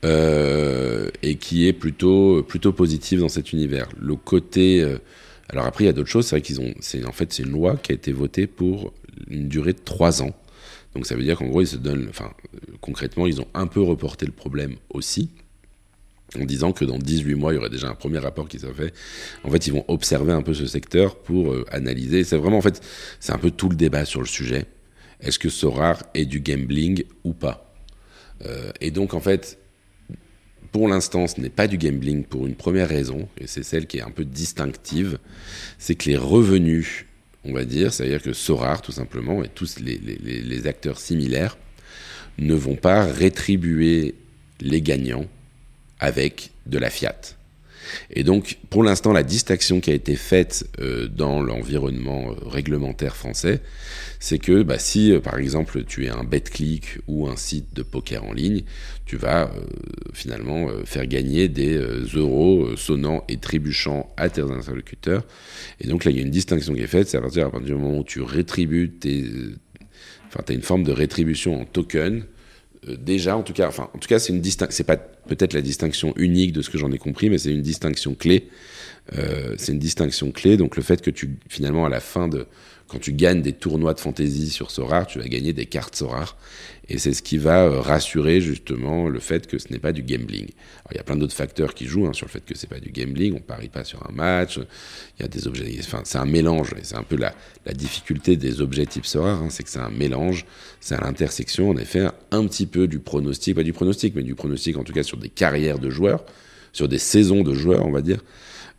Et 0.03 1.37
qui 1.37 1.69
est 1.69 1.75
plutôt 1.75 2.43
plutôt 2.43 2.73
positive 2.73 3.21
dans 3.21 3.29
cet 3.29 3.53
univers. 3.53 3.87
Le 4.01 4.16
côté 4.16 4.83
alors 5.51 5.66
après 5.66 5.85
il 5.85 5.87
y 5.88 5.90
a 5.90 5.93
d'autres 5.93 6.09
choses, 6.09 6.27
c'est 6.27 6.37
vrai 6.37 6.43
qu'ils 6.43 6.61
ont 6.61 6.73
en 7.07 7.12
fait 7.12 7.33
c'est 7.33 7.43
une 7.43 7.51
loi 7.51 7.77
qui 7.77 7.90
a 7.93 7.95
été 7.95 8.12
votée 8.12 8.47
pour 8.47 8.93
une 9.28 9.48
durée 9.48 9.72
de 9.72 9.80
trois 9.85 10.22
ans. 10.22 10.35
Donc 10.94 11.06
ça 11.06 11.14
veut 11.14 11.22
dire 11.22 11.38
qu'en 11.38 11.46
gros, 11.46 11.61
ils 11.61 11.68
se 11.68 11.76
donnent, 11.76 12.06
enfin, 12.09 12.33
concrètement, 12.80 13.26
ils 13.26 13.40
ont 13.40 13.46
un 13.54 13.66
peu 13.66 13.80
reporté 13.80 14.26
le 14.26 14.33
problème 14.33 14.76
aussi, 14.90 15.30
en 16.38 16.44
disant 16.44 16.72
que 16.72 16.85
dans 16.85 16.98
18 16.98 17.35
mois, 17.35 17.52
il 17.52 17.56
y 17.56 17.59
aurait 17.59 17.70
déjà 17.70 17.88
un 17.88 17.94
premier 17.94 18.18
rapport 18.18 18.48
qui 18.48 18.59
serait 18.59 18.74
fait. 18.74 18.94
En 19.44 19.50
fait, 19.50 19.66
ils 19.66 19.72
vont 19.72 19.85
observer 19.88 20.33
un 20.33 20.42
peu 20.42 20.54
ce 20.54 20.66
secteur 20.66 21.16
pour 21.16 21.52
euh, 21.52 21.64
analyser. 21.70 22.24
C'est 22.24 22.37
vraiment, 22.37 22.59
en 22.59 22.62
fait, 22.62 22.80
c'est 23.18 23.33
un 23.33 23.38
peu 23.38 23.50
tout 23.50 23.68
le 23.68 23.76
débat 23.76 24.04
sur 24.04 24.20
le 24.20 24.26
sujet. 24.26 24.66
Est-ce 25.20 25.38
que 25.38 25.48
Sorar 25.48 26.02
est 26.14 26.24
du 26.24 26.40
gambling 26.40 27.04
ou 27.24 27.33
pas? 27.35 27.74
Euh, 28.46 28.70
Et 28.80 28.90
donc, 28.90 29.14
en 29.14 29.20
fait, 29.20 29.59
pour 30.72 30.87
l'instant, 30.88 31.26
ce 31.26 31.40
n'est 31.40 31.50
pas 31.50 31.66
du 31.66 31.78
gambling 31.78 32.24
pour 32.24 32.46
une 32.46 32.54
première 32.54 32.88
raison, 32.88 33.28
et 33.38 33.46
c'est 33.46 33.64
celle 33.64 33.87
qui 33.87 33.98
est 33.98 34.02
un 34.02 34.11
peu 34.11 34.24
distinctive, 34.24 35.18
c'est 35.78 35.96
que 35.96 36.09
les 36.09 36.16
revenus 36.16 37.06
on 37.44 37.53
va 37.53 37.64
dire, 37.64 37.92
c'est-à-dire 37.92 38.22
que 38.22 38.33
Sorar, 38.33 38.83
tout 38.83 38.92
simplement, 38.92 39.42
et 39.42 39.48
tous 39.48 39.79
les, 39.79 40.66
acteurs 40.66 40.98
similaires, 40.98 41.57
ne 42.38 42.55
vont 42.55 42.76
pas 42.76 43.05
rétribuer 43.05 44.14
les 44.61 44.83
gagnants 44.83 45.26
avec 45.98 46.50
de 46.66 46.79
la 46.79 46.90
fiat. 46.90 47.37
Et 48.11 48.24
donc, 48.24 48.59
pour 48.70 48.83
l'instant, 48.83 49.12
la 49.12 49.22
distinction 49.22 49.81
qui 49.81 49.90
a 49.90 49.94
été 49.94 50.16
faite 50.16 50.68
euh, 50.81 51.09
dans 51.09 51.42
l'environnement 51.42 52.31
euh, 52.31 52.48
réglementaire 52.48 53.16
français, 53.16 53.61
c'est 54.18 54.38
que 54.38 54.62
bah, 54.62 54.79
si, 54.79 55.12
euh, 55.12 55.20
par 55.20 55.38
exemple, 55.38 55.85
tu 55.85 56.07
es 56.07 56.09
un 56.09 56.24
BetClick 56.24 56.98
ou 57.07 57.29
un 57.29 57.37
site 57.37 57.74
de 57.74 57.83
poker 57.83 58.24
en 58.24 58.33
ligne, 58.33 58.62
tu 59.07 59.16
vas 59.16 59.50
finalement 60.12 60.68
faire 60.85 61.05
gagner 61.05 61.48
des 61.48 61.76
euros 62.14 62.76
sonnants 62.76 63.24
et 63.29 63.38
trébuchants 63.38 64.09
à 64.16 64.29
tes 64.29 64.42
interlocuteurs. 64.42 65.26
Et 65.81 65.88
donc 65.88 66.05
là, 66.05 66.12
il 66.12 66.16
y 66.16 66.20
a 66.20 66.22
une 66.22 66.31
distinction 66.31 66.74
qui 66.74 66.81
est 66.81 66.87
faite, 66.87 67.09
c'est 67.09 67.16
à 67.16 67.20
partir, 67.20 67.50
du 67.61 67.74
moment 67.74 67.98
où 67.98 68.05
tu 68.05 68.22
rétribues 68.22 68.92
tes... 69.00 69.24
Enfin, 70.29 70.44
tu 70.46 70.53
as 70.53 70.55
une 70.55 70.62
forme 70.62 70.85
de 70.85 70.92
rétribution 70.92 71.61
en 71.61 71.64
token, 71.64 72.22
déjà, 72.87 73.37
en 73.37 73.42
tout 73.42 73.53
cas, 73.53 73.68
enfin, 73.68 73.90
en 73.94 73.98
tout 73.98 74.09
cas, 74.09 74.18
c'est 74.18 74.33
une 74.33 74.40
distinction, 74.40 74.76
c'est 74.76 74.85
pas 74.85 74.96
peut-être 75.31 75.55
la 75.55 75.62
distinction 75.62 76.12
unique 76.16 76.53
de 76.53 76.61
ce 76.61 76.71
que 76.71 76.77
j'en 76.77 76.90
ai 76.90 76.99
compris, 76.99 77.31
mais 77.31 77.38
c'est 77.38 77.53
une 77.53 77.62
distinction 77.62 78.14
clé. 78.14 78.49
Euh, 79.16 79.55
c'est 79.59 79.73
une 79.73 79.79
distinction 79.79 80.33
clé. 80.33 80.57
Donc 80.57 80.77
le 80.77 80.83
fait 80.83 81.01
que 81.01 81.11
tu, 81.11 81.37
finalement, 81.49 81.87
à 81.87 81.88
la 81.88 82.01
fin 82.01 82.29
de, 82.29 82.47
quand 82.88 82.99
tu 82.99 83.12
gagnes 83.12 83.40
des 83.40 83.53
tournois 83.53 83.95
de 83.95 84.01
fantasy 84.01 84.51
sur 84.51 84.71
Sorare, 84.71 85.07
tu 85.07 85.19
vas 85.21 85.29
gagner 85.29 85.53
des 85.53 85.66
cartes 85.66 85.95
Sorare. 85.95 86.37
Et 86.90 86.98
c'est 86.98 87.12
ce 87.12 87.22
qui 87.22 87.38
va 87.38 87.66
euh, 87.66 87.81
rassurer 87.81 88.40
justement 88.40 89.09
le 89.09 89.20
fait 89.20 89.46
que 89.46 89.59
ce 89.59 89.72
n'est 89.72 89.79
pas 89.79 89.92
du 89.92 90.03
gambling. 90.03 90.48
il 90.90 90.96
y 90.96 90.98
a 90.98 91.05
plein 91.05 91.14
d'autres 91.14 91.37
facteurs 91.37 91.72
qui 91.72 91.87
jouent 91.87 92.07
hein, 92.07 92.12
sur 92.12 92.26
le 92.26 92.33
fait 92.33 92.44
que 92.44 92.57
c'est 92.57 92.68
pas 92.68 92.81
du 92.81 92.90
gambling. 92.90 93.35
On 93.37 93.40
parie 93.40 93.68
pas 93.68 93.85
sur 93.85 94.05
un 94.11 94.12
match. 94.12 94.59
Il 94.59 95.22
y 95.22 95.24
a 95.24 95.29
des 95.29 95.46
objets. 95.46 95.72
Enfin, 95.79 96.03
c'est 96.05 96.18
un 96.18 96.26
mélange. 96.26 96.72
Et 96.72 96.83
c'est 96.83 96.96
un 96.96 97.05
peu 97.05 97.16
la, 97.16 97.33
la, 97.64 97.72
difficulté 97.74 98.37
des 98.37 98.61
objets 98.61 98.87
type 98.87 99.07
Sorare, 99.07 99.40
hein, 99.40 99.48
c'est 99.50 99.62
que 99.62 99.70
c'est 99.70 99.79
un 99.79 99.90
mélange. 99.90 100.44
C'est 100.81 100.96
à 100.96 101.00
l'intersection, 101.00 101.70
en 101.70 101.76
effet, 101.76 102.09
un 102.33 102.46
petit 102.48 102.66
peu 102.66 102.88
du 102.88 102.98
pronostic, 102.98 103.55
pas 103.55 103.62
du 103.62 103.72
pronostic, 103.72 104.16
mais 104.16 104.24
du 104.24 104.35
pronostic 104.35 104.76
en 104.76 104.83
tout 104.83 104.92
cas 104.92 105.05
sur 105.05 105.16
des 105.16 105.29
carrières 105.29 105.79
de 105.79 105.90
joueurs, 105.90 106.24
sur 106.72 106.88
des 106.88 106.98
saisons 106.98 107.44
de 107.44 107.55
joueurs, 107.55 107.87
on 107.87 107.92
va 107.92 108.03
dire, 108.03 108.20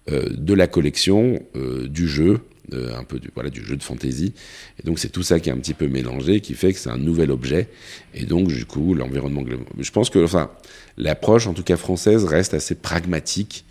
euh, 0.10 0.28
de 0.32 0.54
la 0.54 0.68
collection, 0.68 1.42
euh, 1.56 1.88
du 1.88 2.10
jeu 2.10 2.42
un 2.74 3.04
peu 3.04 3.20
du, 3.20 3.30
voilà, 3.34 3.50
du 3.50 3.64
jeu 3.66 3.76
de 3.76 3.84
fantasy. 3.84 4.34
Et 4.80 4.84
donc 4.86 5.00
c'est 5.00 5.10
tout 5.10 5.24
ça 5.24 5.40
qui 5.40 5.50
est 5.50 5.52
un 5.52 5.58
petit 5.58 5.74
peu 5.74 5.88
mélangé, 5.88 6.42
qui 6.42 6.54
fait 6.54 6.74
que 6.74 6.80
c'est 6.80 6.90
un 6.90 6.98
nouvel 6.98 7.32
objet. 7.32 7.68
Et 8.14 8.26
donc 8.26 8.48
du 8.48 8.66
coup, 8.66 8.94
l'environnement 8.94 9.44
Je 9.78 9.92
pense 9.92 10.10
que 10.10 10.24
enfin, 10.24 10.52
l'approche, 10.98 11.48
en 11.48 11.54
tout 11.54 11.64
cas 11.64 11.78
française, 11.78 12.26
reste 12.26 12.54
assez 12.54 12.76
pragmatique. 12.76 13.66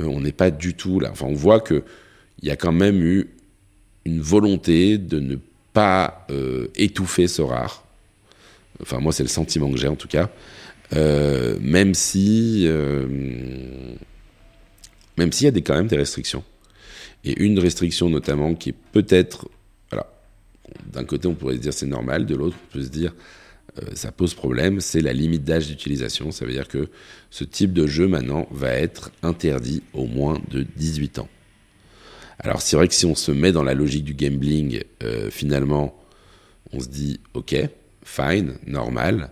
Euh, 0.00 0.04
on 0.04 0.20
n'est 0.20 0.32
pas 0.32 0.50
du 0.50 0.74
tout 0.74 1.00
là. 1.00 1.10
Enfin, 1.10 1.26
on 1.26 1.34
voit 1.34 1.60
qu'il 1.60 1.82
y 2.42 2.50
a 2.50 2.56
quand 2.56 2.72
même 2.72 3.02
eu 3.02 3.30
une 4.04 4.20
volonté 4.20 4.98
de 4.98 5.20
ne 5.20 5.36
pas 5.72 6.26
euh, 6.30 6.68
étouffer 6.74 7.28
ce 7.28 7.42
rare. 7.42 7.84
Enfin, 8.82 8.98
moi, 8.98 9.12
c'est 9.12 9.22
le 9.22 9.28
sentiment 9.28 9.70
que 9.70 9.78
j'ai 9.78 9.88
en 9.88 9.96
tout 9.96 10.08
cas. 10.08 10.30
Euh, 10.92 11.56
même 11.60 11.94
si, 11.94 12.66
même 15.16 15.32
s'il 15.32 15.44
y 15.44 15.48
a 15.48 15.52
des, 15.52 15.62
quand 15.62 15.74
même 15.74 15.86
des 15.86 15.96
restrictions. 15.96 16.42
Et 17.24 17.42
une 17.42 17.58
restriction 17.58 18.08
notamment 18.08 18.54
qui 18.54 18.70
est 18.70 18.74
peut-être, 18.92 19.48
voilà, 19.90 20.10
d'un 20.92 21.04
côté 21.04 21.28
on 21.28 21.34
pourrait 21.34 21.56
se 21.56 21.60
dire 21.60 21.72
c'est 21.72 21.86
normal, 21.86 22.26
de 22.26 22.34
l'autre 22.34 22.56
on 22.70 22.72
peut 22.72 22.82
se 22.82 22.88
dire 22.88 23.14
euh, 23.78 23.82
ça 23.94 24.10
pose 24.10 24.34
problème, 24.34 24.80
c'est 24.80 25.00
la 25.00 25.12
limite 25.12 25.44
d'âge 25.44 25.68
d'utilisation. 25.68 26.30
Ça 26.30 26.44
veut 26.44 26.52
dire 26.52 26.68
que 26.68 26.88
ce 27.30 27.44
type 27.44 27.72
de 27.72 27.86
jeu 27.86 28.08
maintenant 28.08 28.48
va 28.50 28.72
être 28.72 29.10
interdit 29.22 29.82
au 29.92 30.06
moins 30.06 30.40
de 30.50 30.64
18 30.76 31.20
ans. 31.20 31.28
Alors 32.38 32.62
c'est 32.62 32.76
vrai 32.76 32.88
que 32.88 32.94
si 32.94 33.06
on 33.06 33.14
se 33.14 33.32
met 33.32 33.52
dans 33.52 33.62
la 33.62 33.74
logique 33.74 34.04
du 34.04 34.14
gambling, 34.14 34.82
euh, 35.02 35.30
finalement 35.30 35.96
on 36.72 36.80
se 36.80 36.88
dit 36.88 37.20
ok, 37.34 37.54
fine, 38.02 38.54
normal. 38.66 39.30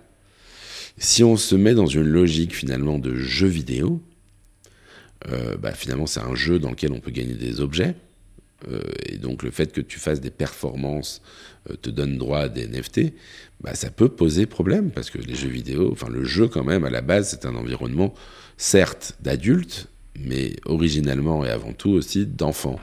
Si 0.99 1.25
on 1.25 1.37
se 1.37 1.55
met 1.55 1.75
dans 1.75 1.87
une 1.87 2.03
logique 2.09 2.55
finalement 2.55 2.99
de 2.99 3.15
jeu 3.15 3.47
vidéo, 3.47 4.03
euh, 5.29 5.57
bah, 5.57 5.73
finalement 5.73 6.07
c'est 6.07 6.21
un 6.21 6.35
jeu 6.35 6.59
dans 6.59 6.71
lequel 6.71 6.93
on 6.93 7.01
peut 7.01 7.11
gagner 7.11 7.35
des 7.35 7.61
objets. 7.61 7.95
Euh, 8.69 8.81
et 9.07 9.19
donc 9.19 9.45
le 9.45 9.53
fait 9.53 9.73
que 9.73 9.81
tu 9.81 10.01
fasses 10.01 10.21
des 10.21 10.31
performances 10.31 11.23
euh, 11.71 11.75
te 11.81 11.91
donne 11.91 12.19
droit 12.19 12.41
à 12.41 12.49
des 12.49 12.67
NFT, 12.67 13.13
bah, 13.61 13.75
ça 13.75 13.91
peut 13.91 14.09
poser 14.09 14.47
problème 14.47 14.91
parce 14.91 15.11
que 15.11 15.19
les 15.19 15.35
jeux 15.35 15.49
vidéo, 15.49 15.91
enfin 15.93 16.09
le 16.09 16.25
jeu 16.25 16.49
quand 16.49 16.65
même 16.65 16.85
à 16.85 16.91
la 16.91 17.01
base 17.01 17.31
c'est 17.31 17.47
un 17.47 17.55
environnement 17.55 18.15
certes 18.57 19.17
d'adultes, 19.21 19.87
mais 20.19 20.57
originellement 20.65 21.45
et 21.45 21.51
avant 21.51 21.73
tout 21.73 21.91
aussi 21.91 22.27
d'enfants. 22.27 22.81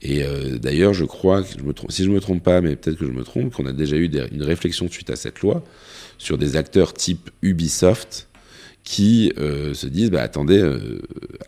Et 0.00 0.22
euh, 0.22 0.58
d'ailleurs, 0.58 0.94
je 0.94 1.04
crois, 1.04 1.42
que 1.42 1.58
je 1.58 1.64
me 1.64 1.72
trompe, 1.72 1.90
si 1.90 2.04
je 2.04 2.10
me 2.10 2.20
trompe 2.20 2.42
pas, 2.42 2.60
mais 2.60 2.76
peut-être 2.76 2.98
que 2.98 3.06
je 3.06 3.10
me 3.10 3.24
trompe, 3.24 3.52
qu'on 3.52 3.66
a 3.66 3.72
déjà 3.72 3.96
eu 3.96 4.08
une 4.30 4.42
réflexion 4.42 4.88
suite 4.88 5.10
à 5.10 5.16
cette 5.16 5.40
loi 5.40 5.64
sur 6.18 6.38
des 6.38 6.56
acteurs 6.56 6.94
type 6.94 7.30
Ubisoft 7.42 8.27
qui 8.88 9.34
euh, 9.36 9.74
se 9.74 9.86
disent, 9.86 10.10
bah, 10.10 10.22
attendez, 10.22 10.56
euh, 10.56 10.98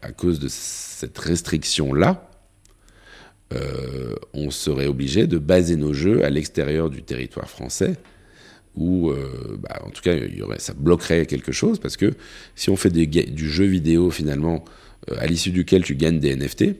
à 0.02 0.12
cause 0.12 0.38
de 0.40 0.48
cette 0.50 1.16
restriction-là, 1.16 2.28
on 4.34 4.50
serait 4.50 4.86
obligé 4.86 5.26
de 5.26 5.38
baser 5.38 5.76
nos 5.76 5.94
jeux 5.94 6.22
à 6.22 6.28
l'extérieur 6.28 6.90
du 6.90 7.02
territoire 7.02 7.48
français, 7.48 7.96
ou 8.76 9.10
bah, 9.58 9.82
en 9.84 9.90
tout 9.90 10.02
cas, 10.02 10.14
ça 10.58 10.72
bloquerait 10.74 11.26
quelque 11.26 11.50
chose, 11.50 11.80
parce 11.80 11.96
que 11.96 12.12
si 12.54 12.70
on 12.70 12.76
fait 12.76 12.90
des, 12.90 13.06
du 13.06 13.50
jeu 13.50 13.64
vidéo 13.64 14.10
finalement, 14.12 14.64
à 15.16 15.26
l'issue 15.26 15.50
duquel 15.50 15.82
tu 15.82 15.96
gagnes 15.96 16.20
des 16.20 16.36
NFT, 16.36 16.76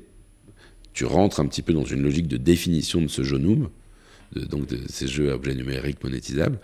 tu 0.92 1.06
rentres 1.06 1.40
un 1.40 1.46
petit 1.46 1.62
peu 1.62 1.72
dans 1.72 1.84
une 1.84 2.02
logique 2.02 2.28
de 2.28 2.36
définition 2.36 3.00
de 3.00 3.08
ce 3.08 3.22
genome, 3.22 3.70
de, 4.32 4.44
donc 4.44 4.68
ces 4.88 5.06
jeux 5.06 5.30
à 5.30 5.34
objets 5.34 5.54
numériques 5.54 6.02
monétisables. 6.02 6.58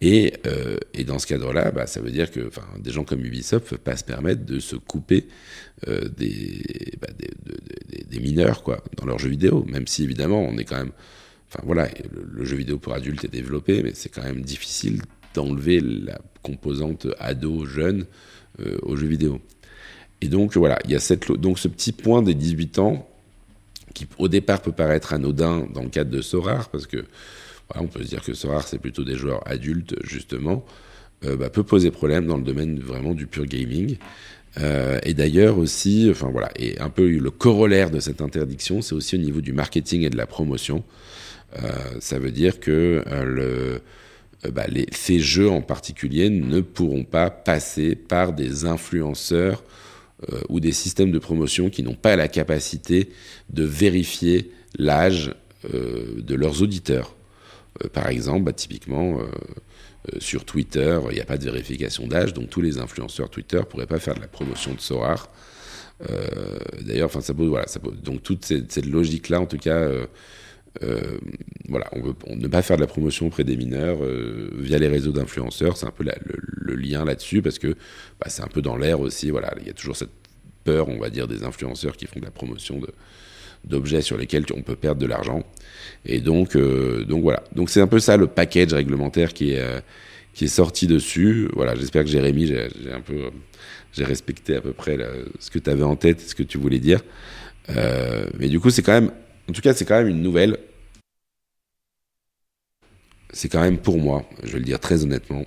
Et, 0.00 0.34
euh, 0.46 0.76
et 0.92 1.04
dans 1.04 1.18
ce 1.18 1.26
cadre-là, 1.26 1.70
bah, 1.70 1.86
ça 1.86 2.00
veut 2.00 2.10
dire 2.10 2.30
que 2.30 2.50
des 2.78 2.90
gens 2.90 3.04
comme 3.04 3.24
Ubisoft 3.24 3.64
ne 3.64 3.70
peuvent 3.70 3.78
pas 3.78 3.96
se 3.96 4.04
permettre 4.04 4.44
de 4.44 4.58
se 4.58 4.76
couper 4.76 5.26
euh, 5.88 6.08
des, 6.08 6.62
bah, 7.00 7.08
des, 7.18 8.04
des, 8.04 8.20
mineurs 8.20 8.62
quoi, 8.62 8.82
dans 8.96 9.06
leurs 9.06 9.18
jeux 9.18 9.30
vidéo, 9.30 9.64
même 9.64 9.86
si 9.86 10.02
évidemment 10.02 10.42
on 10.42 10.58
est 10.58 10.64
quand 10.64 10.78
même... 10.78 10.92
Enfin 11.48 11.62
voilà, 11.64 11.88
le, 12.32 12.44
jeu 12.44 12.56
vidéo 12.56 12.78
pour 12.78 12.94
adultes 12.94 13.24
est 13.24 13.28
développé, 13.28 13.82
mais 13.82 13.92
c'est 13.94 14.08
quand 14.08 14.24
même 14.24 14.42
difficile 14.42 15.02
d'enlever 15.34 15.80
la 15.80 16.18
composante 16.42 17.06
ado-jeune 17.18 18.06
euh, 18.60 18.78
aux 18.82 18.96
jeux 18.96 19.06
vidéo. 19.06 19.40
Et 20.20 20.28
donc 20.28 20.56
voilà, 20.56 20.78
il 20.84 20.90
y 20.90 20.96
a 20.96 21.00
cette, 21.00 21.30
donc 21.32 21.58
ce 21.58 21.68
petit 21.68 21.92
point 21.92 22.22
des 22.22 22.34
18 22.34 22.78
ans 22.78 23.08
qui 23.94 24.06
au 24.18 24.28
départ 24.28 24.60
peut 24.60 24.72
paraître 24.72 25.12
anodin 25.12 25.66
dans 25.72 25.82
le 25.82 25.88
cadre 25.88 26.10
de 26.10 26.20
Sorar, 26.20 26.68
parce 26.68 26.86
que 26.86 27.04
on 27.74 27.86
peut 27.86 28.02
se 28.02 28.08
dire 28.08 28.22
que 28.22 28.34
Sorar 28.34 28.66
c'est 28.66 28.78
plutôt 28.78 29.04
des 29.04 29.14
joueurs 29.14 29.42
adultes 29.46 29.94
justement, 30.04 30.64
euh, 31.24 31.36
bah, 31.36 31.48
peut 31.48 31.62
poser 31.62 31.90
problème 31.90 32.26
dans 32.26 32.36
le 32.36 32.42
domaine 32.42 32.78
vraiment 32.78 33.14
du 33.14 33.26
pur 33.26 33.46
gaming. 33.46 33.96
Euh, 34.60 35.00
et 35.02 35.14
d'ailleurs 35.14 35.58
aussi, 35.58 36.08
enfin 36.10 36.28
voilà, 36.30 36.50
et 36.56 36.78
un 36.78 36.90
peu 36.90 37.08
le 37.08 37.30
corollaire 37.30 37.90
de 37.90 37.98
cette 37.98 38.20
interdiction, 38.20 38.82
c'est 38.82 38.94
aussi 38.94 39.16
au 39.16 39.18
niveau 39.18 39.40
du 39.40 39.52
marketing 39.52 40.02
et 40.02 40.10
de 40.10 40.16
la 40.16 40.26
promotion. 40.26 40.84
Euh, 41.62 41.70
ça 42.00 42.18
veut 42.18 42.30
dire 42.30 42.60
que 42.60 43.02
bah, 44.52 44.64
les, 44.68 44.86
ces 44.92 45.18
jeux 45.18 45.48
en 45.48 45.62
particulier 45.62 46.28
ne 46.28 46.60
pourront 46.60 47.04
pas 47.04 47.30
passer 47.30 47.94
par 47.94 48.32
des 48.32 48.64
influenceurs 48.64 49.64
euh, 50.32 50.40
ou 50.48 50.60
des 50.60 50.70
systèmes 50.70 51.10
de 51.10 51.18
promotion 51.18 51.70
qui 51.70 51.82
n'ont 51.82 51.96
pas 51.96 52.14
la 52.14 52.28
capacité 52.28 53.10
de 53.50 53.64
vérifier 53.64 54.52
l'âge 54.78 55.34
euh, 55.74 56.20
de 56.20 56.36
leurs 56.36 56.62
auditeurs. 56.62 57.16
Euh, 57.82 57.88
par 57.88 58.08
exemple, 58.08 58.44
bah, 58.44 58.52
typiquement, 58.52 59.18
sur 60.18 60.44
Twitter, 60.44 61.00
il 61.10 61.14
n'y 61.14 61.20
a 61.20 61.24
pas 61.24 61.36
de 61.36 61.44
vérification 61.44 62.06
d'âge, 62.06 62.32
donc 62.32 62.48
tous 62.48 62.60
les 62.60 62.78
influenceurs 62.78 63.28
Twitter 63.28 63.58
ne 63.58 63.62
pourraient 63.62 63.86
pas 63.88 63.98
faire 63.98 64.14
de 64.14 64.20
la 64.20 64.28
promotion 64.28 64.72
de 64.72 64.80
Sorar. 64.80 65.30
D'ailleurs, 66.80 67.10
ça 67.10 67.32
voilà, 67.32 67.66
ça 67.66 67.80
donc 68.02 68.22
toute 68.22 68.44
cette, 68.44 68.86
logique-là, 68.86 69.40
en 69.40 69.46
tout 69.46 69.56
cas, 69.56 69.88
voilà, 71.68 71.86
on 71.92 72.00
veut 72.00 72.14
ne 72.30 72.48
pas 72.48 72.62
faire 72.62 72.76
de 72.76 72.82
la 72.82 72.86
promotion 72.86 73.26
auprès 73.26 73.44
des 73.44 73.56
mineurs 73.56 73.98
via 74.58 74.78
les 74.78 74.88
réseaux 74.88 75.12
d'influenceurs, 75.12 75.76
c'est 75.76 75.86
un 75.86 75.90
peu 75.90 76.04
le, 76.04 76.74
lien 76.74 77.04
là-dessus 77.04 77.40
parce 77.40 77.58
que 77.58 77.68
bah, 78.20 78.26
c'est 78.28 78.42
un 78.42 78.48
peu 78.48 78.60
dans 78.60 78.76
l'air 78.76 79.00
aussi. 79.00 79.30
Voilà, 79.30 79.54
il 79.60 79.66
y 79.66 79.70
a 79.70 79.72
toujours 79.72 79.96
cette 79.96 80.10
peur, 80.64 80.88
on 80.88 80.98
va 80.98 81.10
dire, 81.10 81.28
des 81.28 81.44
influenceurs 81.44 81.96
qui 81.96 82.06
font 82.06 82.20
de 82.20 82.24
la 82.24 82.30
promotion 82.30 82.80
d'objets 83.64 84.02
sur 84.02 84.16
lesquels 84.16 84.44
on 84.54 84.62
peut 84.62 84.76
perdre 84.76 85.00
de 85.00 85.06
l'argent. 85.06 85.44
Et 86.04 86.20
donc, 86.20 86.56
euh, 86.56 87.04
donc 87.04 87.22
voilà. 87.22 87.42
Donc 87.54 87.70
c'est 87.70 87.80
un 87.80 87.86
peu 87.86 87.98
ça 87.98 88.16
le 88.16 88.26
package 88.26 88.72
réglementaire 88.72 89.32
qui 89.32 89.52
est, 89.52 89.60
euh, 89.60 89.80
qui 90.32 90.44
est 90.44 90.48
sorti 90.48 90.86
dessus. 90.86 91.48
Voilà, 91.52 91.74
j'espère 91.74 92.04
que 92.04 92.10
Jérémy, 92.10 92.46
j'ai 92.46 92.92
un 92.92 93.00
peu, 93.00 93.30
j'ai 93.92 94.04
respecté 94.04 94.56
à 94.56 94.60
peu 94.60 94.72
près 94.72 94.98
ce 95.38 95.50
que 95.50 95.58
tu 95.58 95.70
avais 95.70 95.82
en 95.82 95.96
tête, 95.96 96.20
ce 96.20 96.34
que 96.34 96.42
tu 96.42 96.58
voulais 96.58 96.80
dire. 96.80 97.00
Euh, 97.70 98.26
mais 98.38 98.48
du 98.48 98.60
coup, 98.60 98.70
c'est 98.70 98.82
quand 98.82 98.92
même, 98.92 99.10
en 99.48 99.52
tout 99.52 99.60
cas, 99.60 99.74
c'est 99.74 99.84
quand 99.84 99.98
même 99.98 100.08
une 100.08 100.22
nouvelle. 100.22 100.58
C'est 103.32 103.48
quand 103.48 103.60
même 103.60 103.78
pour 103.78 103.98
moi, 103.98 104.24
je 104.42 104.52
vais 104.52 104.58
le 104.60 104.64
dire 104.64 104.78
très 104.78 105.02
honnêtement, 105.02 105.44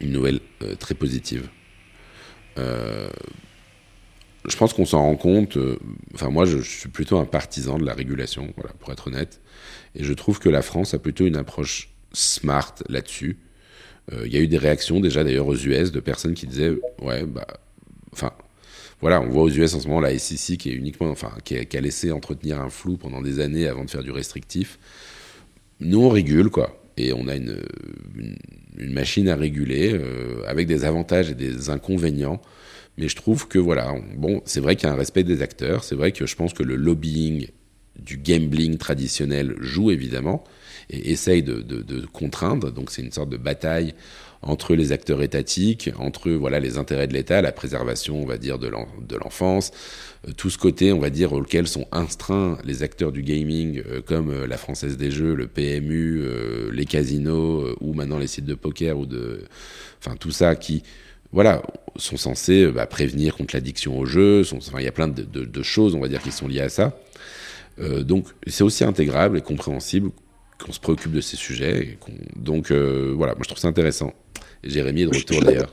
une 0.00 0.12
nouvelle 0.12 0.40
très 0.78 0.94
positive. 0.94 1.48
Euh, 2.58 3.10
je 4.48 4.56
pense 4.56 4.72
qu'on 4.72 4.86
s'en 4.86 5.02
rend 5.02 5.16
compte. 5.16 5.56
Euh, 5.56 5.78
enfin, 6.14 6.30
moi, 6.30 6.44
je, 6.46 6.58
suis 6.58 6.88
plutôt 6.88 7.18
un 7.18 7.26
partisan 7.26 7.78
de 7.78 7.84
la 7.84 7.94
régulation, 7.94 8.52
pour 8.78 8.92
être 8.92 9.08
honnête. 9.08 9.40
Et 9.94 10.04
je 10.04 10.12
trouve 10.12 10.38
que 10.38 10.48
la 10.48 10.62
France 10.62 10.94
a 10.94 10.98
plutôt 10.98 11.26
une 11.26 11.36
approche 11.36 11.90
smart 12.12 12.74
là-dessus. 12.88 13.38
Euh, 14.12 14.26
il 14.26 14.32
y 14.32 14.36
a 14.36 14.40
eu 14.40 14.48
des 14.48 14.58
réactions 14.58 15.00
déjà 15.00 15.22
d'ailleurs 15.24 15.46
aux 15.46 15.56
US 15.56 15.92
de 15.92 16.00
personnes 16.00 16.34
qui 16.34 16.46
disaient 16.46 16.72
ouais 17.02 17.24
bah 17.24 17.46
enfin 18.12 18.32
voilà 19.00 19.20
on 19.20 19.28
voit 19.28 19.42
aux 19.42 19.50
US 19.50 19.74
en 19.74 19.80
ce 19.80 19.88
moment 19.88 20.00
la 20.00 20.16
SEC 20.18 20.58
qui 20.58 20.70
est 20.70 20.74
uniquement 20.74 21.08
enfin 21.10 21.32
qui 21.44 21.56
a, 21.56 21.80
laissé 21.80 22.12
entretenir 22.12 22.60
un 22.60 22.70
flou 22.70 22.96
pendant 22.96 23.22
des 23.22 23.40
années 23.40 23.66
avant 23.66 23.84
de 23.84 23.90
faire 23.90 24.02
du 24.02 24.10
restrictif. 24.10 24.78
Nous 25.80 26.00
on 26.00 26.08
régule 26.08 26.50
quoi 26.50 26.76
et 26.96 27.12
on 27.12 27.28
a 27.28 27.36
une, 27.36 27.62
machine 28.78 29.28
à 29.28 29.36
réguler 29.36 29.92
euh, 29.92 30.42
avec 30.46 30.66
des 30.66 30.84
avantages 30.84 31.30
et 31.30 31.34
des 31.34 31.70
inconvénients 31.70 32.40
mais 33.00 33.08
je 33.08 33.16
trouve 33.16 33.48
que 33.48 33.58
voilà, 33.58 33.94
bon, 34.16 34.42
c'est 34.44 34.60
vrai 34.60 34.76
qu'il 34.76 34.86
y 34.86 34.90
a 34.90 34.92
un 34.92 34.96
respect 34.96 35.22
des 35.22 35.40
acteurs, 35.40 35.84
c'est 35.84 35.94
vrai 35.94 36.12
que 36.12 36.26
je 36.26 36.36
pense 36.36 36.52
que 36.52 36.62
le 36.62 36.76
lobbying 36.76 37.48
du 37.98 38.18
gambling 38.18 38.76
traditionnel 38.76 39.54
joue 39.58 39.90
évidemment 39.90 40.44
et 40.90 41.12
essaye 41.12 41.42
de 41.42 42.06
contraindre. 42.12 42.70
Donc 42.70 42.90
c'est 42.90 43.02
une 43.02 43.12
sorte 43.12 43.30
de 43.30 43.38
bataille 43.38 43.94
entre 44.42 44.74
les 44.74 44.92
acteurs 44.92 45.22
étatiques, 45.22 45.90
entre 45.98 46.30
voilà 46.30 46.60
les 46.60 46.78
intérêts 46.78 47.06
de 47.06 47.12
l'État, 47.12 47.42
la 47.42 47.52
préservation, 47.52 48.20
on 48.22 48.26
va 48.26 48.38
dire, 48.38 48.58
de 48.58 48.68
l'enfance, 48.68 49.70
euh, 50.28 50.32
tout 50.36 50.50
ce 50.50 50.58
côté, 50.58 50.92
on 50.92 50.98
va 50.98 51.10
dire, 51.10 51.32
auquel 51.32 51.66
sont 51.66 51.86
instreints 51.92 52.58
les 52.64 52.82
acteurs 52.82 53.12
du 53.12 53.22
gaming, 53.22 53.82
euh, 53.86 54.00
comme 54.00 54.30
euh, 54.30 54.46
la 54.46 54.56
Française 54.56 54.96
des 54.96 55.10
Jeux, 55.10 55.34
le 55.34 55.46
PMU, 55.46 56.22
les 56.72 56.84
casinos, 56.84 57.76
ou 57.80 57.94
maintenant 57.94 58.18
les 58.18 58.26
sites 58.26 58.44
de 58.44 58.54
poker, 58.54 58.98
ou 58.98 59.06
de, 59.06 59.44
enfin 60.00 60.16
tout 60.16 60.30
ça 60.30 60.56
qui 60.56 60.82
voilà, 61.32 61.62
sont 61.96 62.16
censés 62.16 62.66
bah, 62.72 62.86
prévenir 62.86 63.36
contre 63.36 63.54
l'addiction 63.54 63.98
au 63.98 64.04
jeu. 64.04 64.42
Sont, 64.42 64.58
enfin, 64.58 64.80
il 64.80 64.84
y 64.84 64.88
a 64.88 64.92
plein 64.92 65.06
de, 65.06 65.62
choses, 65.62 65.94
on 65.94 66.00
va 66.00 66.08
dire, 66.08 66.22
qui 66.22 66.32
sont 66.32 66.48
liées 66.48 66.60
à 66.60 66.68
ça. 66.68 66.98
Donc, 67.78 68.26
c'est 68.46 68.64
aussi 68.64 68.84
intégrable 68.84 69.38
et 69.38 69.40
compréhensible 69.40 70.10
qu'on 70.62 70.72
se 70.72 70.80
préoccupe 70.80 71.12
de 71.12 71.20
ces 71.20 71.36
sujets. 71.36 71.98
donc, 72.36 72.70
euh, 72.70 73.12
voilà, 73.16 73.34
moi, 73.34 73.42
je 73.42 73.48
trouve 73.48 73.60
ça 73.60 73.68
intéressant. 73.68 74.12
Et 74.62 74.70
Jérémy 74.70 75.02
est 75.02 75.06
de 75.06 75.16
retour 75.16 75.42
d'ailleurs. 75.42 75.72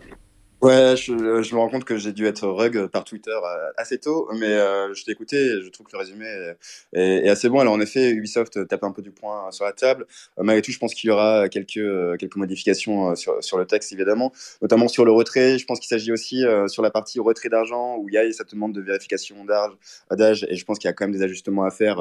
Ouais, 0.59 0.95
je, 0.97 1.43
je, 1.43 1.53
me 1.53 1.59
rends 1.59 1.69
compte 1.69 1.83
que 1.85 1.97
j'ai 1.97 2.11
dû 2.13 2.25
être 2.25 2.47
rug 2.47 2.87
par 2.87 3.03
Twitter 3.03 3.29
euh, 3.29 3.69
assez 3.77 3.99
tôt, 3.99 4.27
mais 4.39 4.47
euh, 4.47 4.91
je 4.95 5.05
t'ai 5.05 5.11
écouté 5.11 5.37
et 5.37 5.61
je 5.61 5.69
trouve 5.69 5.85
que 5.85 5.91
le 5.91 5.99
résumé 5.99 6.25
est, 6.25 7.25
est, 7.25 7.29
assez 7.29 7.47
bon. 7.47 7.59
Alors 7.59 7.73
en 7.73 7.79
effet, 7.79 8.09
Ubisoft 8.09 8.67
tape 8.67 8.83
un 8.83 8.91
peu 8.91 9.03
du 9.03 9.11
poing 9.11 9.51
sur 9.51 9.65
la 9.65 9.71
table. 9.73 10.07
Euh, 10.39 10.43
malgré 10.43 10.63
tout, 10.63 10.71
je 10.71 10.79
pense 10.79 10.95
qu'il 10.95 11.09
y 11.09 11.11
aura 11.11 11.47
quelques, 11.47 12.17
quelques 12.17 12.35
modifications 12.37 13.13
sur, 13.15 13.43
sur 13.43 13.59
le 13.59 13.67
texte, 13.67 13.93
évidemment, 13.93 14.33
notamment 14.63 14.87
sur 14.87 15.05
le 15.05 15.11
retrait. 15.11 15.59
Je 15.59 15.65
pense 15.67 15.79
qu'il 15.79 15.89
s'agit 15.89 16.11
aussi 16.11 16.43
sur 16.69 16.81
la 16.81 16.89
partie 16.89 17.19
retrait 17.19 17.49
d'argent, 17.49 17.97
où 17.99 18.09
il 18.09 18.15
y 18.15 18.17
a 18.17 18.31
cette 18.33 18.49
demande 18.49 18.73
de 18.73 18.81
vérification 18.81 19.45
d'âge, 19.45 20.47
et 20.49 20.55
je 20.55 20.65
pense 20.65 20.79
qu'il 20.79 20.87
y 20.87 20.91
a 20.91 20.93
quand 20.93 21.05
même 21.05 21.15
des 21.15 21.21
ajustements 21.21 21.65
à 21.65 21.71
faire 21.71 21.99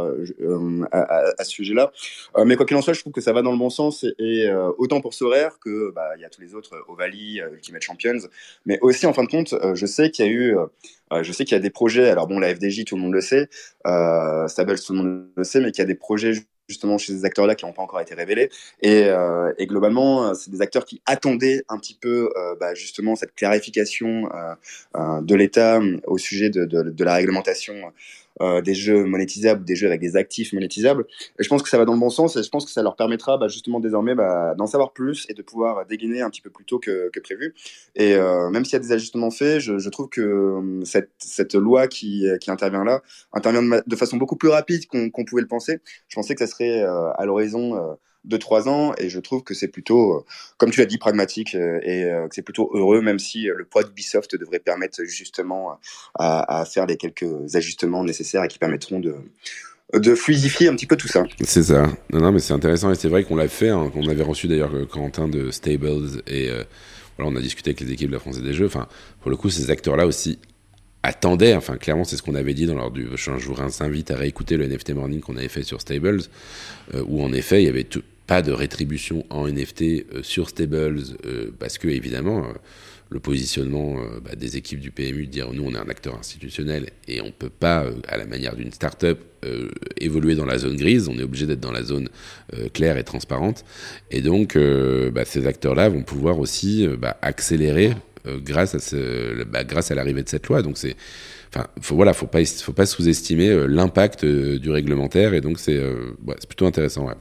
à, 0.93 1.33
à, 1.39 1.45
ce 1.45 1.51
sujet-là. 1.51 1.93
mais 2.47 2.57
quoi 2.57 2.65
qu'il 2.65 2.77
en 2.79 2.83
soit, 2.83 2.95
je 2.95 3.01
trouve 3.01 3.13
que 3.13 3.21
ça 3.21 3.35
va 3.35 3.43
dans 3.43 3.53
le 3.53 3.59
bon 3.59 3.69
sens, 3.69 4.07
et, 4.19 4.51
autant 4.79 5.03
pour 5.03 5.13
Sorare 5.13 5.59
que 5.59 5.91
bah, 5.91 6.13
il 6.17 6.23
y 6.23 6.25
a 6.25 6.31
tous 6.31 6.41
les 6.41 6.55
autres, 6.55 6.83
Ovalie, 6.89 7.43
Ultimate 7.53 7.83
Champions, 7.83 8.21
mais 8.67 8.79
aussi, 8.83 9.07
en 9.07 9.13
fin 9.13 9.25
de 9.25 9.29
compte, 9.29 9.53
euh, 9.53 9.75
je 9.75 9.87
sais 9.87 10.11
qu'il 10.11 10.27
y 10.27 10.29
a 10.29 10.31
eu, 10.31 10.57
euh, 10.57 10.67
euh, 11.13 11.23
je 11.23 11.33
sais 11.33 11.45
qu'il 11.45 11.55
y 11.55 11.59
a 11.59 11.63
des 11.63 11.71
projets. 11.71 12.09
Alors 12.11 12.27
bon, 12.27 12.39
la 12.39 12.55
FDJ, 12.55 12.85
tout 12.85 12.97
le 12.97 13.03
monde 13.03 13.15
le 13.15 13.21
sait, 13.21 13.49
euh, 13.87 14.49
Stables, 14.49 14.79
tout 14.81 14.93
le 14.93 14.99
monde 14.99 15.27
le 15.37 15.45
sait, 15.45 15.61
mais 15.61 15.71
qu'il 15.71 15.83
y 15.83 15.85
a 15.85 15.87
des 15.87 15.95
projets 15.95 16.33
justement 16.69 16.99
chez 16.99 17.13
ces 17.13 17.25
acteurs-là 17.25 17.55
qui 17.55 17.65
n'ont 17.65 17.73
pas 17.73 17.83
encore 17.83 18.01
été 18.01 18.15
révélés. 18.15 18.51
Et, 18.83 19.09
globalement, 19.67 20.35
c'est 20.35 20.51
des 20.51 20.61
acteurs 20.63 20.85
qui 20.85 21.01
attendaient 21.07 21.63
un 21.69 21.79
petit 21.79 21.95
peu 21.95 22.29
bah, 22.59 22.75
justement 22.75 23.15
cette 23.15 23.37
clarification 23.37 24.29
de 24.97 25.35
l'État 25.37 25.81
au 26.09 26.19
sujet 26.19 26.51
de 26.51 27.05
la 27.05 27.15
réglementation 27.15 27.93
euh, 28.41 28.61
des 28.61 28.75
jeux 28.75 29.05
monétisables, 29.05 29.65
des 29.65 29.77
jeux 29.77 29.87
avec 29.87 30.01
des 30.01 30.17
actifs 30.17 30.53
monétisables. 30.53 31.07
Je 31.39 31.49
pense 31.49 31.63
que 31.63 31.69
ça 31.69 31.79
va 31.79 31.85
dans 31.85 31.95
le 31.95 31.99
bon 32.01 32.11
sens 32.11 32.37
et 32.37 32.43
je 32.43 32.49
pense 32.49 32.65
que 32.65 32.71
ça 32.71 32.83
leur 32.83 32.97
permettra 32.97 33.39
bah, 33.39 33.49
justement 33.49 33.81
désormais 33.81 34.15
bah, 34.15 34.55
d'en 34.57 34.67
savoir 34.67 34.93
plus 34.93 35.27
et 35.29 35.35
de 35.35 35.43
pouvoir 35.43 35.87
dégainer 35.87 36.23
un 36.23 36.31
petit 36.31 36.43
peu 36.43 36.51
plus 36.51 36.65
tôt 36.65 36.79
que, 36.79 37.11
que 37.13 37.21
prévu. 37.21 37.55
Et 37.95 38.15
euh, 38.15 38.51
même 38.51 38.65
s'il 38.65 38.75
y 38.75 38.77
a 38.77 38.81
des 38.81 38.93
ajustements 38.93 39.31
faits, 39.31 39.61
je, 39.61 39.79
je 39.79 39.89
trouve 39.91 40.09
que 40.09 40.21
euh, 40.21 40.85
cette, 40.85 41.11
cette 41.19 41.55
loi 41.55 41.89
qui, 41.89 42.27
qui 42.41 42.51
intervient 42.51 42.85
là 42.85 43.03
intervient 43.33 43.63
de, 43.63 43.83
de 43.87 43.97
façon 43.97 44.17
beaucoup 44.17 44.37
plus 44.37 44.49
rapide 44.49 44.87
qu'on 44.87 45.25
pouvait 45.25 45.43
le 45.43 45.49
penser. 45.49 45.81
Je 46.09 46.17
pensais 46.17 46.35
que 46.35 46.41
ça 46.41 46.47
serait 46.47 46.83
euh, 46.83 47.11
à 47.15 47.25
l'horizon 47.25 47.97
2-3 48.29 48.69
ans. 48.69 48.95
Et 48.99 49.09
je 49.09 49.21
trouve 49.21 49.43
que 49.43 49.55
c'est 49.55 49.69
plutôt, 49.69 50.25
comme 50.59 50.71
tu 50.71 50.81
l'as 50.81 50.87
dit, 50.87 50.99
pragmatique 50.99 51.55
et 51.55 52.03
que 52.03 52.35
c'est 52.35 52.43
plutôt 52.43 52.71
heureux, 52.75 53.01
même 53.01 53.19
si 53.19 53.45
le 53.45 53.65
poids 53.65 53.83
d'Ubisoft 53.83 54.37
devrait 54.37 54.59
permettre 54.59 55.05
justement 55.05 55.79
à, 56.19 56.65
faire 56.65 56.87
les 56.87 56.97
quelques 56.97 57.55
ajustements 57.55 58.05
nécessaires 58.05 58.45
et 58.45 58.49
qui 58.49 58.59
permettront 58.59 59.01
de 59.01 59.17
de 59.95 60.17
fluidifier 60.17 60.67
un 60.67 60.75
petit 60.75 60.87
peu 60.87 60.97
tout 60.97 61.07
ça. 61.07 61.23
C'est 61.45 61.63
ça. 61.63 61.87
Non, 62.13 62.21
non, 62.21 62.33
mais 62.33 62.41
c'est 62.41 62.53
intéressant 62.53 62.91
et 62.91 62.97
c'est 62.97 63.09
vrai 63.09 63.23
qu'on 63.23 63.37
l'a 63.37 63.47
fait. 63.47 63.69
Hein, 63.69 63.89
qu'on 63.93 64.09
avait 64.09 64.25
reçu 64.25 64.49
d'ailleurs 64.49 64.73
Quentin 64.89 65.29
de 65.29 65.53
Stables 65.53 66.23
et 66.27 66.51
voilà, 67.17 67.31
on 67.33 67.37
a 67.37 67.41
discuté 67.41 67.71
avec 67.71 67.81
les 67.81 67.93
équipes 67.93 68.09
de 68.09 68.15
la 68.15 68.19
France 68.19 68.39
et 68.39 68.43
des 68.43 68.53
Jeux. 68.53 68.67
Enfin, 68.67 68.89
pour 69.21 69.31
le 69.31 69.37
coup, 69.37 69.49
ces 69.49 69.71
acteurs-là 69.71 70.07
aussi 70.07 70.39
attendaient, 71.03 71.55
enfin 71.55 71.77
clairement 71.77 72.05
c'est 72.05 72.17
ce 72.17 72.23
qu'on 72.23 72.35
avait 72.35 72.55
dit 72.55 72.67
dans 72.67 72.75
l'ordre 72.75 72.97
du 72.97 73.07
je 73.15 73.31
vous 73.31 73.83
invite 73.83 74.11
à 74.11 74.17
réécouter 74.17 74.57
le 74.57 74.67
NFT 74.67 74.91
Morning 74.91 75.21
qu'on 75.21 75.37
avait 75.37 75.49
fait 75.49 75.63
sur 75.63 75.81
Stables, 75.81 76.23
euh, 76.95 77.05
où 77.07 77.23
en 77.23 77.33
effet 77.33 77.63
il 77.63 77.67
y 77.67 77.69
avait 77.69 77.87
pas 78.27 78.43
de 78.43 78.53
rétribution 78.53 79.25
en 79.31 79.49
NFT 79.49 79.83
euh, 79.83 80.23
sur 80.23 80.49
Stables, 80.49 81.03
euh, 81.25 81.51
parce 81.59 81.79
que 81.79 81.89
évidemment 81.89 82.45
le 83.09 83.21
positionnement 83.21 83.99
bah, 84.25 84.35
des 84.35 84.57
équipes 84.57 84.81
du 84.81 84.91
PMU 84.91 85.29
dire 85.29 85.53
nous 85.53 85.63
on 85.63 85.73
est 85.73 85.79
un 85.79 85.89
acteur 85.89 86.19
institutionnel 86.19 86.91
et 87.07 87.21
on 87.21 87.31
peut 87.31 87.51
pas 87.51 87.87
à 88.09 88.17
la 88.17 88.27
manière 88.27 88.57
d'une 88.57 88.73
start-up 88.73 89.21
évoluer 89.97 90.35
dans 90.35 90.45
la 90.45 90.59
zone 90.59 90.75
grise, 90.75 91.07
on 91.07 91.17
est 91.17 91.23
obligé 91.23 91.47
d'être 91.47 91.61
dans 91.61 91.71
la 91.71 91.85
zone 91.85 92.09
claire 92.75 92.97
et 92.97 93.05
transparente 93.05 93.65
et 94.11 94.23
donc 94.23 94.59
bah, 94.59 95.25
ces 95.25 95.47
acteurs-là 95.47 95.89
vont 95.89 96.03
pouvoir 96.03 96.41
aussi 96.41 96.89
bah, 96.99 97.17
accélérer 97.23 97.93
euh, 98.27 98.39
grâce 98.41 98.75
à 98.75 98.81
ce, 98.81 99.45
bah, 99.45 99.63
grâce 99.65 99.91
à 99.91 99.95
l'arrivée 99.95 100.23
de 100.23 100.29
cette 100.29 100.47
loi. 100.49 100.63
Donc 100.63 100.79
c'est, 100.79 100.97
enfin, 101.49 101.67
faut, 101.81 101.95
voilà, 101.95 102.13
faut 102.13 102.27
pas, 102.27 102.45
faut 102.45 102.73
pas 102.73 102.87
sous-estimer 102.87 103.49
euh, 103.49 103.67
l'impact 103.67 104.25
euh, 104.25 104.59
du 104.59 104.71
réglementaire 104.71 105.35
et 105.35 105.41
donc 105.41 105.59
c'est, 105.59 105.79
ouais, 105.79 106.35
plutôt 106.49 106.67
intéressant. 106.67 107.07
Ouais. 107.07 107.15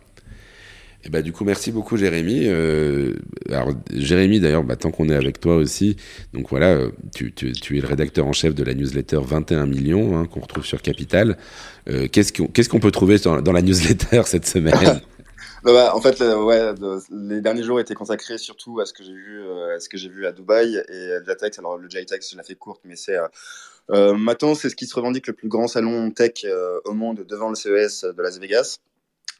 Et 1.05 1.09
bah, 1.09 1.21
du 1.21 1.31
coup, 1.31 1.43
merci 1.43 1.71
beaucoup, 1.71 1.97
Jérémy. 1.97 2.47
alors, 3.49 3.73
Jérémy, 3.93 4.39
d'ailleurs, 4.39 4.63
bah, 4.63 4.75
tant 4.75 4.91
qu'on 4.91 5.07
est 5.09 5.15
avec 5.15 5.39
toi 5.39 5.55
aussi, 5.55 5.97
donc 6.33 6.49
voilà, 6.49 6.79
tu, 7.13 7.31
tu, 7.33 7.77
es 7.77 7.81
le 7.81 7.87
rédacteur 7.87 8.25
en 8.25 8.33
chef 8.33 8.55
de 8.55 8.63
la 8.63 8.73
newsletter 8.73 9.19
21 9.21 9.67
millions, 9.67 10.17
hein, 10.17 10.25
qu'on 10.25 10.39
retrouve 10.39 10.65
sur 10.65 10.81
Capital. 10.81 11.37
qu'est-ce 12.11 12.33
qu'on 12.33 12.47
qu'est-ce 12.47 12.69
qu'on 12.69 12.79
peut 12.79 12.91
trouver 12.91 13.17
dans, 13.19 13.51
la 13.51 13.61
newsletter 13.61 14.23
cette 14.25 14.47
semaine? 14.47 15.01
Bah, 15.63 15.73
bah, 15.73 15.95
en 15.95 16.01
fait, 16.01 16.23
les 17.11 17.41
derniers 17.41 17.63
jours 17.63 17.79
étaient 17.79 17.95
consacrés 17.95 18.37
surtout 18.37 18.79
à 18.79 18.85
ce 18.85 18.93
que 18.93 19.03
j'ai 19.03 19.13
vu, 19.13 19.41
euh, 19.41 19.75
à 19.75 19.79
ce 19.79 19.89
que 19.89 19.97
j'ai 19.97 20.09
vu 20.09 20.25
à 20.25 20.31
Dubaï 20.31 20.75
et. 20.75 21.11
Alors 21.57 21.77
le 21.77 21.89
JTech, 21.89 22.23
je 22.29 22.37
l'ai 22.37 22.43
fait 22.43 22.55
courte, 22.55 22.81
mais 22.85 22.95
c'est 22.95 23.17
euh, 23.17 23.27
euh, 23.91 24.55
c'est 24.55 24.69
ce 24.69 24.75
qui 24.75 24.87
se 24.87 24.95
revendique 24.95 25.27
le 25.27 25.33
plus 25.33 25.47
grand 25.47 25.67
salon 25.67 26.11
tech 26.11 26.43
euh, 26.45 26.79
au 26.85 26.93
monde 26.93 27.25
devant 27.27 27.49
le 27.49 27.55
CES 27.55 28.03
de 28.03 28.21
Las 28.21 28.39
Vegas. 28.39 28.79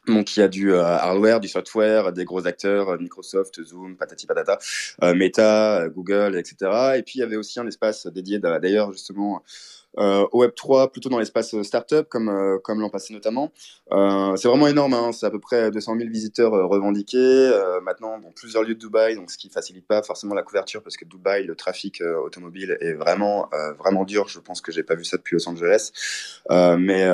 Donc 0.06 0.36
il 0.36 0.40
y 0.40 0.42
a 0.42 0.48
du 0.48 0.74
hardware, 0.74 1.40
du 1.40 1.48
software, 1.48 2.12
des 2.12 2.24
gros 2.24 2.46
acteurs, 2.46 2.98
Microsoft, 3.00 3.62
Zoom, 3.64 3.96
patati 3.96 4.26
patata, 4.26 4.58
Meta, 5.14 5.88
Google, 5.88 6.36
etc. 6.36 6.94
Et 6.96 7.02
puis 7.02 7.14
il 7.16 7.20
y 7.20 7.22
avait 7.22 7.36
aussi 7.36 7.58
un 7.60 7.66
espace 7.66 8.06
dédié 8.06 8.38
d'ailleurs 8.38 8.92
justement 8.92 9.42
euh, 9.98 10.26
au 10.32 10.40
Web 10.40 10.52
3 10.54 10.92
plutôt 10.92 11.08
dans 11.08 11.18
l'espace 11.18 11.54
euh, 11.54 11.62
startup 11.62 12.06
comme 12.10 12.28
euh, 12.28 12.58
comme 12.58 12.80
l'an 12.80 12.90
passé 12.90 13.14
notamment. 13.14 13.52
C'est 14.36 14.48
vraiment 14.48 14.66
énorme, 14.66 14.92
hein, 14.94 15.12
c'est 15.12 15.26
à 15.26 15.30
peu 15.30 15.38
près 15.38 15.70
200 15.70 15.96
000 15.98 16.10
visiteurs 16.10 16.52
revendiqués. 16.52 17.50
maintenant, 17.82 18.18
dans 18.18 18.32
plusieurs 18.32 18.62
lieux 18.62 18.74
de 18.74 18.80
Dubaï, 18.80 19.14
donc 19.14 19.30
ce 19.30 19.38
qui 19.38 19.48
facilite 19.48 19.86
pas 19.86 20.02
forcément 20.02 20.34
la 20.34 20.42
couverture 20.42 20.82
parce 20.82 20.96
que 20.96 21.04
Dubaï, 21.04 21.44
le 21.44 21.54
trafic 21.54 22.02
automobile 22.24 22.76
est 22.80 22.94
vraiment 22.94 23.48
vraiment 23.78 24.04
dur. 24.04 24.28
Je 24.28 24.40
pense 24.40 24.60
que 24.60 24.72
j'ai 24.72 24.82
pas 24.82 24.96
vu 24.96 25.04
ça 25.04 25.16
depuis 25.16 25.36
Los 25.36 25.48
Angeles, 25.48 25.92
mais 26.50 27.08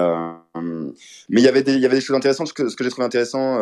mais 0.54 1.40
il 1.40 1.44
y 1.44 1.48
avait 1.48 1.62
des 1.62 1.74
il 1.74 1.80
y 1.80 1.86
avait 1.86 1.96
des 1.96 2.00
choses 2.00 2.16
intéressantes. 2.16 2.48
Ce 2.48 2.54
que, 2.54 2.74
que 2.74 2.84
j'ai 2.84 2.90
trouvé 2.90 3.04
intéressant 3.04 3.58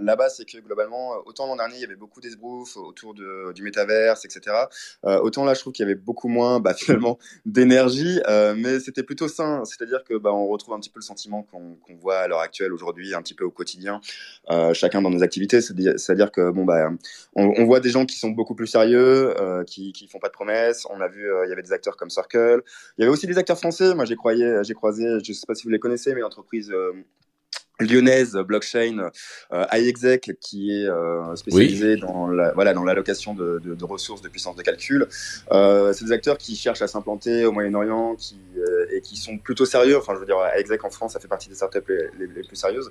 là-bas, 0.00 0.28
c'est 0.28 0.44
que 0.44 0.58
globalement, 0.58 1.16
autant 1.26 1.46
l'an 1.46 1.56
dernier 1.56 1.76
il 1.76 1.80
y 1.82 1.84
avait 1.84 1.96
beaucoup 1.96 2.20
d'esbrouf 2.20 2.76
autour 2.76 3.14
du 3.14 3.62
métaverse, 3.62 4.24
etc. 4.24 4.56
autant 5.04 5.44
là, 5.44 5.54
je 5.54 5.60
trouve 5.60 5.72
qu'il 5.72 5.84
y 5.84 5.90
avait 5.90 6.00
beaucoup 6.00 6.28
moins, 6.28 6.60
bah, 6.60 6.74
finalement, 6.74 7.18
d'énergie 7.44 8.20
mais 8.62 8.80
c'était 8.80 9.02
plutôt 9.02 9.28
sain. 9.28 9.64
C'est-à-dire 9.64 10.04
que 10.04 10.14
bah, 10.14 10.32
on 10.32 10.46
retrouve 10.46 10.74
un 10.74 10.80
petit 10.80 10.90
peu 10.90 10.98
le 11.00 11.04
sentiment 11.04 11.42
qu'on 11.42 11.96
voit 11.96 12.18
à 12.18 12.28
l'heure 12.28 12.40
actuelle, 12.40 12.72
aujourd'hui, 12.72 13.14
un 13.14 13.22
petit 13.22 13.34
peu 13.34 13.44
au 13.44 13.50
quotidien, 13.50 14.00
euh, 14.50 14.72
chacun 14.74 15.02
dans 15.02 15.10
nos 15.10 15.22
activités. 15.22 15.60
C'est-à-dire 15.60 16.30
que 16.30 16.50
bon 16.50 16.64
bah, 16.64 16.90
on, 17.34 17.64
voit 17.64 17.80
des 17.80 17.90
gens 17.90 18.06
qui 18.06 18.18
sont 18.18 18.30
beaucoup 18.30 18.54
plus 18.54 18.66
sérieux, 18.66 19.34
euh, 19.40 19.64
qui 19.64 19.92
qui 19.92 20.08
font 20.08 20.18
pas 20.18 20.28
de 20.28 20.32
promesses. 20.32 20.86
On 20.90 21.00
a 21.00 21.08
vu, 21.08 21.30
euh, 21.30 21.46
il 21.46 21.50
y 21.50 21.52
avait 21.52 21.62
des 21.62 21.72
acteurs 21.72 21.96
comme 21.96 22.10
Circle. 22.10 22.62
Il 22.98 23.02
y 23.02 23.04
avait 23.04 23.12
aussi 23.12 23.26
des 23.26 23.38
acteurs 23.38 23.58
français. 23.58 23.94
Moi, 23.94 24.04
j'ai 24.04 24.16
croyé, 24.16 24.60
j'ai 24.62 24.74
croisé, 24.74 25.18
je 25.22 25.32
sais 25.32 25.46
pas 25.46 25.54
si 25.54 25.64
vous 25.64 25.70
les 25.70 25.78
connaissez, 25.78 26.14
mais 26.14 26.20
l'entreprise 26.20 26.72
lyonnaise 27.82 28.34
blockchain 28.34 29.10
euh, 29.52 29.64
iExec 29.72 30.32
qui 30.40 30.70
est 30.70 30.86
euh, 30.86 31.34
spécialisée 31.36 31.96
dans 31.96 32.28
la, 32.28 32.52
voilà 32.52 32.74
dans 32.74 32.84
l'allocation 32.84 33.34
de, 33.34 33.60
de, 33.62 33.74
de, 33.74 33.84
ressources 33.84 34.22
de 34.22 34.28
puissance 34.28 34.56
de 34.56 34.62
calcul. 34.62 35.06
Euh, 35.50 35.92
c'est 35.92 36.04
des 36.04 36.12
acteurs 36.12 36.38
qui 36.38 36.56
cherchent 36.56 36.82
à 36.82 36.88
s'implanter 36.88 37.44
au 37.44 37.52
Moyen-Orient 37.52 38.14
qui 38.16 38.36
euh, 38.56 38.86
et 38.92 39.00
qui 39.00 39.16
sont 39.16 39.38
plutôt 39.38 39.64
sérieux. 39.64 39.96
Enfin, 39.96 40.14
je 40.14 40.20
veux 40.20 40.26
dire, 40.26 40.36
iExec 40.58 40.84
en 40.84 40.90
France, 40.90 41.12
ça 41.12 41.20
fait 41.20 41.28
partie 41.28 41.48
des 41.48 41.54
startups 41.54 41.78
les, 41.88 42.26
les, 42.26 42.32
les 42.34 42.42
plus 42.42 42.56
sérieuses. 42.56 42.90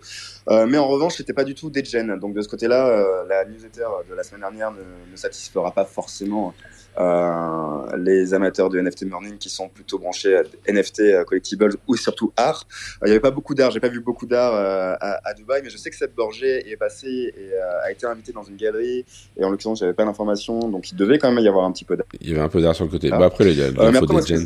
Euh, 0.49 0.65
mais 0.65 0.77
en 0.77 0.87
revanche, 0.87 1.15
c'était 1.17 1.33
pas 1.33 1.43
du 1.43 1.55
tout 1.55 1.69
des 1.69 1.83
gens. 1.83 2.17
Donc 2.17 2.33
de 2.33 2.41
ce 2.41 2.47
côté-là, 2.47 2.87
euh, 2.87 3.25
la 3.27 3.45
newsletter 3.45 3.87
de 4.09 4.15
la 4.15 4.23
semaine 4.23 4.41
dernière 4.41 4.71
ne, 4.71 5.11
ne 5.11 5.15
satisfera 5.15 5.71
pas 5.71 5.85
forcément 5.85 6.53
euh, 6.99 7.97
les 7.97 8.33
amateurs 8.33 8.69
de 8.69 8.79
NFT 8.79 9.03
Morning 9.03 9.37
qui 9.37 9.49
sont 9.49 9.69
plutôt 9.69 9.97
branchés 9.97 10.35
à 10.35 10.43
NFT 10.67 10.99
euh, 10.99 11.23
collectibles 11.23 11.75
ou 11.87 11.95
surtout 11.95 12.33
art. 12.35 12.67
Euh, 13.01 13.05
il 13.05 13.09
n'y 13.09 13.11
avait 13.11 13.21
pas 13.21 13.31
beaucoup 13.31 13.55
d'art, 13.55 13.71
j'ai 13.71 13.79
pas 13.79 13.87
vu 13.87 14.01
beaucoup 14.01 14.25
d'art 14.25 14.53
à, 14.53 15.19
à, 15.27 15.33
Dubaï, 15.33 15.61
mais 15.63 15.69
je 15.69 15.77
sais 15.77 15.89
que 15.89 15.95
Seb 15.95 16.13
Borgé 16.13 16.69
est 16.69 16.77
passé 16.77 17.33
et 17.37 17.53
a 17.83 17.91
été 17.91 18.05
invité 18.05 18.31
dans 18.33 18.43
une 18.43 18.57
galerie. 18.57 19.05
Et 19.37 19.43
en 19.43 19.49
l'occurrence, 19.49 19.79
j'avais 19.79 19.93
pas 19.93 20.05
d'informations, 20.05 20.69
donc 20.69 20.91
il 20.91 20.95
devait 20.95 21.17
quand 21.17 21.31
même 21.31 21.43
y 21.43 21.47
avoir 21.47 21.65
un 21.65 21.71
petit 21.71 21.85
peu 21.85 21.95
d'art. 21.95 22.07
Il 22.19 22.29
y 22.29 22.31
avait 22.33 22.41
un 22.41 22.49
peu 22.49 22.61
d'art 22.61 22.75
sur 22.75 22.85
le 22.85 22.91
côté. 22.91 23.09
Ah. 23.11 23.17
Bah 23.17 23.25
après, 23.25 23.51
il 23.51 23.57
y 23.57 23.63
a 23.63 23.71
l'info 23.71 24.05
des 24.05 24.35
gens. 24.35 24.45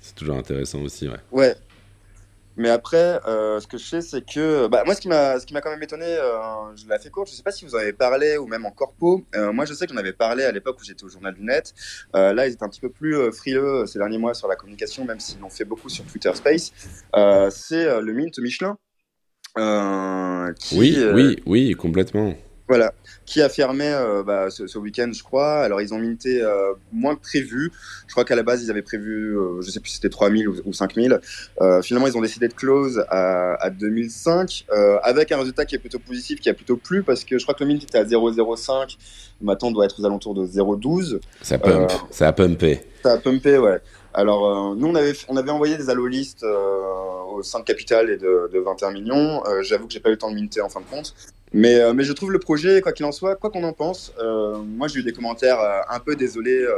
C'est 0.00 0.14
toujours 0.14 0.36
intéressant 0.36 0.80
aussi, 0.80 1.08
ouais. 1.08 1.18
Ouais, 1.30 1.54
mais 2.60 2.68
après, 2.68 3.18
euh, 3.26 3.58
ce 3.58 3.66
que 3.66 3.78
je 3.78 3.84
sais, 3.84 4.00
c'est 4.02 4.20
que 4.20 4.68
bah, 4.68 4.82
moi, 4.84 4.94
ce 4.94 5.00
qui 5.00 5.08
m'a, 5.08 5.40
ce 5.40 5.46
qui 5.46 5.54
m'a 5.54 5.62
quand 5.62 5.70
même 5.70 5.82
étonné, 5.82 6.04
euh, 6.04 6.76
je 6.76 6.86
l'ai 6.86 6.98
fait 6.98 7.08
court. 7.08 7.24
Je 7.24 7.32
sais 7.32 7.42
pas 7.42 7.52
si 7.52 7.64
vous 7.64 7.74
en 7.74 7.78
avez 7.78 7.94
parlé 7.94 8.36
ou 8.36 8.46
même 8.46 8.66
en 8.66 8.70
corpo. 8.70 9.24
Euh, 9.34 9.50
moi, 9.50 9.64
je 9.64 9.72
sais 9.72 9.86
que 9.86 9.94
j'en 9.94 9.98
avais 9.98 10.12
parlé 10.12 10.44
à 10.44 10.52
l'époque 10.52 10.78
où 10.78 10.84
j'étais 10.84 11.02
au 11.04 11.08
journal 11.08 11.32
du 11.34 11.42
net. 11.42 11.72
Euh, 12.14 12.34
là, 12.34 12.46
ils 12.46 12.52
étaient 12.52 12.62
un 12.62 12.68
petit 12.68 12.82
peu 12.82 12.90
plus 12.90 13.32
frileux 13.32 13.86
ces 13.86 13.98
derniers 13.98 14.18
mois 14.18 14.34
sur 14.34 14.46
la 14.46 14.56
communication, 14.56 15.06
même 15.06 15.20
s'ils 15.20 15.40
l'ont 15.40 15.48
fait 15.48 15.64
beaucoup 15.64 15.88
sur 15.88 16.04
Twitter 16.04 16.32
Space. 16.34 16.72
C'est 17.50 18.00
le 18.00 18.12
Mint 18.12 18.38
Michelin. 18.38 18.76
Qui, 19.56 20.78
oui, 20.78 20.98
oui, 21.14 21.42
oui, 21.46 21.72
complètement. 21.72 22.34
Voilà, 22.70 22.92
qui 23.26 23.42
a 23.42 23.48
fermé 23.48 23.86
euh, 23.86 24.22
bah, 24.22 24.48
ce, 24.48 24.68
ce 24.68 24.78
week-end, 24.78 25.10
je 25.12 25.24
crois. 25.24 25.56
Alors, 25.56 25.80
ils 25.80 25.92
ont 25.92 25.98
minté 25.98 26.40
euh, 26.40 26.72
moins 26.92 27.16
que 27.16 27.20
prévu. 27.20 27.72
Je 28.06 28.12
crois 28.12 28.24
qu'à 28.24 28.36
la 28.36 28.44
base, 28.44 28.62
ils 28.62 28.70
avaient 28.70 28.80
prévu, 28.80 29.36
euh, 29.36 29.60
je 29.60 29.72
sais 29.72 29.80
plus 29.80 29.88
si 29.88 29.96
c'était 29.96 30.08
3000 30.08 30.48
ou, 30.48 30.54
ou 30.64 30.72
5000. 30.72 31.18
Euh, 31.60 31.82
finalement, 31.82 32.06
ils 32.06 32.16
ont 32.16 32.20
décidé 32.20 32.46
de 32.46 32.54
close 32.54 33.04
à, 33.08 33.54
à 33.54 33.70
2005, 33.70 34.66
euh, 34.70 34.98
avec 35.02 35.32
un 35.32 35.38
résultat 35.38 35.64
qui 35.64 35.74
est 35.74 35.80
plutôt 35.80 35.98
positif, 35.98 36.38
qui 36.38 36.48
a 36.48 36.54
plutôt 36.54 36.76
plu, 36.76 37.02
parce 37.02 37.24
que 37.24 37.38
je 37.38 37.42
crois 37.42 37.56
que 37.56 37.64
le 37.64 37.70
mint 37.70 37.82
était 37.82 37.98
à 37.98 38.04
0,05. 38.04 38.96
Maintenant, 39.40 39.70
on 39.70 39.72
doit 39.72 39.86
être 39.86 39.98
aux 40.00 40.06
alentours 40.06 40.34
de 40.34 40.46
0,12. 40.46 41.18
Ça 41.42 41.58
pump, 41.58 41.90
ça 42.12 42.28
a 42.28 42.32
pumpé. 42.32 42.82
Ça 43.02 43.14
a 43.14 43.18
pumpé, 43.18 43.58
ouais. 43.58 43.80
Alors, 44.14 44.76
nous, 44.76 44.86
on 44.86 44.94
avait, 44.94 45.14
on 45.26 45.36
avait 45.36 45.50
envoyé 45.50 45.76
des 45.76 45.90
allolistes 45.90 46.44
au 46.44 47.42
sein 47.42 47.58
de 47.58 47.64
Capital 47.64 48.10
et 48.10 48.16
de, 48.16 48.48
de 48.52 48.58
21 48.60 48.92
millions. 48.92 49.42
J'avoue 49.62 49.88
que 49.88 49.92
j'ai 49.92 50.00
pas 50.00 50.10
eu 50.10 50.12
le 50.12 50.18
temps 50.18 50.30
de 50.30 50.36
minter 50.36 50.60
en 50.60 50.68
fin 50.68 50.80
de 50.80 50.86
compte. 50.86 51.14
Mais, 51.52 51.80
euh, 51.80 51.92
mais 51.92 52.04
je 52.04 52.12
trouve 52.12 52.30
le 52.30 52.38
projet, 52.38 52.80
quoi 52.80 52.92
qu'il 52.92 53.04
en 53.04 53.12
soit, 53.12 53.36
quoi 53.36 53.50
qu'on 53.50 53.64
en 53.64 53.72
pense, 53.72 54.12
euh, 54.20 54.58
moi 54.58 54.86
j'ai 54.86 55.00
eu 55.00 55.02
des 55.02 55.12
commentaires 55.12 55.60
euh, 55.60 55.80
un 55.88 55.98
peu 55.98 56.14
désolés 56.14 56.62
euh, 56.62 56.76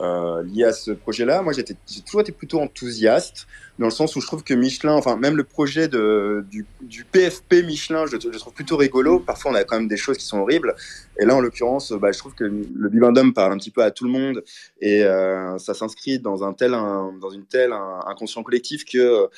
euh, 0.00 0.42
liés 0.42 0.64
à 0.64 0.72
ce 0.72 0.90
projet-là. 0.90 1.42
Moi 1.42 1.52
j'ai 1.52 1.64
toujours 2.04 2.20
été 2.20 2.32
plutôt 2.32 2.60
enthousiaste, 2.60 3.46
dans 3.78 3.86
le 3.86 3.92
sens 3.92 4.16
où 4.16 4.20
je 4.20 4.26
trouve 4.26 4.42
que 4.42 4.54
Michelin, 4.54 4.94
enfin 4.94 5.16
même 5.16 5.36
le 5.36 5.44
projet 5.44 5.86
de, 5.86 6.44
du, 6.50 6.66
du 6.80 7.04
PFP 7.04 7.64
Michelin, 7.64 8.06
je, 8.06 8.16
je 8.18 8.38
trouve 8.38 8.52
plutôt 8.52 8.76
rigolo. 8.76 9.20
Parfois 9.20 9.52
on 9.52 9.54
a 9.54 9.62
quand 9.62 9.76
même 9.76 9.88
des 9.88 9.96
choses 9.96 10.18
qui 10.18 10.24
sont 10.24 10.38
horribles. 10.38 10.74
Et 11.20 11.24
là 11.24 11.36
en 11.36 11.40
l'occurrence, 11.40 11.92
bah, 11.92 12.10
je 12.10 12.18
trouve 12.18 12.34
que 12.34 12.44
le 12.44 12.88
Bibendum 12.88 13.32
parle 13.32 13.52
un 13.52 13.58
petit 13.58 13.70
peu 13.70 13.82
à 13.84 13.92
tout 13.92 14.04
le 14.04 14.10
monde 14.10 14.42
et 14.80 15.04
euh, 15.04 15.56
ça 15.58 15.74
s'inscrit 15.74 16.18
dans 16.18 16.42
un 16.42 16.52
tel, 16.52 16.74
un, 16.74 17.12
dans 17.20 17.30
une 17.30 17.46
telle 17.46 17.72
un, 17.72 18.00
inconscient 18.06 18.42
collectif 18.42 18.84
que 18.84 19.28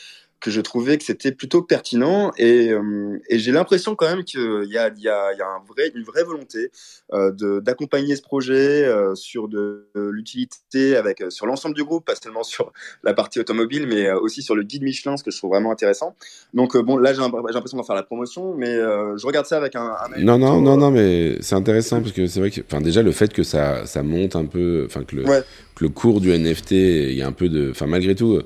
que 0.41 0.51
je 0.51 0.61
trouvais 0.61 0.99
que 0.99 1.05
c'était 1.05 1.32
plutôt 1.32 1.62
pertinent 1.62 2.30
et, 2.37 2.70
euh, 2.70 3.18
et 3.30 3.39
j'ai 3.39 3.53
l'impression 3.53 3.95
quand 3.95 4.07
même 4.07 4.22
qu'il 4.22 4.68
y 4.68 4.76
a, 4.76 4.89
y 4.97 5.09
a, 5.09 5.32
il 5.32 5.39
y 5.39 5.43
a 5.43 5.47
un 5.47 5.62
vrai, 5.66 5.91
une 5.95 6.05
vraie 6.05 6.24
volonté 6.24 6.70
euh, 7.12 7.32
d'accompagner 7.61 8.16
ce 8.16 8.22
projet 8.22 8.84
euh, 8.84 9.14
sur 9.14 9.49
de, 9.49 9.89
de 9.95 10.03
l'utilité 10.09 10.97
avec 10.97 11.22
sur 11.30 11.47
l'ensemble 11.47 11.74
du 11.74 11.84
groupe, 11.84 12.05
pas 12.05 12.14
seulement 12.14 12.43
sur 12.45 12.72
la 13.03 13.14
partie 13.14 13.41
automobile, 13.41 13.87
mais 13.87 14.12
aussi 14.12 14.43
sur 14.43 14.55
le 14.55 14.62
guide 14.62 14.82
Michelin, 14.82 15.16
ce 15.16 15.24
que 15.24 15.30
je 15.30 15.39
trouve 15.39 15.51
vraiment 15.51 15.72
intéressant. 15.72 16.14
Donc 16.53 16.76
bon, 16.76 16.99
là 16.99 17.14
j'ai 17.14 17.20
l'impression 17.20 17.78
d'en 17.78 17.84
faire 17.84 17.97
la 17.97 18.03
promotion, 18.03 18.55
mais 18.55 18.74
je 18.74 19.26
regarde 19.26 19.47
ça 19.47 19.57
avec 19.57 19.74
un. 19.74 19.87
un 19.87 20.20
non 20.20 20.39
non 20.39 20.61
non 20.61 20.76
non, 20.76 20.91
mais 20.91 21.39
c'est 21.41 21.55
intéressant 21.55 22.01
parce 22.01 22.12
que 22.12 22.26
c'est 22.26 22.41
vrai 22.41 22.51
que, 22.51 22.61
enfin 22.61 22.80
déjà 22.80 23.03
le 23.03 23.12
fait 23.12 23.32
que 23.32 23.43
ça 23.43 23.87
ça 23.87 24.03
monte 24.03 24.37
un 24.37 24.45
peu, 24.45 24.84
enfin 24.87 25.05
que 25.05 25.16
le 25.16 25.24
ouais. 25.26 25.43
que 25.74 25.84
le 25.84 25.91
cours 25.91 26.20
du 26.20 26.30
NFT, 26.30 26.72
il 26.72 27.14
y 27.14 27.22
a 27.22 27.26
un 27.26 27.32
peu 27.32 27.49
de, 27.49 27.70
enfin 27.70 27.87
malgré 27.87 28.14
tout 28.14 28.43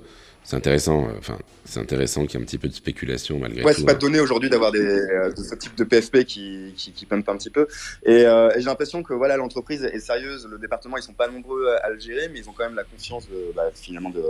c'est 0.50 0.56
intéressant. 0.56 1.06
Enfin, 1.16 1.38
c'est 1.64 1.78
intéressant 1.78 2.26
qu'il 2.26 2.34
y 2.34 2.42
ait 2.42 2.42
un 2.42 2.46
petit 2.46 2.58
peu 2.58 2.66
de 2.66 2.74
spéculation 2.74 3.38
malgré 3.38 3.62
ouais, 3.62 3.72
tout. 3.72 3.80
c'est 3.80 3.86
pas 3.86 3.92
hein. 3.92 3.98
donné 4.00 4.18
aujourd'hui 4.18 4.50
d'avoir 4.50 4.72
des 4.72 4.80
euh, 4.80 5.30
de 5.30 5.44
ce 5.44 5.54
type 5.54 5.76
de 5.76 5.84
PFP 5.84 6.24
qui 6.24 6.74
qui, 6.76 7.06
un 7.08 7.20
petit 7.20 7.50
peu. 7.50 7.68
Et, 8.04 8.26
euh, 8.26 8.50
et 8.50 8.58
j'ai 8.58 8.66
l'impression 8.66 9.04
que 9.04 9.14
voilà, 9.14 9.36
l'entreprise 9.36 9.84
est 9.84 10.00
sérieuse. 10.00 10.48
Le 10.50 10.58
département, 10.58 10.96
ils 10.96 11.04
sont 11.04 11.12
pas 11.12 11.28
nombreux 11.28 11.68
à, 11.84 11.90
le 11.90 12.00
gérer, 12.00 12.28
mais 12.32 12.40
ils 12.40 12.48
ont 12.48 12.52
quand 12.52 12.64
même 12.64 12.74
la 12.74 12.82
confiance 12.82 13.28
de, 13.28 13.52
bah, 13.54 13.70
finalement 13.72 14.10
de 14.10 14.24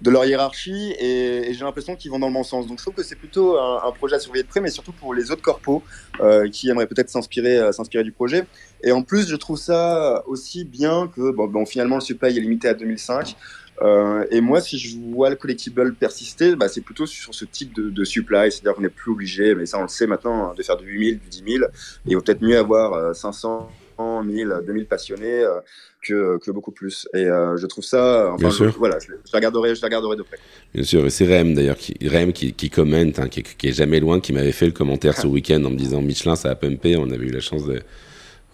de 0.00 0.10
leur 0.10 0.24
hiérarchie 0.24 0.94
et, 0.98 1.50
et 1.50 1.54
j'ai 1.54 1.64
l'impression 1.64 1.96
qu'ils 1.96 2.10
vont 2.10 2.18
dans 2.18 2.28
le 2.28 2.32
bon 2.32 2.44
sens. 2.44 2.66
Donc 2.66 2.78
je 2.78 2.84
trouve 2.84 2.94
que 2.94 3.02
c'est 3.02 3.16
plutôt 3.16 3.58
un, 3.58 3.82
un, 3.84 3.92
projet 3.92 4.16
à 4.16 4.18
surveiller 4.18 4.42
de 4.42 4.48
près, 4.48 4.60
mais 4.60 4.70
surtout 4.70 4.92
pour 4.92 5.12
les 5.12 5.30
autres 5.30 5.42
corpos 5.42 5.82
euh, 6.20 6.48
qui 6.48 6.70
aimeraient 6.70 6.86
peut-être 6.86 7.10
s'inspirer 7.10 7.58
euh, 7.58 7.72
s'inspirer 7.72 8.02
du 8.02 8.12
projet. 8.12 8.46
Et 8.82 8.92
en 8.92 9.02
plus, 9.02 9.28
je 9.28 9.36
trouve 9.36 9.58
ça 9.58 10.24
aussi 10.26 10.64
bien 10.64 11.10
que 11.14 11.30
bon, 11.30 11.46
bon 11.46 11.66
finalement 11.66 11.96
le 11.96 12.00
supply 12.00 12.36
est 12.36 12.40
limité 12.40 12.68
à 12.68 12.74
2005. 12.74 13.36
Euh, 13.80 14.24
et 14.30 14.40
moi, 14.40 14.60
si 14.60 14.78
je 14.78 14.96
vois 14.98 15.30
le 15.30 15.36
collectible 15.36 15.94
persister, 15.94 16.54
bah, 16.56 16.68
c'est 16.68 16.82
plutôt 16.82 17.06
sur 17.06 17.34
ce 17.34 17.44
type 17.44 17.74
de, 17.74 17.90
de 17.90 18.04
supply, 18.04 18.52
c'est-à-dire 18.52 18.74
qu'on 18.74 18.82
n'est 18.82 18.88
plus 18.88 19.12
obligé, 19.12 19.54
mais 19.54 19.66
ça 19.66 19.78
on 19.78 19.82
le 19.82 19.88
sait 19.88 20.06
maintenant, 20.06 20.54
de 20.54 20.62
faire 20.62 20.76
du 20.76 20.86
8000, 20.86 21.18
du 21.18 21.28
10 21.28 21.44
000. 21.58 21.64
Et 21.64 21.68
il 22.06 22.14
vaut 22.14 22.22
peut-être 22.22 22.42
mieux 22.42 22.58
avoir 22.58 22.92
euh, 22.92 23.12
500, 23.12 23.70
1000, 24.24 24.60
2000 24.66 24.86
passionnés 24.86 25.42
euh, 25.44 25.60
que, 26.02 26.38
que 26.38 26.50
beaucoup 26.50 26.72
plus. 26.72 27.08
Et 27.14 27.24
euh, 27.24 27.56
je 27.56 27.66
trouve 27.66 27.84
ça, 27.84 28.28
enfin, 28.32 28.36
Bien 28.36 28.50
je, 28.50 28.56
sûr. 28.56 28.76
voilà, 28.78 28.98
je, 28.98 29.06
je, 29.06 29.32
la 29.32 29.38
regarderai, 29.38 29.74
je 29.74 29.80
la 29.80 29.86
regarderai 29.86 30.16
de 30.16 30.22
près. 30.22 30.38
Bien 30.74 30.84
sûr, 30.84 31.06
et 31.06 31.10
c'est 31.10 31.26
Rem 31.26 31.54
d'ailleurs, 31.54 31.76
qui, 31.76 31.96
Rem 32.06 32.32
qui, 32.32 32.52
qui 32.52 32.70
commente, 32.70 33.18
hein, 33.18 33.28
qui, 33.28 33.42
qui, 33.42 33.68
est 33.68 33.72
jamais 33.72 34.00
loin, 34.00 34.20
qui 34.20 34.32
m'avait 34.32 34.52
fait 34.52 34.66
le 34.66 34.72
commentaire 34.72 35.16
ce 35.16 35.26
week-end 35.28 35.62
en 35.64 35.70
me 35.70 35.76
disant 35.76 36.02
Michelin, 36.02 36.36
ça 36.36 36.50
a 36.50 36.54
pumpé. 36.54 36.96
On 36.96 37.10
avait 37.10 37.26
eu 37.26 37.32
la 37.32 37.40
chance 37.40 37.64
de, 37.66 37.80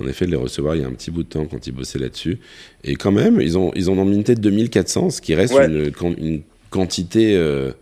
en 0.01 0.07
effet, 0.07 0.27
de 0.27 0.31
les 0.31 0.37
recevoir 0.37 0.77
il 0.77 0.83
y 0.83 0.85
a 0.85 0.89
un 0.89 0.93
petit 0.93 1.11
bout 1.11 1.23
de 1.23 1.29
temps 1.29 1.47
quand 1.47 1.67
ils 1.67 1.73
bossaient 1.73 1.99
là-dessus. 1.99 2.39
Et 2.85 2.95
quand 2.97 3.13
même, 3.13 3.41
ils 3.41 3.57
ont, 3.59 3.73
ils 3.75 3.91
ont 3.91 3.99
en 3.99 4.05
minté 4.05 4.35
de 4.35 4.41
2400, 4.41 5.11
ce 5.11 5.21
qui 5.21 5.35
reste 5.35 5.55
Ouais. 5.55 5.67
une, 5.67 5.93
une 6.19 6.43
quantité. 6.71 7.37
Euh, 7.37 7.73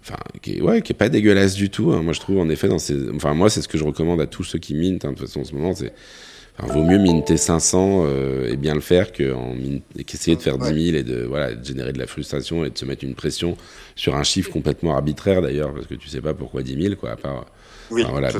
Enfin, 0.00 0.16
qui 0.40 0.54
est, 0.56 0.60
ouais, 0.62 0.80
qui 0.80 0.92
est 0.92 0.96
pas 0.96 1.10
dégueulasse 1.10 1.54
du 1.54 1.68
tout. 1.68 1.90
Hein. 1.92 2.02
Moi, 2.02 2.14
je 2.14 2.20
trouve 2.20 2.38
en 2.38 2.48
effet 2.48 2.66
dans 2.68 2.78
ces, 2.78 2.96
enfin 3.14 3.34
moi, 3.34 3.50
c'est 3.50 3.60
ce 3.60 3.68
que 3.68 3.76
je 3.76 3.84
recommande 3.84 4.20
à 4.22 4.26
tous 4.26 4.42
ceux 4.44 4.58
qui 4.58 4.74
mintent. 4.74 5.04
Hein. 5.04 5.10
De 5.12 5.18
toute 5.18 5.26
façon, 5.26 5.40
en 5.40 5.44
ce 5.44 5.52
moment, 5.52 5.74
c'est, 5.74 5.92
enfin, 6.58 6.72
vaut 6.72 6.82
mieux 6.84 6.98
minter 6.98 7.36
500 7.36 8.04
euh, 8.06 8.48
et 8.50 8.56
bien 8.56 8.72
le 8.74 8.80
faire 8.80 9.12
qu'en 9.12 9.54
qu'essayer 10.06 10.34
de 10.36 10.40
faire 10.40 10.58
Ouais. 10.58 10.72
10 10.72 10.84
000 10.92 10.96
et 10.96 11.02
de 11.02 11.24
voilà, 11.24 11.52
de 11.54 11.62
générer 11.62 11.92
de 11.92 11.98
la 11.98 12.06
frustration 12.06 12.64
et 12.64 12.70
de 12.70 12.78
se 12.78 12.86
mettre 12.86 13.04
une 13.04 13.14
pression 13.16 13.58
sur 13.96 14.16
un 14.16 14.22
chiffre 14.22 14.50
complètement 14.50 14.94
arbitraire 14.94 15.42
d'ailleurs, 15.42 15.74
parce 15.74 15.86
que 15.88 15.94
tu 15.96 16.08
sais 16.08 16.22
pas 16.22 16.32
pourquoi 16.32 16.62
10 16.62 16.80
000 16.80 16.94
quoi, 16.94 17.10
à 17.10 17.16
part. 17.16 17.44
Oui, 17.90 18.02
Enfin, 18.04 18.10
voilà. 18.12 18.30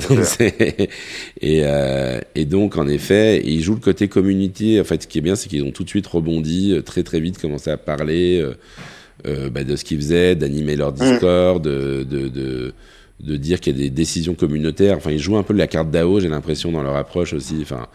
et, 1.40 1.60
euh, 1.64 2.20
et 2.34 2.44
donc, 2.44 2.76
en 2.76 2.86
effet, 2.86 3.42
ils 3.44 3.62
jouent 3.62 3.74
le 3.74 3.80
côté 3.80 4.08
community. 4.08 4.78
En 4.80 4.84
fait, 4.84 5.02
ce 5.02 5.08
qui 5.08 5.18
est 5.18 5.22
bien, 5.22 5.36
c'est 5.36 5.48
qu'ils 5.48 5.62
ont 5.64 5.70
tout 5.70 5.84
de 5.84 5.88
suite 5.88 6.06
rebondi, 6.06 6.72
euh, 6.72 6.82
très 6.82 7.02
très 7.02 7.20
vite 7.20 7.38
commencé 7.38 7.70
à 7.70 7.76
parler 7.76 8.40
euh, 8.40 8.54
euh, 9.26 9.50
bah, 9.50 9.64
de 9.64 9.76
ce 9.76 9.84
qu'ils 9.84 9.98
faisaient, 9.98 10.34
d'animer 10.34 10.76
leur 10.76 10.92
Discord, 10.92 11.62
de, 11.64 12.04
de, 12.08 12.28
de, 12.28 12.72
de 13.20 13.36
dire 13.36 13.60
qu'il 13.60 13.76
y 13.76 13.80
a 13.80 13.82
des 13.84 13.90
décisions 13.90 14.34
communautaires. 14.34 14.96
Enfin, 14.96 15.10
ils 15.10 15.18
jouent 15.18 15.38
un 15.38 15.42
peu 15.42 15.54
de 15.54 15.58
la 15.58 15.66
carte 15.66 15.90
DAO, 15.90 16.20
j'ai 16.20 16.28
l'impression, 16.28 16.70
dans 16.72 16.82
leur 16.82 16.96
approche 16.96 17.32
aussi. 17.32 17.56
Enfin, 17.62 17.86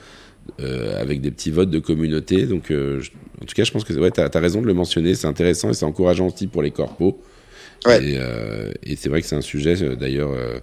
euh, 0.60 1.00
avec 1.02 1.22
des 1.22 1.32
petits 1.32 1.52
votes 1.52 1.70
de 1.70 1.80
communauté. 1.80 2.46
Donc, 2.46 2.70
euh, 2.72 3.00
je- 3.00 3.12
en 3.42 3.46
tout 3.46 3.56
cas, 3.56 3.64
je 3.64 3.72
pense 3.72 3.84
que 3.86 3.94
ouais, 3.94 4.12
tu 4.12 4.20
as, 4.20 4.30
raison 4.40 4.62
de 4.62 4.68
le 4.68 4.74
mentionner. 4.74 5.16
C'est 5.16 5.28
intéressant 5.28 5.70
et 5.70 5.74
c'est 5.74 5.86
encourageant 5.86 6.28
aussi 6.28 6.48
pour 6.48 6.62
les 6.62 6.72
corpos. 6.72 7.18
Ouais. 7.86 8.04
Et, 8.04 8.16
euh, 8.18 8.72
et 8.84 8.96
c'est 8.96 9.08
vrai 9.10 9.22
que 9.22 9.28
c'est 9.28 9.36
un 9.36 9.42
sujet, 9.42 9.76
d'ailleurs, 9.96 10.32
euh, 10.32 10.60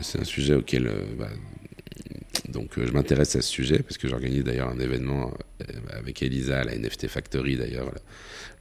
c'est 0.00 0.20
un 0.20 0.24
sujet 0.24 0.54
auquel 0.54 0.86
euh, 0.86 1.04
bah, 1.18 1.28
donc 2.48 2.76
euh, 2.78 2.86
je 2.86 2.92
m'intéresse 2.92 3.36
à 3.36 3.42
ce 3.42 3.48
sujet 3.48 3.78
parce 3.80 3.98
que 3.98 4.08
j'organise 4.08 4.42
d'ailleurs 4.44 4.68
un 4.68 4.78
événement 4.78 5.32
euh, 5.62 5.64
avec 5.98 6.22
Elisa 6.22 6.60
à 6.60 6.64
la 6.64 6.74
NFT 6.76 7.08
Factory 7.08 7.56
d'ailleurs 7.56 7.86
le- 7.86 8.00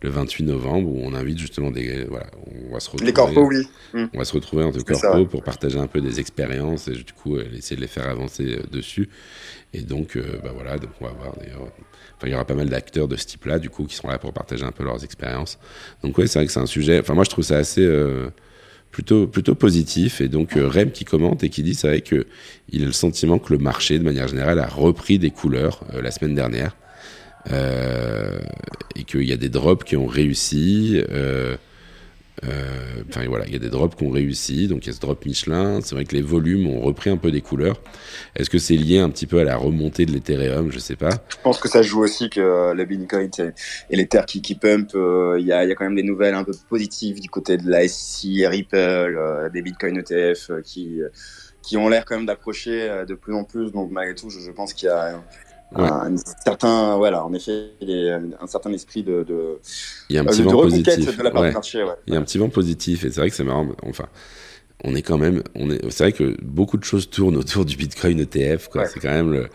le 0.04 0.10
28 0.10 0.44
novembre 0.46 0.90
où 0.90 1.00
on 1.04 1.14
invite 1.14 1.38
justement 1.38 1.70
des 1.72 2.04
voilà 2.06 2.28
on 2.70 2.74
va 2.74 2.80
se 2.80 2.90
retrouver 2.90 3.06
Les 3.06 3.14
corpos, 3.14 3.48
oui. 3.48 3.68
Mm. 3.94 4.06
on 4.14 4.18
va 4.18 4.26
se 4.26 4.34
retrouver 4.34 4.64
entre 4.64 4.84
corpos 4.84 5.26
pour 5.30 5.44
partager 5.44 5.78
un 5.78 5.88
peu 5.88 6.02
des 6.02 6.20
expériences 6.20 6.88
et 6.88 6.94
du 6.94 7.14
coup 7.14 7.36
euh, 7.38 7.46
essayer 7.56 7.76
de 7.76 7.82
les 7.82 7.88
faire 7.88 8.08
avancer 8.10 8.58
euh, 8.58 8.64
dessus 8.72 9.10
et 9.74 9.82
donc 9.82 10.16
euh, 10.18 10.40
bah 10.44 10.52
voilà 10.54 10.78
donc 10.78 10.92
on 11.02 11.06
va 11.06 11.12
voir 11.12 11.36
d'ailleurs 11.38 11.62
enfin 12.18 12.28
il 12.28 12.32
y 12.32 12.34
aura 12.36 12.46
pas 12.46 12.56
mal 12.56 12.70
d'acteurs 12.70 13.08
de 13.08 13.16
ce 13.16 13.26
type 13.26 13.46
là 13.46 13.58
du 13.60 13.70
coup 13.70 13.86
qui 13.86 13.96
seront 13.96 14.10
là 14.10 14.18
pour 14.20 14.34
partager 14.34 14.64
un 14.64 14.72
peu 14.72 14.84
leurs 14.84 15.04
expériences 15.04 15.60
donc 16.04 16.18
ouais 16.18 16.28
c'est 16.28 16.40
vrai 16.40 16.46
que 16.46 16.52
c'est 16.52 16.60
un 16.60 16.66
sujet 16.66 17.00
enfin 17.00 17.14
moi 17.14 17.24
je 17.24 17.30
trouve 17.30 17.46
ça 17.46 17.58
assez 17.58 17.82
euh, 17.86 18.30
plutôt 18.92 19.28
plutôt 19.28 19.56
positif. 19.56 20.22
Et 20.22 20.28
donc 20.28 20.58
euh, 20.58 20.68
Rem 20.68 20.92
qui 20.92 21.06
commente 21.06 21.44
et 21.44 21.50
qui 21.50 21.64
dit 21.64 21.74
c'est 21.74 21.88
vrai 21.88 22.02
que 22.02 22.28
il 22.70 22.84
a 22.84 22.86
le 22.86 22.92
sentiment 22.92 23.40
que 23.40 23.54
le 23.54 23.60
marché 23.60 23.98
de 23.98 24.04
manière 24.04 24.28
générale 24.28 24.60
a 24.60 24.68
repris 24.68 25.20
des 25.20 25.32
couleurs 25.32 25.84
euh, 25.94 26.02
la 26.02 26.12
semaine 26.12 26.36
dernière. 26.36 26.76
Euh, 27.52 28.40
et 28.96 29.04
qu'il 29.04 29.24
y 29.24 29.32
a 29.32 29.38
des 29.38 29.50
drops 29.50 29.84
qui 29.84 29.96
ont 29.96 30.06
réussi 30.06 31.02
euh, 31.10 31.58
enfin 32.44 33.26
voilà 33.28 33.46
il 33.46 33.54
y 33.54 33.56
a 33.56 33.60
des 33.60 33.70
drops 33.70 33.96
qui 33.96 34.04
ont 34.04 34.10
réussi 34.10 34.68
donc 34.68 34.86
il 34.86 34.88
y 34.88 34.90
a 34.90 34.94
ce 34.94 35.00
drop 35.00 35.26
Michelin. 35.26 35.80
C'est 35.82 35.96
vrai 35.96 36.06
que 36.06 36.16
les 36.16 36.22
volumes 36.22 36.68
ont 36.68 36.82
repris 36.82 37.10
un 37.10 37.18
peu 37.18 37.32
des 37.32 37.42
couleurs. 37.42 37.80
Est-ce 38.36 38.50
que 38.50 38.58
c'est 38.58 38.76
lié 38.76 39.00
un 39.00 39.10
petit 39.10 39.28
peu 39.28 39.40
à 39.40 39.44
la 39.44 39.58
remontée 39.58 40.06
de 40.06 40.12
l'Ethereum? 40.12 40.72
Je 40.72 40.80
sais 40.80 40.96
pas. 40.96 41.12
Je 41.30 41.38
pense 41.44 41.60
que 41.60 41.70
ça 41.70 41.82
joue 41.82 42.02
aussi 42.02 42.30
que 42.30 42.40
euh, 42.40 42.74
le 42.74 42.86
Bitcoin 42.86 43.30
et, 43.90 44.08
terres 44.08 44.26
qui, 44.26 44.42
qui 44.42 44.56
pump, 44.56 44.92
euh, 44.96 45.38
il 45.40 45.46
y, 45.46 45.54
a, 45.54 45.68
quand 45.76 45.86
même 45.86 45.96
des 45.96 46.04
nouvelles 46.04 46.36
un 46.36 46.44
peu 46.44 46.54
positives 46.70 47.20
du 47.20 47.30
côté 47.30 47.58
de 47.58 47.70
la 47.70 47.88
SEC, 47.88 48.48
Ripple, 48.48 48.76
euh, 48.76 49.50
des 49.50 49.62
Bitcoin 49.62 49.98
ETF 49.98 50.50
euh, 50.50 50.62
qui, 50.62 51.02
qui 51.62 51.78
ont 51.78 51.90
l'air 51.90 52.06
quand 52.06 52.16
même 52.16 52.26
d'approcher 52.26 52.90
euh, 52.90 53.06
de 53.06 53.16
plus 53.16 53.34
en 53.34 53.44
plus. 53.44 53.72
Donc 53.72 53.92
malgré 53.92 54.16
tout, 54.16 54.30
je, 54.30 54.52
pense 54.52 54.74
qu'il 54.74 54.88
y 54.88 54.92
a 54.92 55.22
Ouais. 55.76 55.84
un 55.88 56.16
certain, 56.18 56.98
voilà, 56.98 57.24
en 57.26 57.34
effet, 57.34 57.70
il 57.82 57.90
y 57.90 58.10
a 58.10 58.20
un 58.42 58.48
certain 58.48 58.72
esprit 58.74 59.04
de, 59.04 59.24
de, 59.24 59.60
il 60.10 60.16
y 60.16 60.20
a 60.20 60.22
un 60.22 60.26
euh, 60.26 60.30
petit 60.30 60.40
de 60.40 60.44
vent 60.46 60.58
reconquête 60.58 60.86
positif 60.86 61.18
de 61.18 61.24
la 61.24 61.32
part 61.32 61.42
Ouais. 61.44 61.48
du 61.50 61.54
marché. 61.54 61.84
Ouais. 61.84 61.94
Il 62.08 62.14
y 62.14 62.18
a 62.18 62.20
un 62.20 62.24
petit 62.24 62.38
vent 62.38 62.50
positif 62.50 63.06
et 63.06 63.10
c'est 63.12 63.22
vrai 63.22 63.30
que 63.30 63.36
c'est 63.36 63.44
marrant. 63.46 63.68
Enfin, 63.84 64.08
on 64.84 64.96
est 64.96 65.02
quand 65.02 65.18
même, 65.18 65.44
on 65.56 65.70
est, 65.70 65.80
c'est 65.92 66.04
vrai 66.06 66.12
que 66.12 66.36
beaucoup 66.44 66.78
de 66.78 66.84
choses 66.84 67.10
tournent 67.10 67.38
autour 67.38 67.66
du 67.66 67.78
Bitcoin 67.78 68.20
ETF. 68.20 68.68
Quoi. 68.68 68.86
C'est 68.88 69.00
quand 69.00 69.12
même 69.12 69.32
le, 69.32 69.48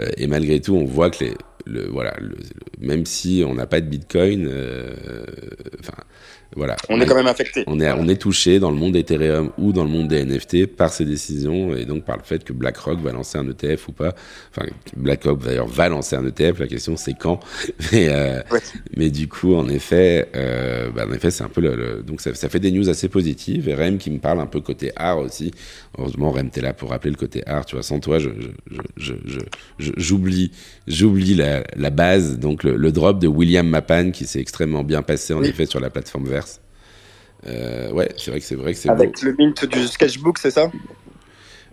euh, 0.00 0.08
et 0.16 0.26
malgré 0.26 0.60
tout, 0.60 0.74
on 0.74 0.84
voit 0.84 1.10
que 1.10 1.24
les, 1.24 1.34
le, 1.66 1.88
voilà, 1.88 2.14
le, 2.20 2.28
le- 2.28 2.86
même 2.86 3.06
si 3.06 3.42
on 3.46 3.54
n'a 3.54 3.66
pas 3.66 3.80
de 3.80 3.86
Bitcoin, 3.86 4.46
euh, 4.46 4.94
enfin, 5.80 5.94
voilà, 6.56 6.76
On 6.88 7.00
est 7.00 7.06
quand 7.06 7.14
même 7.16 7.26
affecté. 7.26 7.64
on 7.66 7.80
est, 7.80 7.90
on 7.90 8.06
est 8.08 8.16
touché 8.20 8.58
dans 8.58 8.70
le 8.70 8.76
monde 8.76 8.94
Ethereum 8.96 9.50
ou 9.58 9.72
dans 9.72 9.84
le 9.84 9.90
monde 9.90 10.08
des 10.08 10.24
NFT 10.24 10.66
par 10.66 10.92
ces 10.92 11.04
décisions 11.04 11.74
et 11.74 11.84
donc 11.84 12.04
par 12.04 12.16
le 12.16 12.22
fait 12.22 12.44
que 12.44 12.52
BlackRock 12.52 13.00
va 13.00 13.12
lancer 13.12 13.38
un 13.38 13.48
ETF 13.48 13.88
ou 13.88 13.92
pas. 13.92 14.14
Enfin, 14.50 14.66
BlackRock 14.96 15.42
d'ailleurs 15.44 15.66
va 15.66 15.88
lancer 15.88 16.16
un 16.16 16.26
ETF. 16.26 16.58
La 16.60 16.66
question 16.66 16.96
c'est 16.96 17.14
quand. 17.14 17.40
Mais, 17.92 18.08
euh, 18.08 18.40
Ouais. 18.52 18.60
mais 18.96 19.10
du 19.10 19.26
coup, 19.28 19.54
en 19.54 19.68
effet, 19.68 20.28
euh, 20.36 20.90
bah, 20.90 21.06
en 21.08 21.12
effet, 21.12 21.30
c'est 21.30 21.42
un 21.44 21.48
peu 21.48 21.60
le, 21.60 21.74
le- 21.76 22.02
donc 22.02 22.20
ça, 22.20 22.34
ça 22.34 22.48
fait 22.48 22.60
des 22.60 22.70
news 22.70 22.88
assez 22.88 23.08
positives. 23.08 23.68
Et 23.68 23.74
Rem 23.74 23.98
qui 23.98 24.10
me 24.10 24.18
parle 24.18 24.40
un 24.40 24.46
peu 24.46 24.60
côté 24.60 24.92
art 24.96 25.18
aussi. 25.18 25.50
Heureusement, 25.98 26.30
Rem 26.30 26.50
t'es 26.50 26.60
là 26.60 26.72
pour 26.72 26.90
rappeler 26.90 27.10
le 27.10 27.16
côté 27.16 27.42
art. 27.46 27.64
Tu 27.64 27.74
vois, 27.76 27.82
sans 27.82 28.00
toi, 28.00 28.18
je, 28.18 28.28
j'oublie, 29.78 30.50
j'oublie 30.86 31.34
la, 31.34 31.64
la 31.76 31.90
base. 31.90 32.38
Donc 32.38 32.62
le, 32.64 32.76
le 32.76 32.92
drop 32.92 33.18
de 33.18 33.26
William 33.28 33.66
Mapan 33.66 34.10
qui 34.10 34.24
s'est 34.26 34.40
extrêmement 34.40 34.84
bien 34.84 35.02
passé 35.02 35.34
en 35.34 35.40
Oui. 35.40 35.48
effet 35.48 35.66
sur 35.66 35.80
la 35.80 35.90
plateforme 35.90 36.26
Verse. 36.26 36.43
Euh, 37.46 37.90
ouais, 37.92 38.08
c'est 38.16 38.30
vrai 38.30 38.40
que 38.40 38.46
c'est 38.46 38.54
vrai 38.54 38.72
que 38.72 38.78
c'est 38.78 38.88
beau. 38.88 38.94
Avec 38.94 39.20
le 39.22 39.34
mint 39.38 39.64
du 39.66 39.86
sketchbook, 39.86 40.38
c'est 40.38 40.50
ça? 40.50 40.70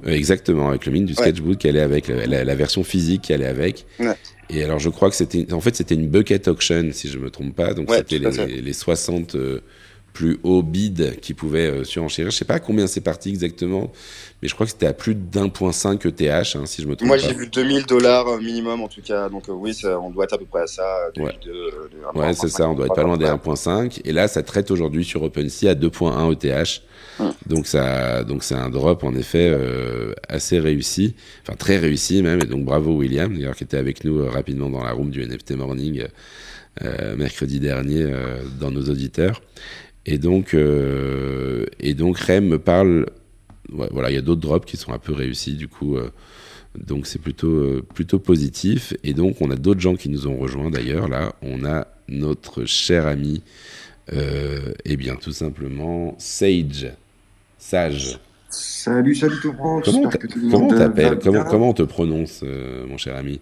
Euh, 0.06 0.10
Exactement, 0.12 0.70
avec 0.70 0.86
le 0.86 0.92
mine 0.92 1.06
du 1.06 1.14
Ouais. 1.14 1.18
sketchbook 1.24 1.58
qui 1.60 1.70
allait 1.70 1.80
avec, 1.82 2.08
la, 2.08 2.26
la- 2.26 2.44
la 2.44 2.56
version 2.56 2.84
physique 2.84 3.22
qui 3.24 3.34
allait 3.34 3.46
avec. 3.46 3.86
Ouais. 4.00 4.14
Et 4.50 4.64
alors 4.64 4.80
je 4.80 4.90
crois 4.90 5.10
que 5.10 5.16
c'était, 5.16 5.54
en 5.54 5.62
fait 5.62 5.76
c'était 5.76 5.96
une 5.96 6.08
bucket 6.10 6.48
auction 6.50 6.90
si 6.92 7.08
je 7.08 7.18
me 7.20 7.30
trompe 7.30 7.56
pas, 7.56 7.74
donc 7.74 7.90
Ouais, 7.90 7.98
c'était 7.98 8.20
les, 8.20 8.62
les 8.62 8.74
60 8.74 9.36
euh, 9.36 9.62
plus 10.14 10.40
hauts 10.44 10.64
bids 10.64 11.12
qui 11.22 11.34
pouvaient 11.34 11.70
euh, 11.72 11.84
surenchérir. 11.84 12.32
Je 12.32 12.38
sais 12.38 12.46
pas 12.46 12.60
combien 12.60 12.88
c'est 12.88 13.02
parti 13.02 13.30
exactement, 13.30 13.92
mais 14.42 14.48
je 14.48 14.54
crois 14.54 14.66
que 14.66 14.72
c'était 14.72 14.88
à 14.88 14.94
plus 14.94 15.16
d'un 15.16 15.50
point 15.50 15.72
cinq 15.72 16.06
ETH 16.06 16.22
hein, 16.56 16.66
si 16.66 16.82
je 16.82 16.88
me 16.88 16.96
trompe 16.96 17.08
Moi, 17.08 17.18
j'ai 17.18 17.34
vu 17.34 17.48
2000 17.48 17.86
dollars 17.86 18.38
minimum 18.42 18.82
en 18.82 18.88
tout 18.88 19.02
cas. 19.02 19.30
Donc 19.30 19.48
euh, 19.50 19.54
oui, 19.54 19.74
ça, 19.74 20.00
on 20.00 20.10
doit 20.10 20.26
être 20.26 20.34
à 20.34 20.38
peu 20.38 20.46
près 20.46 20.62
à 20.64 20.68
ça. 20.68 20.84
euh, 21.18 21.22
Ouais. 21.24 21.32
de- 21.46 22.20
Ouais, 22.20 22.34
c'est 22.34 22.50
ça, 22.50 22.68
on 22.70 22.74
doit 22.76 22.88
être 22.88 22.96
pas 22.96 23.04
loin 23.04 23.18
des 23.18 23.26
Ouais. 23.26 23.32
1.5. 23.32 24.02
Et 24.06 24.12
là, 24.12 24.28
ça 24.28 24.44
traite 24.44 24.70
aujourd'hui 24.72 25.06
sur 25.06 25.24
OpenSea 25.24 25.70
à 25.70 25.76
2.1 25.76 26.32
ETH. 26.34 26.82
Hum. 27.20 27.34
Donc 27.46 27.68
ça, 27.68 28.24
donc 28.24 28.44
c'est 28.44 28.56
un 28.56 28.70
drop 28.70 29.04
en 29.04 29.14
effet 29.16 29.50
euh, 29.54 30.14
assez 30.30 30.60
réussi, 30.60 31.14
enfin 31.44 31.56
très 31.58 31.78
réussi 31.78 32.22
même. 32.24 32.40
Et 32.42 32.46
donc 32.46 32.64
bravo 32.66 32.94
William, 32.96 33.34
d'ailleurs 33.34 33.56
qui 33.56 33.64
était 33.66 33.78
avec 33.78 34.04
nous 34.06 34.20
euh, 34.20 34.30
rapidement 34.30 34.70
dans 34.70 34.84
la 34.84 34.92
room 34.92 35.10
du 35.12 35.22
NFT 35.26 35.52
Morning 35.52 36.06
euh, 36.84 37.16
mercredi 37.18 37.60
dernier 37.60 38.02
euh, 38.04 38.38
dans 38.60 38.72
nos 38.72 38.84
auditeurs. 38.84 39.42
Et 40.06 40.18
donc, 40.18 40.54
euh, 40.54 41.66
et 41.80 41.94
donc 41.94 42.18
Rem 42.18 42.48
me 42.48 42.60
parle. 42.60 43.06
ouais, 43.72 43.88
voilà, 43.92 44.10
il 44.10 44.16
y 44.16 44.18
a 44.18 44.22
d'autres 44.22 44.42
drops 44.42 44.66
qui 44.66 44.78
sont 44.78 44.92
un 44.94 45.00
peu 45.00 45.14
réussis 45.14 45.56
du 45.56 45.68
coup. 45.68 45.98
euh, 45.98 46.10
donc 46.78 47.06
c'est 47.06 47.20
plutôt 47.20 47.48
euh, 47.52 47.84
plutôt 47.94 48.20
positif. 48.20 48.94
Et 49.04 49.14
donc 49.14 49.42
on 49.42 49.52
a 49.52 49.56
d'autres 49.56 49.82
gens 49.82 49.96
qui 49.96 50.10
nous 50.10 50.28
ont 50.28 50.38
rejoints 50.38 50.72
d'ailleurs. 50.72 51.08
Là, 51.08 51.34
on 51.42 51.66
a 51.66 51.88
notre 52.08 52.66
cher 52.66 53.06
ami, 53.08 53.44
euh, 54.14 54.74
eh 54.86 54.98
bien 54.98 55.16
tout 55.16 55.32
simplement 55.34 56.16
Sage, 56.18 56.92
Sage. 57.60 58.20
Salut, 58.50 59.16
salut 59.16 59.40
tout 59.42 59.52
le 59.52 59.58
monde. 59.58 59.84
Comment 59.86 60.02
j'espère 60.04 60.20
que 60.20 60.28
tout 60.28 60.40
le 60.40 60.50
Comment 60.50 60.60
monde 60.60 60.74
on 60.74 60.76
va 60.76 60.80
t'appelle 60.80 61.16
bien. 61.16 61.20
comment, 61.24 61.44
comment 61.46 61.70
on 61.70 61.74
te 61.74 61.84
prononce, 61.84 62.44
mon 62.88 62.98
cher 62.98 63.16
ami 63.16 63.40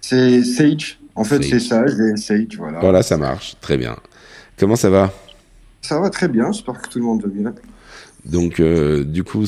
C'est 0.00 0.44
Sage. 0.44 1.00
En 1.14 1.24
fait, 1.24 1.42
c'est 1.42 1.58
Sage 1.58 1.92
et 1.98 2.16
Sage, 2.16 2.56
voilà. 2.56 2.78
Voilà, 2.80 3.02
ça 3.02 3.16
marche, 3.16 3.56
très 3.60 3.76
bien. 3.76 3.96
Comment 4.58 4.76
ça 4.76 4.90
va? 4.90 5.12
Ça 5.82 5.98
va 5.98 6.10
très 6.10 6.28
bien, 6.28 6.52
j'espère 6.52 6.80
que 6.80 6.88
tout 6.88 6.98
le 6.98 7.04
monde 7.04 7.22
va 7.22 7.28
bien. 7.28 7.54
Donc, 8.24 8.60
euh, 8.60 9.02
du 9.02 9.24
coup, 9.24 9.44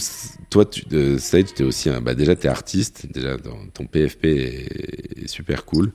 toi, 0.49 0.65
tu, 0.65 0.85
euh, 0.93 1.19
Sage, 1.19 1.55
tu 1.55 1.63
es 1.63 1.67
aussi 1.67 1.91
un, 1.91 2.01
bah, 2.01 2.15
déjà, 2.15 2.35
tu 2.35 2.47
es 2.47 2.51
artiste. 2.51 3.07
Déjà, 3.13 3.37
ton 3.75 3.87
PFP 3.87 4.25
est, 4.25 5.29
super 5.29 5.65
cool. 5.65 5.93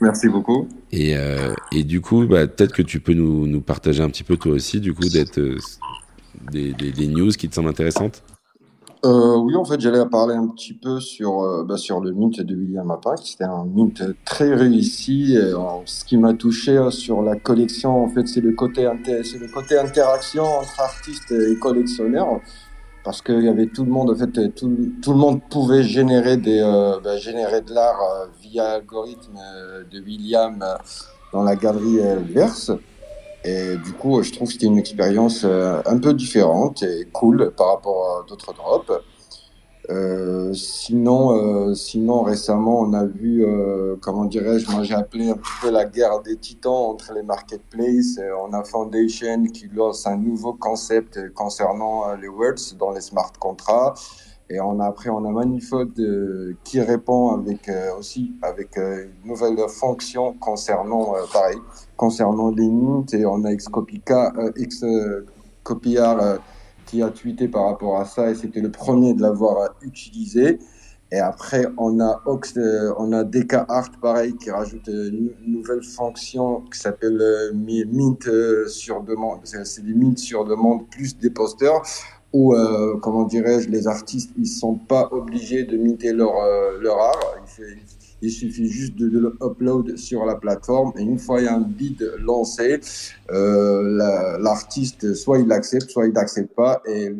Merci 0.00 0.28
beaucoup. 0.28 0.68
Et, 0.92 1.16
euh, 1.16 1.54
et 1.72 1.82
du 1.82 2.00
coup, 2.00 2.26
bah, 2.26 2.46
peut-être 2.46 2.72
que 2.72 2.82
tu 2.82 3.00
peux 3.00 3.14
nous, 3.14 3.46
nous, 3.46 3.60
partager 3.60 4.02
un 4.02 4.10
petit 4.10 4.24
peu, 4.24 4.36
toi 4.36 4.52
aussi, 4.52 4.80
du 4.80 4.92
coup, 4.92 5.08
d'être 5.08 5.40
des, 6.52 6.72
des, 6.72 6.92
des, 6.92 7.06
news 7.06 7.30
qui 7.30 7.48
te 7.48 7.54
semblent 7.54 7.68
intéressantes 7.68 8.22
euh, 9.04 9.36
oui, 9.36 9.54
en 9.54 9.64
fait, 9.64 9.80
j'allais 9.80 10.04
parler 10.06 10.34
un 10.34 10.48
petit 10.48 10.72
peu 10.72 10.98
sur, 10.98 11.42
euh, 11.42 11.62
bah, 11.64 11.76
sur 11.76 12.00
le 12.00 12.12
mint 12.12 12.40
de 12.40 12.54
William 12.54 12.90
Appin, 12.90 13.14
qui 13.16 13.32
c'était 13.32 13.44
un 13.44 13.64
mint 13.64 14.02
très 14.24 14.54
réussi. 14.54 15.36
Et, 15.36 15.52
ce 15.84 16.04
qui 16.04 16.16
m'a 16.16 16.32
touché 16.32 16.78
euh, 16.78 16.90
sur 16.90 17.20
la 17.20 17.36
collection, 17.36 18.04
en 18.04 18.08
fait, 18.08 18.26
c'est 18.26 18.40
le 18.40 18.52
côté 18.52 18.90
c'est 19.04 19.38
le 19.38 19.48
côté 19.48 19.78
interaction 19.78 20.44
entre 20.44 20.80
artistes 20.80 21.32
et 21.32 21.58
collectionneurs, 21.58 22.40
parce 23.04 23.20
qu'il 23.20 23.42
y 23.42 23.48
avait 23.48 23.66
tout 23.66 23.84
le 23.84 23.90
monde, 23.90 24.10
en 24.10 24.14
fait, 24.14 24.54
tout, 24.54 24.74
tout 25.02 25.12
le 25.12 25.18
monde 25.18 25.42
pouvait 25.50 25.82
générer 25.82 26.38
des, 26.38 26.60
euh, 26.60 26.98
bah, 27.04 27.18
générer 27.18 27.60
de 27.60 27.74
l'art 27.74 28.00
via 28.40 28.64
l'algorithme 28.68 29.38
de 29.90 30.00
William 30.00 30.64
dans 31.32 31.42
la 31.42 31.56
galerie 31.56 31.98
Verse. 32.30 32.72
Et 33.44 33.76
du 33.76 33.92
coup, 33.92 34.22
je 34.22 34.32
trouve 34.32 34.48
que 34.48 34.54
c'était 34.54 34.66
une 34.66 34.78
expérience 34.78 35.42
euh, 35.44 35.82
un 35.84 35.98
peu 35.98 36.14
différente 36.14 36.82
et 36.82 37.06
cool 37.12 37.52
par 37.56 37.74
rapport 37.74 38.18
à 38.18 38.28
d'autres 38.28 38.54
drops. 38.54 38.90
Euh, 39.90 40.54
sinon, 40.54 41.32
euh, 41.68 41.74
sinon 41.74 42.22
récemment, 42.22 42.80
on 42.80 42.94
a 42.94 43.04
vu, 43.04 43.44
euh, 43.44 43.96
comment 44.00 44.24
dirais-je, 44.24 44.70
moi 44.70 44.82
j'ai 44.82 44.94
appelé 44.94 45.28
un 45.28 45.34
petit 45.34 45.52
peu 45.60 45.70
la 45.70 45.84
guerre 45.84 46.22
des 46.22 46.36
titans 46.36 46.72
entre 46.72 47.12
les 47.12 47.22
marketplaces. 47.22 48.18
on 48.46 48.52
a 48.54 48.64
Foundation 48.64 49.44
qui 49.44 49.68
lance 49.68 50.06
un 50.06 50.16
nouveau 50.16 50.54
concept 50.54 51.32
concernant 51.34 52.14
les 52.14 52.28
words 52.28 52.74
dans 52.78 52.92
les 52.92 53.02
smart 53.02 53.32
contracts. 53.38 54.00
Et 54.50 54.60
on 54.60 54.78
a, 54.78 54.86
après, 54.86 55.08
on 55.08 55.24
a 55.24 55.30
Manifold 55.30 55.98
euh, 55.98 56.54
qui 56.64 56.80
répond 56.80 57.30
avec 57.30 57.68
euh, 57.68 57.96
aussi 57.98 58.32
avec 58.42 58.76
euh, 58.76 59.06
une 59.24 59.30
nouvelle 59.30 59.56
fonction 59.68 60.34
concernant, 60.34 61.14
pareil, 61.32 61.56
concernant 61.96 62.50
les 62.50 62.68
mints. 62.68 63.06
Et 63.12 63.24
on 63.24 63.44
a 63.44 63.54
Xcopia, 63.54 64.32
Xcopiar 64.56 66.38
qui 66.84 67.02
a 67.02 67.08
tweeté 67.08 67.48
par 67.48 67.64
rapport 67.64 67.98
à 67.98 68.04
ça 68.04 68.30
et 68.30 68.34
c'était 68.34 68.60
le 68.60 68.70
premier 68.70 69.14
de 69.14 69.22
l'avoir 69.22 69.70
utilisé. 69.80 70.58
Et 71.10 71.18
après, 71.20 71.66
on 71.78 72.00
a 72.00 72.20
Ox, 72.26 72.58
on 72.98 73.12
a 73.12 73.24
DK 73.24 73.56
pareil, 74.02 74.36
qui 74.36 74.50
rajoute 74.50 74.88
une 74.88 75.32
nouvelle 75.46 75.82
fonction 75.82 76.62
qui 76.72 76.78
s'appelle 76.78 77.52
Mint 77.54 78.28
sur 78.66 79.02
demande. 79.02 79.40
C'est 79.44 79.84
des 79.84 79.94
mints 79.94 80.16
sur 80.16 80.44
demande 80.44 80.88
plus 80.90 81.16
des 81.16 81.30
posters 81.30 81.80
où, 82.34 82.52
euh, 82.52 82.96
comment 83.00 83.24
dirais-je, 83.24 83.68
les 83.68 83.86
artistes, 83.86 84.32
ils 84.36 84.48
sont 84.48 84.74
pas 84.74 85.08
obligés 85.12 85.62
de 85.62 85.76
miter 85.76 86.12
leur, 86.12 86.36
euh, 86.36 86.80
leur 86.82 86.98
art. 86.98 87.36
Il, 87.60 87.78
il, 88.22 88.30
suffit 88.30 88.68
juste 88.68 88.96
de, 88.96 89.08
de, 89.08 89.20
le 89.20 89.36
upload 89.40 89.96
sur 89.96 90.24
la 90.24 90.34
plateforme 90.34 90.92
et 90.98 91.02
une 91.02 91.20
fois 91.20 91.40
il 91.40 91.44
y 91.44 91.48
a 91.48 91.54
un 91.54 91.60
bid 91.60 92.02
lancé, 92.18 92.80
euh, 93.30 94.38
l'artiste, 94.40 95.14
soit 95.14 95.38
il 95.38 95.46
l'accepte, 95.46 95.90
soit 95.90 96.06
il 96.06 96.12
n'accepte 96.12 96.52
pas 96.56 96.82
et 96.86 97.14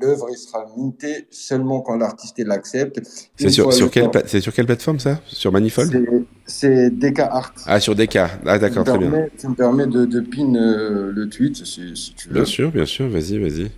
l'œuvre 0.00 0.28
il 0.30 0.36
sera 0.36 0.64
mintée 0.76 1.26
seulement 1.30 1.80
quand 1.80 1.96
l'artiste 1.96 2.38
l'accepte. 2.38 3.00
C'est 3.34 3.50
sur, 3.50 3.72
sur, 3.72 3.90
quelle, 3.90 4.10
c'est 4.26 4.40
sur 4.40 4.52
quelle 4.52 4.66
plateforme 4.66 5.00
ça? 5.00 5.20
Sur 5.26 5.50
Manifold? 5.50 6.24
C'est 6.46 6.90
DK 6.90 7.18
Art. 7.18 7.54
Ah, 7.66 7.80
sur 7.80 7.96
DK. 7.96 8.16
Ah, 8.46 8.58
d'accord, 8.60 8.84
très 8.84 8.98
bien. 8.98 9.26
Ça 9.38 9.48
me 9.48 9.54
permet 9.56 9.88
de, 9.88 10.04
de 10.04 10.20
pin 10.20 10.52
le 10.52 11.28
tweet 11.28 11.56
si, 11.56 11.96
si 11.96 12.14
tu 12.14 12.28
veux. 12.28 12.34
Bien 12.34 12.44
sûr, 12.44 12.70
bien 12.70 12.86
sûr, 12.86 13.08
vas-y, 13.08 13.38
vas-y. 13.38 13.72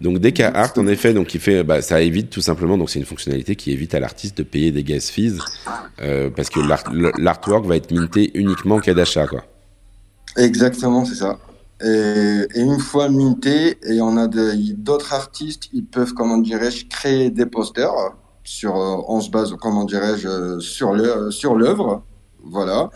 Donc 0.00 0.18
DK 0.18 0.40
Art, 0.40 0.72
en 0.76 0.86
effet, 0.86 1.12
donc 1.12 1.34
il 1.34 1.40
fait, 1.40 1.62
bah, 1.62 1.82
ça 1.82 2.00
évite 2.00 2.30
tout 2.30 2.40
simplement, 2.40 2.78
donc 2.78 2.90
c'est 2.90 2.98
une 2.98 3.04
fonctionnalité 3.04 3.56
qui 3.56 3.72
évite 3.72 3.94
à 3.94 4.00
l'artiste 4.00 4.38
de 4.38 4.42
payer 4.42 4.72
des 4.72 4.82
gas 4.82 5.10
fees 5.12 5.38
euh, 6.02 6.30
parce 6.30 6.50
que 6.50 6.60
l'artwork 7.20 7.66
va 7.66 7.76
être 7.76 7.90
minté 7.92 8.30
uniquement 8.34 8.76
en 8.76 8.80
cas 8.80 8.94
d'achat, 8.94 9.26
quoi. 9.26 9.44
Exactement, 10.36 11.04
c'est 11.04 11.16
ça. 11.16 11.38
Et, 11.82 12.46
une 12.54 12.78
fois 12.78 13.08
minté, 13.08 13.78
et 13.82 14.00
on 14.00 14.16
a 14.16 14.28
d'autres 14.28 15.14
artistes, 15.14 15.68
ils 15.72 15.84
peuvent, 15.84 16.12
comment 16.12 16.38
dirais-je, 16.38 16.86
créer 16.86 17.30
des 17.30 17.46
posters 17.46 17.92
sur, 18.44 18.76
euh, 18.76 18.96
on 19.08 19.20
se 19.20 19.30
base, 19.30 19.54
comment 19.60 19.84
dirais-je, 19.84 20.60
sur 20.60 20.92
le, 20.92 21.30
sur 21.30 21.54
l'œuvre, 21.54 22.04
voilà. 22.42 22.90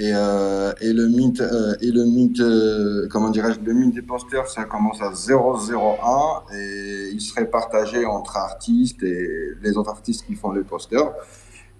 Et, 0.00 0.12
euh, 0.14 0.72
et 0.80 0.92
le 0.92 1.08
mint, 1.08 1.40
euh, 1.40 1.74
et 1.80 1.90
le 1.90 2.04
mint, 2.04 2.38
euh, 2.38 3.08
comment 3.10 3.30
dirais-je, 3.30 3.58
le 3.58 3.74
mint 3.74 3.92
des 3.92 4.02
posters, 4.02 4.46
ça 4.46 4.62
commence 4.62 5.02
à 5.02 5.10
0,01 5.10 6.44
et 6.56 7.10
il 7.12 7.20
serait 7.20 7.50
partagé 7.50 8.06
entre 8.06 8.36
artistes 8.36 9.02
et 9.02 9.28
les 9.60 9.76
autres 9.76 9.90
artistes 9.90 10.24
qui 10.24 10.36
font 10.36 10.52
les 10.52 10.62
posters. 10.62 11.12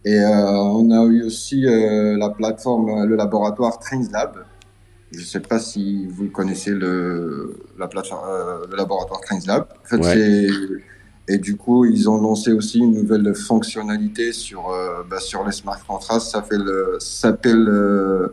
Et 0.04 0.18
on 0.20 0.90
a 0.90 1.04
eu 1.04 1.22
aussi 1.22 1.62
la 1.62 2.30
plateforme, 2.30 3.04
le 3.04 3.14
laboratoire 3.14 3.78
TrainsLab. 3.78 4.44
Je 5.12 5.20
ne 5.20 5.24
sais 5.24 5.40
pas 5.40 5.58
si 5.58 6.06
vous 6.06 6.28
connaissez 6.28 6.70
le, 6.70 7.56
la 7.78 7.88
plateforme, 7.88 8.26
le 8.70 8.76
laboratoire 8.76 9.20
TrainsLab. 9.20 9.66
En 9.84 9.88
fait, 9.88 9.96
ouais. 9.96 10.14
c'est 10.14 10.48
et 11.28 11.36
du 11.36 11.56
coup, 11.56 11.84
ils 11.84 12.08
ont 12.08 12.18
lancé 12.18 12.52
aussi 12.52 12.78
une 12.78 12.94
nouvelle 12.94 13.34
fonctionnalité 13.34 14.32
sur, 14.32 14.70
euh, 14.70 15.02
bah, 15.08 15.20
sur 15.20 15.44
les 15.44 15.52
smart 15.52 15.78
contracts. 15.86 16.22
Ça 16.22 16.42
s'appelle 17.00 17.68
euh, 17.68 18.28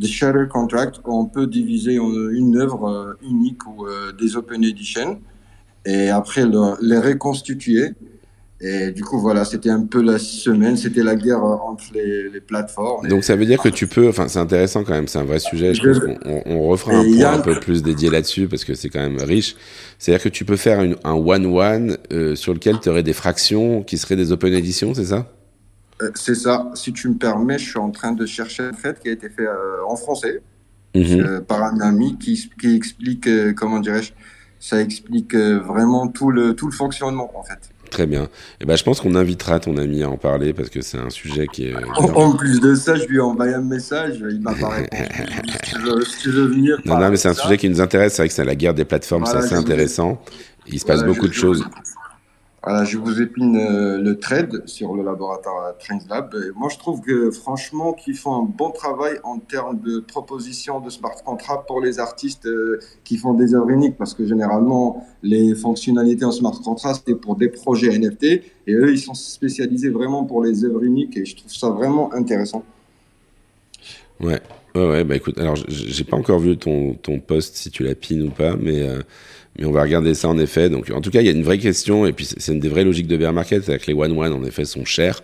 The 0.00 0.06
Shatter 0.06 0.48
Contract. 0.50 1.00
On 1.04 1.26
peut 1.26 1.46
diviser 1.46 1.94
une 1.94 2.56
œuvre 2.56 2.88
euh, 2.88 3.14
unique 3.22 3.64
ou 3.68 3.86
euh, 3.86 4.10
des 4.12 4.36
Open 4.36 4.64
Edition 4.64 5.20
et 5.84 6.10
après 6.10 6.44
le, 6.44 6.74
les 6.82 6.98
reconstituer 6.98 7.92
et 8.60 8.90
du 8.90 9.04
coup, 9.04 9.20
voilà, 9.20 9.44
c'était 9.44 9.68
un 9.68 9.84
peu 9.84 10.00
la 10.02 10.18
semaine, 10.18 10.76
c'était 10.78 11.02
la 11.02 11.14
guerre 11.14 11.42
entre 11.44 11.84
les, 11.92 12.30
les 12.30 12.40
plateformes. 12.40 13.06
Donc 13.06 13.22
ça 13.22 13.36
veut 13.36 13.44
dire 13.44 13.60
que 13.60 13.68
tu 13.68 13.86
peux, 13.86 14.08
enfin 14.08 14.28
c'est 14.28 14.38
intéressant 14.38 14.82
quand 14.82 14.94
même, 14.94 15.08
c'est 15.08 15.18
un 15.18 15.24
vrai 15.24 15.38
sujet, 15.38 15.74
je, 15.74 15.82
pense 15.82 15.98
qu'on 15.98 16.42
on 16.46 16.68
refera 16.68 16.96
un 16.96 17.04
point 17.04 17.32
un 17.32 17.40
peu 17.40 17.60
plus 17.60 17.82
dédié 17.82 18.08
là-dessus 18.08 18.48
parce 18.48 18.64
que 18.64 18.74
c'est 18.74 18.88
quand 18.88 19.00
même 19.00 19.20
riche. 19.20 19.56
C'est-à-dire 19.98 20.24
que 20.24 20.30
tu 20.30 20.44
peux 20.46 20.56
faire 20.56 20.82
une, 20.82 20.96
un 21.04 21.12
one-one 21.12 21.98
euh, 22.12 22.34
sur 22.34 22.54
lequel 22.54 22.80
tu 22.80 22.88
aurais 22.88 23.02
des 23.02 23.12
fractions 23.12 23.82
qui 23.82 23.98
seraient 23.98 24.16
des 24.16 24.32
open 24.32 24.54
editions, 24.54 24.94
c'est 24.94 25.06
ça? 25.06 25.30
Euh, 26.02 26.10
C'est 26.14 26.34
ça, 26.34 26.70
si 26.74 26.92
tu 26.92 27.08
me 27.08 27.16
permets, 27.16 27.58
je 27.58 27.68
suis 27.70 27.78
en 27.78 27.90
train 27.90 28.12
de 28.12 28.24
chercher 28.24 28.62
un 28.62 28.72
fait 28.72 28.98
qui 29.00 29.08
a 29.08 29.12
été 29.12 29.28
fait 29.28 29.46
euh, 29.46 29.84
en 29.86 29.96
français 29.96 30.40
-hmm. 30.94 31.40
par 31.42 31.62
un 31.62 31.80
ami 31.80 32.16
qui, 32.18 32.50
qui 32.60 32.74
explique, 32.74 33.26
euh, 33.26 33.52
comment 33.52 33.80
dirais-je, 33.80 34.12
ça 34.58 34.80
explique 34.80 35.34
euh, 35.34 35.58
vraiment 35.60 36.08
tout 36.08 36.30
le, 36.30 36.54
tout 36.54 36.66
le 36.66 36.72
fonctionnement 36.72 37.30
en 37.34 37.42
fait. 37.42 37.62
Très 37.90 38.06
bien. 38.06 38.24
Et 38.24 38.28
eh 38.62 38.64
ben, 38.64 38.76
je 38.76 38.82
pense 38.82 39.00
qu'on 39.00 39.14
invitera 39.14 39.60
ton 39.60 39.76
ami 39.76 40.02
à 40.02 40.10
en 40.10 40.16
parler 40.16 40.52
parce 40.52 40.70
que 40.70 40.82
c'est 40.82 40.98
un 40.98 41.10
sujet 41.10 41.46
qui 41.46 41.68
est. 41.68 41.74
En, 41.96 42.32
plus 42.32 42.60
de 42.60 42.74
ça, 42.74 42.96
je 42.96 43.04
lui 43.06 43.16
ai 43.16 43.20
envoyé 43.20 43.54
un 43.54 43.60
message, 43.60 44.22
il 44.28 44.40
m'a 44.40 44.54
pas 44.54 44.68
répondu. 44.68 45.02
tu 45.64 45.78
veux, 45.78 46.04
tu 46.20 46.30
veux 46.30 46.46
venir. 46.46 46.78
Non, 46.84 46.98
non, 46.98 47.10
mais 47.10 47.16
c'est 47.16 47.28
un 47.28 47.34
sujet 47.34 47.56
qui 47.56 47.68
nous 47.68 47.80
intéresse. 47.80 48.14
C'est 48.14 48.22
vrai 48.22 48.28
que 48.28 48.34
c'est 48.34 48.44
la 48.44 48.54
guerre 48.54 48.74
des 48.74 48.84
plateformes, 48.84 49.24
voilà, 49.24 49.40
c'est 49.40 49.46
assez 49.46 49.54
intéressant. 49.54 50.20
Il 50.66 50.80
se 50.80 50.84
passe 50.84 50.98
voilà, 50.98 51.12
beaucoup 51.12 51.28
de 51.28 51.32
choses. 51.32 51.64
Je 52.66 52.98
vous 52.98 53.22
épine 53.22 53.56
euh, 53.56 53.98
le 53.98 54.18
trade 54.18 54.66
sur 54.66 54.96
le 54.96 55.04
laboratoire 55.04 55.78
TransLab. 55.78 56.34
Et 56.34 56.50
moi, 56.58 56.68
je 56.68 56.76
trouve 56.78 57.00
que 57.00 57.30
franchement, 57.30 57.92
qu'ils 57.92 58.16
font 58.16 58.34
un 58.34 58.42
bon 58.42 58.72
travail 58.72 59.20
en 59.22 59.38
termes 59.38 59.80
de 59.80 60.00
proposition 60.00 60.80
de 60.80 60.90
smart 60.90 61.14
contract 61.24 61.68
pour 61.68 61.80
les 61.80 62.00
artistes 62.00 62.46
euh, 62.46 62.80
qui 63.04 63.18
font 63.18 63.34
des 63.34 63.54
œuvres 63.54 63.70
uniques, 63.70 63.96
parce 63.96 64.14
que 64.14 64.26
généralement, 64.26 65.06
les 65.22 65.54
fonctionnalités 65.54 66.24
en 66.24 66.32
smart 66.32 66.60
contract, 66.60 67.02
c'était 67.06 67.14
pour 67.14 67.36
des 67.36 67.48
projets 67.48 67.96
NFT, 67.96 68.24
et 68.24 68.74
eux, 68.74 68.90
ils 68.90 68.98
sont 68.98 69.14
spécialisés 69.14 69.90
vraiment 69.90 70.24
pour 70.24 70.42
les 70.42 70.64
œuvres 70.64 70.82
uniques, 70.82 71.16
et 71.16 71.24
je 71.24 71.36
trouve 71.36 71.52
ça 71.52 71.70
vraiment 71.70 72.12
intéressant. 72.14 72.64
Ouais, 74.18 74.40
ouais, 74.74 74.88
ouais 74.88 75.04
bah 75.04 75.14
écoute, 75.14 75.38
alors 75.38 75.54
j'ai 75.68 76.04
pas 76.04 76.16
encore 76.16 76.40
vu 76.40 76.56
ton, 76.56 76.94
ton 76.94 77.20
post 77.20 77.54
si 77.54 77.70
tu 77.70 77.84
l'as 77.84 77.94
pin 77.94 78.20
ou 78.22 78.30
pas, 78.30 78.56
mais 78.56 78.82
euh, 78.82 79.02
mais 79.58 79.64
on 79.64 79.72
va 79.72 79.82
regarder 79.82 80.14
ça 80.14 80.28
en 80.28 80.38
effet. 80.38 80.68
Donc, 80.68 80.90
en 80.90 81.00
tout 81.00 81.10
cas, 81.10 81.20
il 81.20 81.26
y 81.26 81.28
a 81.28 81.32
une 81.32 81.42
vraie 81.42 81.58
question, 81.58 82.06
et 82.06 82.12
puis 82.12 82.26
c'est 82.36 82.52
une 82.52 82.60
des 82.60 82.68
vraies 82.68 82.84
logiques 82.84 83.06
de 83.06 83.16
bear 83.16 83.32
market, 83.32 83.64
c'est 83.64 83.78
que 83.78 83.86
les 83.86 83.94
one-one, 83.94 84.32
en 84.32 84.44
effet, 84.44 84.64
sont 84.64 84.84
chers. 84.84 85.22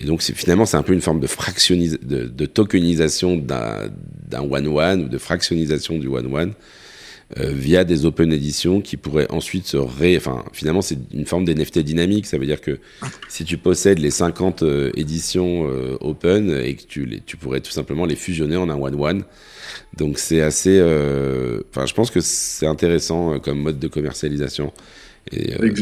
Et 0.00 0.06
donc, 0.06 0.22
finalement, 0.22 0.66
c'est 0.66 0.76
un 0.76 0.82
peu 0.82 0.92
une 0.92 1.00
forme 1.00 1.20
de, 1.20 1.26
fractionnis 1.26 1.96
de, 2.02 2.46
tokenisation 2.46 3.36
d'un 3.36 4.42
one-one 4.42 5.04
ou 5.04 5.08
de 5.08 5.18
fractionnisation 5.18 5.98
du 5.98 6.08
one-one 6.08 6.52
via 7.38 7.84
des 7.84 8.04
open 8.04 8.32
editions 8.32 8.80
qui 8.80 8.96
pourraient 8.96 9.30
ensuite 9.30 9.66
se 9.66 9.76
ré... 9.76 10.16
Enfin, 10.16 10.44
finalement, 10.52 10.82
c'est 10.82 10.98
une 11.12 11.26
forme 11.26 11.44
d'NFT 11.44 11.78
dynamique. 11.78 12.26
Ça 12.26 12.38
veut 12.38 12.46
dire 12.46 12.60
que 12.60 12.78
si 13.28 13.44
tu 13.44 13.56
possèdes 13.56 13.98
les 13.98 14.10
50 14.10 14.62
euh, 14.62 14.90
éditions 14.96 15.68
euh, 15.68 15.96
open 16.00 16.50
et 16.50 16.74
que 16.74 16.82
tu, 16.82 17.06
les, 17.06 17.20
tu 17.20 17.36
pourrais 17.36 17.60
tout 17.60 17.70
simplement 17.70 18.04
les 18.04 18.16
fusionner 18.16 18.56
en 18.56 18.68
un 18.68 18.76
one-one, 18.76 19.24
donc 19.96 20.18
c'est 20.18 20.40
assez. 20.40 20.78
Euh, 20.78 21.60
enfin, 21.70 21.86
je 21.86 21.94
pense 21.94 22.10
que 22.10 22.20
c'est 22.20 22.66
intéressant 22.66 23.34
euh, 23.34 23.38
comme 23.38 23.60
mode 23.60 23.78
de 23.78 23.88
commercialisation. 23.88 24.72
Et, 25.30 25.54
euh, 25.54 25.72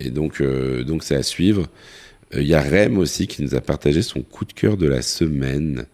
et 0.00 0.10
donc, 0.10 0.40
euh, 0.40 0.84
donc 0.84 1.02
c'est 1.02 1.16
à 1.16 1.22
suivre. 1.22 1.66
Il 2.34 2.46
y 2.46 2.54
a 2.54 2.62
Rem 2.62 2.96
aussi 2.96 3.26
qui 3.26 3.42
nous 3.42 3.54
a 3.54 3.60
partagé 3.60 4.00
son 4.00 4.22
coup 4.22 4.46
de 4.46 4.54
cœur 4.54 4.76
de 4.76 4.86
la 4.86 5.02
semaine. 5.02 5.86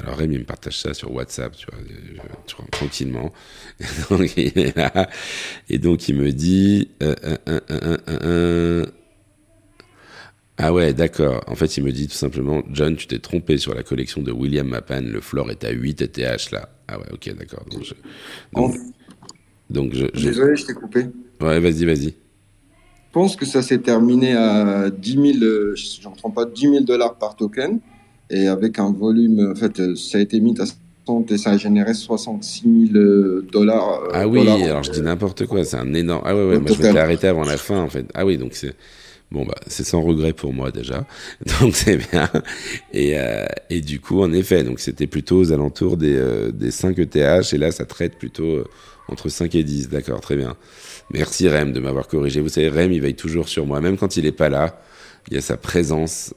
Alors 0.00 0.18
Rem, 0.18 0.32
il 0.32 0.40
me 0.40 0.44
partage 0.44 0.78
ça 0.78 0.94
sur 0.94 1.12
WhatsApp. 1.12 1.56
Tu 1.56 1.66
vois. 1.70 1.78
vois, 2.24 2.66
tranquillement. 2.70 3.32
donc, 4.10 4.36
il 4.36 4.58
est 4.58 4.76
là. 4.76 5.08
Et 5.68 5.78
donc, 5.78 6.08
il 6.08 6.16
me 6.16 6.32
dit, 6.32 6.90
euh, 7.02 7.14
euh, 7.48 8.86
ah 10.58 10.72
ouais, 10.72 10.92
d'accord. 10.92 11.42
En 11.46 11.54
fait, 11.54 11.76
il 11.76 11.84
me 11.84 11.92
dit 11.92 12.08
tout 12.08 12.14
simplement, 12.14 12.62
John, 12.70 12.96
tu 12.96 13.06
t'es 13.06 13.18
trompé 13.18 13.58
sur 13.58 13.74
la 13.74 13.82
collection 13.82 14.22
de 14.22 14.32
William 14.32 14.66
Mapan. 14.66 15.00
Le 15.02 15.20
floor 15.20 15.50
est 15.50 15.64
à 15.64 15.70
8 15.70 16.02
ETH 16.02 16.50
là. 16.50 16.68
Ah 16.88 16.98
ouais, 16.98 17.06
ok, 17.12 17.34
d'accord. 17.36 17.64
Donc, 17.70 17.84
je, 17.84 17.94
donc, 19.70 19.94
je, 19.94 20.06
Désolé, 20.06 20.56
je 20.56 20.66
t'ai 20.66 20.74
coupé. 20.74 21.06
Ouais, 21.40 21.58
vas-y, 21.58 21.84
vas-y. 21.84 22.08
Je 22.08 23.18
pense 23.18 23.36
que 23.36 23.44
ça 23.44 23.62
s'est 23.62 23.78
terminé 23.78 24.34
à 24.34 24.88
10 24.90 25.12
000, 25.12 25.24
je 25.74 26.08
ne 26.08 26.32
pas, 26.32 26.46
10 26.46 26.60
000 26.60 26.80
dollars 26.80 27.16
par 27.18 27.36
token. 27.36 27.78
Et 28.30 28.48
avec 28.48 28.78
un 28.78 28.92
volume, 28.92 29.52
en 29.52 29.54
fait, 29.54 29.96
ça 29.96 30.18
a 30.18 30.20
été 30.20 30.40
mis 30.40 30.58
à 30.60 30.64
60 31.06 31.32
et 31.32 31.38
ça 31.38 31.50
a 31.50 31.56
généré 31.56 31.94
66 31.94 32.90
000 32.92 33.42
dollars. 33.52 34.02
Euh, 34.04 34.10
ah 34.12 34.28
oui, 34.28 34.48
alors 34.48 34.82
je 34.82 34.90
dis 34.90 35.02
n'importe 35.02 35.46
quoi, 35.46 35.64
c'est 35.64 35.76
un 35.76 35.92
énorme. 35.94 36.22
Ah 36.24 36.34
ouais, 36.34 36.44
ouais, 36.46 36.58
moi 36.58 36.70
je 36.72 36.82
m'étais 36.82 36.98
arrêté 36.98 37.26
avant 37.26 37.44
la 37.44 37.56
fin 37.56 37.80
en 37.80 37.88
fait. 37.88 38.06
Ah 38.14 38.24
oui, 38.24 38.38
donc 38.38 38.54
c'est. 38.54 38.74
Bon 39.30 39.46
bah 39.46 39.54
c'est 39.66 39.84
sans 39.84 40.02
regret 40.02 40.34
pour 40.34 40.52
moi 40.52 40.70
déjà, 40.70 41.06
donc 41.60 41.74
c'est 41.74 41.96
bien. 41.96 42.28
Et, 42.92 43.18
euh, 43.18 43.46
et 43.70 43.80
du 43.80 43.98
coup 43.98 44.20
en 44.20 44.30
effet, 44.30 44.62
donc 44.62 44.78
c'était 44.78 45.06
plutôt 45.06 45.38
aux 45.38 45.52
alentours 45.52 45.96
des, 45.96 46.16
euh, 46.16 46.52
des 46.52 46.70
5 46.70 46.98
ETH 46.98 47.16
et 47.16 47.56
là 47.56 47.72
ça 47.72 47.86
traite 47.86 48.18
plutôt 48.18 48.44
euh, 48.44 48.64
entre 49.08 49.30
5 49.30 49.54
et 49.54 49.64
10, 49.64 49.88
d'accord, 49.88 50.20
très 50.20 50.36
bien. 50.36 50.54
Merci 51.10 51.48
Rem 51.48 51.72
de 51.72 51.80
m'avoir 51.80 52.08
corrigé. 52.08 52.42
Vous 52.42 52.50
savez 52.50 52.68
Rem 52.68 52.92
il 52.92 53.00
veille 53.00 53.14
toujours 53.14 53.48
sur 53.48 53.64
moi, 53.64 53.80
même 53.80 53.96
quand 53.96 54.18
il 54.18 54.26
est 54.26 54.32
pas 54.32 54.50
là, 54.50 54.82
il 55.30 55.34
y 55.34 55.38
a 55.38 55.40
sa 55.40 55.56
présence. 55.56 56.34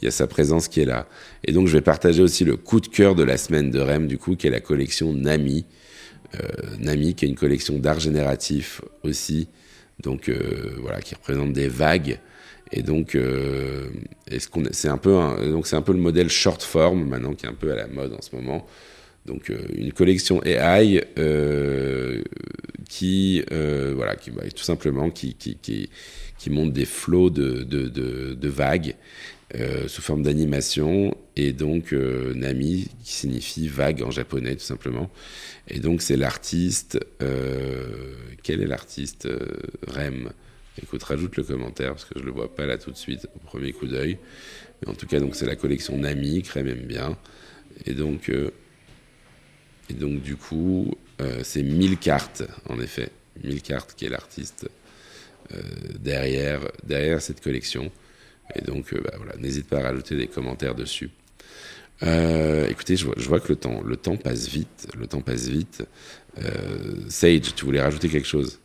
Il 0.00 0.04
y 0.04 0.08
a 0.08 0.10
sa 0.10 0.26
présence 0.26 0.68
qui 0.68 0.80
est 0.80 0.84
là. 0.84 1.06
Et 1.44 1.52
donc 1.52 1.66
je 1.66 1.72
vais 1.72 1.82
partager 1.82 2.22
aussi 2.22 2.44
le 2.44 2.56
coup 2.56 2.80
de 2.80 2.88
cœur 2.88 3.14
de 3.14 3.22
la 3.22 3.36
semaine 3.36 3.70
de 3.70 3.80
Rem, 3.80 4.06
du 4.06 4.18
coup, 4.18 4.36
qui 4.36 4.46
est 4.46 4.50
la 4.50 4.60
collection 4.60 5.12
Nami. 5.12 5.64
Euh, 6.34 6.76
Nami, 6.78 7.14
qui 7.14 7.24
est 7.24 7.28
une 7.28 7.36
collection 7.36 7.78
d'art 7.78 8.00
génératif 8.00 8.82
aussi, 9.02 9.48
donc 10.02 10.28
euh, 10.28 10.76
voilà, 10.80 11.00
qui 11.00 11.14
représente 11.14 11.52
des 11.52 11.68
vagues. 11.68 12.20
Et 12.70 12.82
donc, 12.82 13.14
euh, 13.14 13.88
c'est 14.72 14.88
un 14.88 14.98
peu, 14.98 15.12
donc 15.50 15.66
c'est 15.66 15.76
un 15.76 15.82
peu 15.82 15.92
le 15.92 15.98
modèle 15.98 16.28
short 16.28 16.62
form 16.62 17.08
maintenant 17.08 17.32
qui 17.32 17.46
est 17.46 17.48
un 17.48 17.54
peu 17.54 17.72
à 17.72 17.76
la 17.76 17.86
mode 17.86 18.12
en 18.12 18.20
ce 18.20 18.36
moment. 18.36 18.66
Donc 19.28 19.50
euh, 19.50 19.58
une 19.74 19.92
collection 19.92 20.42
AI 20.42 21.04
euh, 21.18 22.22
qui, 22.88 23.44
euh, 23.52 23.92
voilà, 23.94 24.16
qui 24.16 24.30
bah, 24.30 24.42
tout 24.54 24.64
simplement 24.64 25.10
qui, 25.10 25.34
qui, 25.34 25.90
montre 26.50 26.72
des 26.72 26.86
flots 26.86 27.28
de, 27.28 27.62
de, 27.62 27.88
de, 27.88 28.48
vagues 28.48 28.94
sous 29.86 30.00
forme 30.00 30.22
d'animation. 30.22 31.14
Et 31.36 31.52
donc 31.52 31.92
Nami 31.92 32.88
qui 33.04 33.12
signifie 33.12 33.68
vague 33.68 34.02
en 34.02 34.10
japonais 34.10 34.56
tout 34.56 34.64
simplement. 34.64 35.10
Et 35.68 35.78
donc 35.78 36.00
c'est 36.00 36.16
l'artiste 36.16 36.98
quel 38.42 38.62
est 38.62 38.66
l'artiste 38.66 39.28
Rem? 39.86 40.30
Écoute 40.82 41.02
rajoute 41.02 41.36
le 41.36 41.42
commentaire 41.42 41.90
parce 41.90 42.06
que 42.06 42.18
je 42.18 42.24
le 42.24 42.30
vois 42.30 42.54
pas 42.54 42.64
là 42.64 42.78
tout 42.78 42.92
de 42.92 42.96
suite 42.96 43.26
au 43.36 43.38
premier 43.40 43.72
coup 43.72 43.86
d'œil. 43.86 44.16
Mais 44.80 44.88
en 44.88 44.94
tout 44.94 45.06
cas 45.06 45.20
donc 45.20 45.34
c'est 45.34 45.46
la 45.46 45.56
collection 45.56 45.98
Nami 45.98 46.42
que 46.42 46.58
Rem 46.58 46.66
aime 46.68 46.86
bien. 46.86 47.18
Et 47.84 47.92
donc 47.92 48.30
et 49.88 49.94
donc 49.94 50.22
du 50.22 50.36
coup 50.36 50.94
c'est 51.42 51.62
1000 51.62 51.98
cartes 51.98 52.44
en 52.68 52.78
effet 52.80 53.10
1000 53.42 53.62
cartes 53.62 53.94
qui 53.96 54.04
est 54.06 54.08
l'artiste 54.08 54.68
derrière 56.00 56.60
derrière 56.84 57.20
cette 57.20 57.40
collection 57.40 57.90
et 58.54 58.62
donc, 58.62 58.92
euh, 58.92 59.00
bah, 59.02 59.12
voilà, 59.16 59.36
n'hésite 59.36 59.66
pas 59.66 59.78
à 59.78 59.82
rajouter 59.82 60.16
des 60.16 60.26
commentaires 60.26 60.74
dessus. 60.74 61.10
Euh, 62.02 62.68
écoutez, 62.68 62.96
je 62.96 63.06
vois, 63.06 63.14
je 63.16 63.28
vois, 63.28 63.40
que 63.40 63.48
le 63.48 63.56
temps, 63.56 63.82
le 63.82 63.96
temps 63.96 64.16
passe 64.16 64.48
vite. 64.48 64.88
Le 64.96 65.06
temps 65.06 65.20
passe 65.20 65.48
vite. 65.48 65.84
Euh, 66.38 66.94
Sage, 67.08 67.54
tu 67.54 67.64
voulais 67.64 67.82
rajouter 67.82 68.08
quelque 68.08 68.28
chose? 68.28 68.60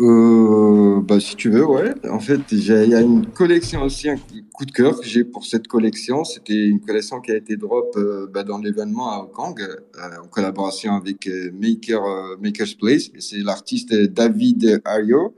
Euh, 0.00 1.00
bah, 1.02 1.20
si 1.20 1.36
tu 1.36 1.50
veux, 1.50 1.64
ouais. 1.64 1.94
En 2.10 2.18
fait, 2.18 2.40
il 2.50 2.66
y 2.66 2.94
a 2.94 3.00
une 3.00 3.26
collection 3.26 3.82
aussi, 3.82 4.08
un 4.08 4.16
coup 4.52 4.64
de 4.64 4.72
cœur 4.72 4.98
que 4.98 5.06
j'ai 5.06 5.22
pour 5.22 5.44
cette 5.44 5.68
collection. 5.68 6.24
C'était 6.24 6.66
une 6.66 6.80
collection 6.80 7.20
qui 7.20 7.30
a 7.30 7.36
été 7.36 7.56
drop 7.56 7.94
euh, 7.96 8.26
bah, 8.32 8.42
dans 8.42 8.58
l'événement 8.58 9.10
à 9.10 9.18
Hong 9.18 9.30
Kong 9.30 9.60
euh, 9.60 10.22
en 10.22 10.26
collaboration 10.26 10.94
avec 10.94 11.28
Maker, 11.52 12.02
Maker's 12.40 12.74
Place. 12.74 13.10
C'est 13.18 13.38
l'artiste 13.38 13.94
David 13.94 14.82
Ario. 14.84 15.34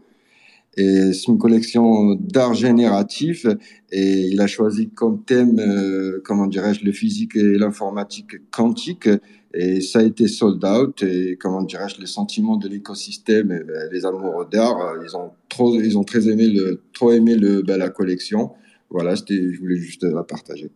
C'est 0.77 1.29
une 1.29 1.39
collection 1.39 2.15
d'art 2.17 2.53
génératif 2.53 3.47
et 3.91 4.29
il 4.29 4.41
a 4.41 4.47
choisi 4.47 4.91
comme 4.91 5.25
thème, 5.25 5.59
euh, 5.59 6.21
comment 6.23 6.47
dirais-je, 6.47 6.85
le 6.85 6.93
physique 6.93 7.35
et 7.35 7.57
l'informatique 7.57 8.51
quantique. 8.51 9.09
Et 9.55 9.81
ça 9.81 10.01
a 10.01 10.03
été 10.03 10.29
sold 10.29 10.63
out. 10.65 11.03
Et 11.03 11.39
comment 11.41 11.63
dirais-je, 11.63 11.99
les 11.99 12.07
sentiments 12.07 12.59
de 12.59 12.69
l'écosystème, 12.69 13.49
ben, 13.49 13.89
les 13.91 14.05
amoureux 14.05 14.47
d'art, 14.51 14.97
ils 15.03 15.17
ont 15.17 15.31
trop, 15.49 15.81
ils 15.81 15.97
ont 15.97 16.05
très 16.05 16.29
aimé 16.29 16.49
le, 16.49 16.83
trop 16.93 17.11
aimé 17.11 17.37
le, 17.37 17.63
ben, 17.63 17.79
la 17.79 17.89
collection. 17.89 18.51
Voilà, 18.91 19.15
je 19.15 19.59
voulais 19.59 19.79
juste 19.79 20.05
la 20.05 20.25
partager. 20.25 20.71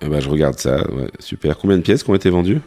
Eh 0.00 0.08
ben, 0.08 0.20
je 0.20 0.28
regarde 0.30 0.58
ça. 0.58 0.86
Super. 1.18 1.58
Combien 1.58 1.76
de 1.76 1.82
pièces 1.82 2.02
qui 2.02 2.10
ont 2.10 2.14
été 2.14 2.30
vendues? 2.30 2.60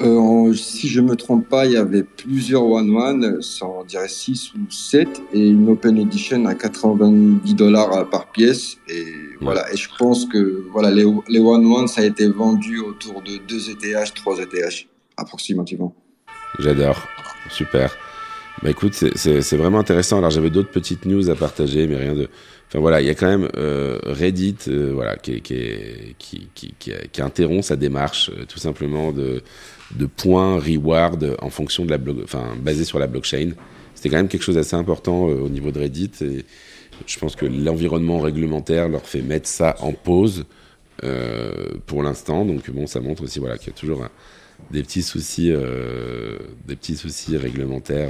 Euh, 0.00 0.52
si 0.54 0.88
je 0.88 1.00
me 1.00 1.16
trompe 1.16 1.48
pas, 1.48 1.66
il 1.66 1.72
y 1.72 1.76
avait 1.76 2.02
plusieurs 2.02 2.64
One 2.64 2.90
One, 2.96 3.40
on 3.62 3.84
dirait 3.84 4.08
6 4.08 4.52
ou 4.54 4.70
7, 4.70 5.08
et 5.32 5.48
une 5.48 5.68
Open 5.68 5.98
Edition 5.98 6.44
à 6.46 6.54
90 6.54 7.54
dollars 7.54 8.08
par 8.10 8.30
pièce. 8.30 8.76
Et 8.88 9.06
voilà, 9.40 9.72
et 9.72 9.76
je 9.76 9.88
pense 9.98 10.26
que 10.26 10.64
voilà, 10.70 10.90
les, 10.90 11.06
les 11.28 11.40
One 11.40 11.66
One, 11.66 11.88
ça 11.88 12.02
a 12.02 12.04
été 12.04 12.28
vendu 12.28 12.80
autour 12.80 13.22
de 13.22 13.38
2 13.38 13.70
ETH, 13.70 14.14
3 14.14 14.38
ETH, 14.40 14.86
approximativement. 15.16 15.94
J'adore, 16.58 16.98
super. 17.50 17.96
Bah 18.62 18.70
écoute, 18.70 18.94
c'est 18.94 19.56
vraiment 19.56 19.78
intéressant. 19.78 20.18
Alors 20.18 20.30
j'avais 20.30 20.50
d'autres 20.50 20.70
petites 20.70 21.04
news 21.04 21.28
à 21.28 21.34
partager, 21.34 21.86
mais 21.86 21.96
rien 21.96 22.14
de. 22.14 22.28
Enfin 22.68 22.80
voilà, 22.80 23.00
il 23.00 23.06
y 23.06 23.10
a 23.10 23.14
quand 23.14 23.28
même 23.28 23.48
euh, 23.56 23.98
Reddit, 24.02 24.56
euh, 24.68 24.90
voilà, 24.92 25.16
qui, 25.16 25.40
qui, 25.40 26.16
qui, 26.18 26.74
qui, 26.78 27.22
interrompt 27.22 27.62
sa 27.62 27.76
démarche, 27.76 28.30
euh, 28.30 28.44
tout 28.44 28.58
simplement 28.58 29.12
de, 29.12 29.42
de 29.94 30.06
points 30.06 30.58
reward 30.58 31.36
en 31.40 31.50
fonction 31.50 31.84
de 31.84 31.90
la 31.90 31.98
blog, 31.98 32.22
enfin 32.24 32.56
basé 32.60 32.84
sur 32.84 32.98
la 32.98 33.06
blockchain. 33.06 33.52
C'était 33.94 34.08
quand 34.08 34.16
même 34.16 34.28
quelque 34.28 34.42
chose 34.42 34.56
d'assez 34.56 34.74
important 34.74 35.22
au 35.22 35.48
niveau 35.48 35.70
de 35.70 35.78
Reddit. 35.78 36.10
Et 36.22 36.44
je 37.06 37.18
pense 37.18 37.36
que 37.36 37.46
l'environnement 37.46 38.18
réglementaire 38.18 38.88
leur 38.88 39.06
fait 39.06 39.22
mettre 39.22 39.48
ça 39.48 39.76
en 39.80 39.92
pause 39.92 40.44
pour 41.86 42.02
l'instant. 42.02 42.44
Donc 42.44 42.70
bon, 42.70 42.86
ça 42.86 43.00
montre 43.00 43.22
aussi 43.22 43.38
voilà 43.38 43.56
qu'il 43.56 43.68
y 43.68 43.70
a 43.70 43.78
toujours 43.78 44.06
des 44.70 44.82
petits 44.82 45.02
soucis, 45.02 45.52
des 46.66 46.76
petits 46.76 46.96
soucis 46.96 47.36
réglementaires 47.36 48.08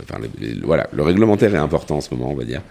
Enfin, 0.00 0.18
voilà, 0.62 0.88
le 0.92 1.02
réglementaire 1.02 1.54
est 1.54 1.58
important 1.58 1.96
en 1.96 2.00
ce 2.00 2.12
moment, 2.14 2.30
on 2.30 2.34
va 2.34 2.44
dire. 2.44 2.62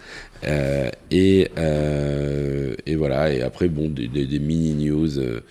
Euh, 0.44 0.90
et, 1.10 1.50
euh, 1.58 2.76
et 2.86 2.96
voilà, 2.96 3.34
et 3.34 3.42
après, 3.42 3.68
bon, 3.68 3.90
des, 3.90 4.40
mini 4.40 4.74
news, 4.74 5.20
euh, 5.20 5.42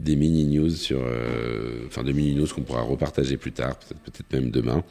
des 0.00 0.16
mini 0.16 0.44
news 0.44 0.70
sur, 0.70 1.00
euh, 1.00 1.84
enfin, 1.86 2.02
des 2.02 2.12
mini 2.12 2.34
news 2.34 2.46
qu'on 2.46 2.62
pourra 2.62 2.82
repartager 2.82 3.36
plus 3.36 3.52
tard, 3.52 3.76
peut-être 4.04 4.32
même 4.32 4.50
demain. 4.50 4.82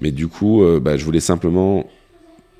Mais 0.00 0.12
du 0.12 0.28
coup, 0.28 0.62
euh, 0.62 0.78
bah, 0.78 0.96
je 0.96 1.04
voulais 1.04 1.20
simplement 1.20 1.88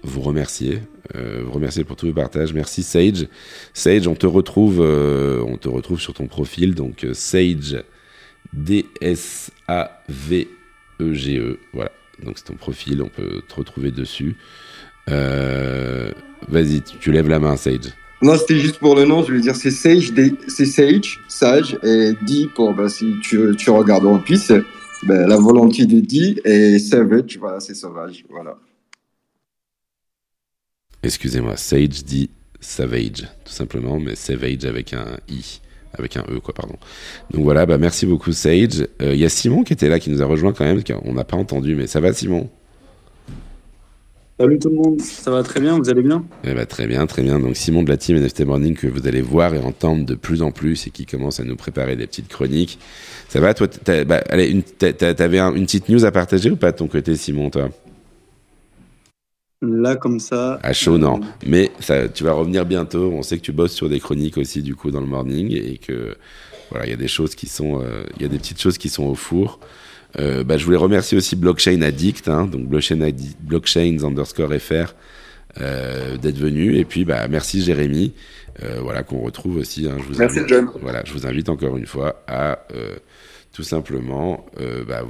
vous 0.03 0.23
remercier, 0.23 0.79
vous 1.15 1.53
remercier 1.53 1.85
pour 1.85 1.95
tous 1.95 2.07
les 2.07 2.15
partages. 2.15 2.55
Merci 2.55 2.83
Sage. 2.83 3.27
Sage, 3.75 4.07
on 4.07 4.15
te 4.15 4.27
retrouve, 4.27 4.81
on 4.81 5.59
te 5.59 5.69
retrouve 5.69 6.01
sur 6.01 6.15
ton 6.15 6.27
profil, 6.27 6.75
donc 6.75 7.07
Sage 7.13 7.77
D 8.53 8.87
S 9.01 9.51
A 9.69 10.03
V 10.09 10.49
E 11.01 11.15
G. 11.15 11.41
Voilà 11.73 11.91
donc 12.25 12.39
c'est 12.39 12.45
ton 12.45 12.55
profil, 12.55 13.03
on 13.03 13.09
peut 13.09 13.43
te 13.47 13.55
retrouver 13.55 13.91
dessus. 13.91 14.37
Euh, 15.09 16.13
Vas-y, 16.49 16.83
tu 16.83 17.13
lèves 17.13 17.29
la 17.29 17.39
main, 17.39 17.57
Sage. 17.57 17.93
Non, 18.23 18.37
c'était 18.37 18.59
juste 18.59 18.79
pour 18.79 18.95
le 18.95 19.05
nom, 19.05 19.25
je 19.25 19.33
veux 19.33 19.41
dire, 19.41 19.57
c'est 19.57 19.71
Sage, 19.71 20.13
c'est 20.49 20.67
Sage, 20.67 21.21
Sage, 21.29 21.79
et 21.83 22.13
D 22.27 22.49
pour, 22.55 22.75
bah, 22.75 22.89
si 22.89 23.15
tu, 23.23 23.55
tu 23.57 23.71
regardes 23.71 24.05
One 24.05 24.23
Piece, 24.23 24.53
bah, 25.05 25.27
la 25.27 25.37
volonté 25.37 25.87
de 25.87 26.01
D, 26.01 26.41
et 26.45 26.79
Savage, 26.79 27.39
voilà, 27.39 27.61
c'est 27.61 27.75
sauvage, 27.75 28.25
voilà. 28.29 28.57
Excusez-moi, 31.03 31.57
Sage 31.57 32.05
dit 32.05 32.31
Savage, 32.61 33.27
tout 33.45 33.53
simplement, 33.53 33.99
mais 33.99 34.15
Savage 34.17 34.65
avec 34.65 34.93
un 34.93 35.19
I 35.29 35.61
avec 35.97 36.17
un 36.17 36.25
E 36.31 36.41
quoi 36.41 36.55
pardon. 36.55 36.77
Donc 37.33 37.45
voilà, 37.45 37.67
bah 37.67 37.79
merci 37.79 38.07
beaucoup 38.07 38.33
Sage. 38.33 38.87
Il 39.01 39.07
euh, 39.07 39.15
y 39.15 39.25
a 39.25 39.29
Simon 39.29 39.65
qui 39.65 39.73
était 39.73 39.89
là, 39.89 39.99
qui 39.99 40.11
nous 40.11 40.23
a 40.23 40.27
rejoint 40.27 40.53
quand 40.53 40.65
même, 40.65 40.83
on 41.05 41.15
n'a 41.15 41.25
pas 41.25 41.37
entendu, 41.37 41.75
mais 41.75 41.87
ça 41.87 42.01
va 42.01 42.13
Simon? 42.13 42.49
Salut 44.41 44.59
tout 44.59 44.71
le 44.71 44.77
monde, 44.77 45.01
ça 45.03 45.31
va 45.31 45.43
très 45.43 45.61
bien, 45.61 45.77
vous 45.77 45.91
allez 45.91 46.01
bien? 46.01 46.25
Eh 46.45 46.55
bah, 46.55 46.65
Très 46.65 46.87
bien, 46.87 47.07
très 47.07 47.23
bien. 47.23 47.39
Donc 47.39 47.57
Simon 47.57 47.83
de 47.83 47.91
la 47.91 47.99
team 47.99 48.17
NFT 48.17 48.47
Morning 48.47 48.75
que 48.75 48.87
vous 48.87 49.07
allez 49.07 49.21
voir 49.21 49.53
et 49.55 49.59
entendre 49.59 50.07
de 50.07 50.15
plus 50.15 50.41
en 50.41 50.51
plus 50.51 50.87
et 50.87 50.91
qui 50.91 51.05
commence 51.05 51.41
à 51.41 51.45
nous 51.45 51.57
préparer 51.57 51.95
des 51.95 52.07
petites 52.07 52.29
chroniques. 52.29 52.79
Ça 53.29 53.39
va 53.39 53.53
toi 53.53 53.67
bah, 54.07 54.23
une, 54.39 54.63
t'avais 54.63 55.39
une 55.41 55.67
petite 55.67 55.91
news 55.91 56.07
à 56.07 56.11
partager 56.11 56.51
ou 56.51 56.57
pas 56.57 56.73
de 56.73 56.79
ton 56.79 56.87
côté 56.87 57.17
Simon 57.17 57.51
toi? 57.51 57.69
Là, 59.63 59.97
comme 59.97 60.21
ça. 60.21 60.59
À 60.63 60.73
chaud, 60.73 60.99
non. 60.99 61.21
Mais 61.47 61.71
ça, 61.81 62.09
tu 62.09 62.25
vas 62.25 62.33
revenir 62.33 62.65
bientôt. 62.65 63.13
On 63.13 63.23
sait 63.23 63.37
que 63.37 63.43
tu 63.43 63.53
bosses 63.53 63.73
sur 63.73 63.89
des 63.89 64.01
chroniques 64.01 64.39
aussi, 64.39 64.63
du 64.63 64.75
coup, 64.75 64.91
dans 64.91 65.01
le 65.01 65.07
morning. 65.07 65.53
Et 65.53 65.77
que, 65.79 66.17
voilà, 66.71 66.87
il 66.87 66.91
y 66.91 66.95
a 66.95 66.97
des 66.97 67.09
choses 67.09 67.35
qui 67.35 67.47
sont. 67.47 67.85
Il 68.17 68.23
y 68.23 68.25
a 68.25 68.29
des 68.29 68.39
petites 68.39 68.61
choses 68.61 68.79
qui 68.79 68.89
sont 68.89 69.05
au 69.05 69.15
four. 69.15 69.61
Euh, 70.19 70.43
bah, 70.45 70.57
je 70.57 70.65
voulais 70.65 70.77
remercier 70.77 71.17
aussi 71.17 71.37
Blockchain 71.37 71.83
Addict, 71.83 72.29
hein, 72.29 72.47
donc 72.47 72.67
blockchain 72.67 73.01
addict, 73.01 73.37
blockchains 73.41 74.03
underscore 74.03 74.53
fr, 74.55 74.95
euh, 75.61 76.17
d'être 76.17 76.39
venu. 76.39 76.77
Et 76.77 76.85
puis, 76.85 77.05
bah, 77.05 77.29
merci 77.29 77.63
Jérémy, 77.63 78.13
euh, 78.63 78.81
voilà 78.81 79.03
qu'on 79.03 79.21
retrouve 79.21 79.59
aussi. 79.59 79.89
Hein, 79.89 79.97
je 79.99 80.03
vous 80.05 80.19
merci 80.19 80.41
invite, 80.41 80.49
John. 80.49 80.69
Voilà, 80.81 81.03
je 81.05 81.13
vous 81.13 81.27
invite 81.27 81.49
encore 81.49 81.77
une 81.77 81.87
fois 81.87 82.23
à 82.27 82.59
euh, 82.75 82.97
tout 83.53 83.63
simplement 83.63 84.47
euh, 84.61 84.85
bah, 84.85 85.03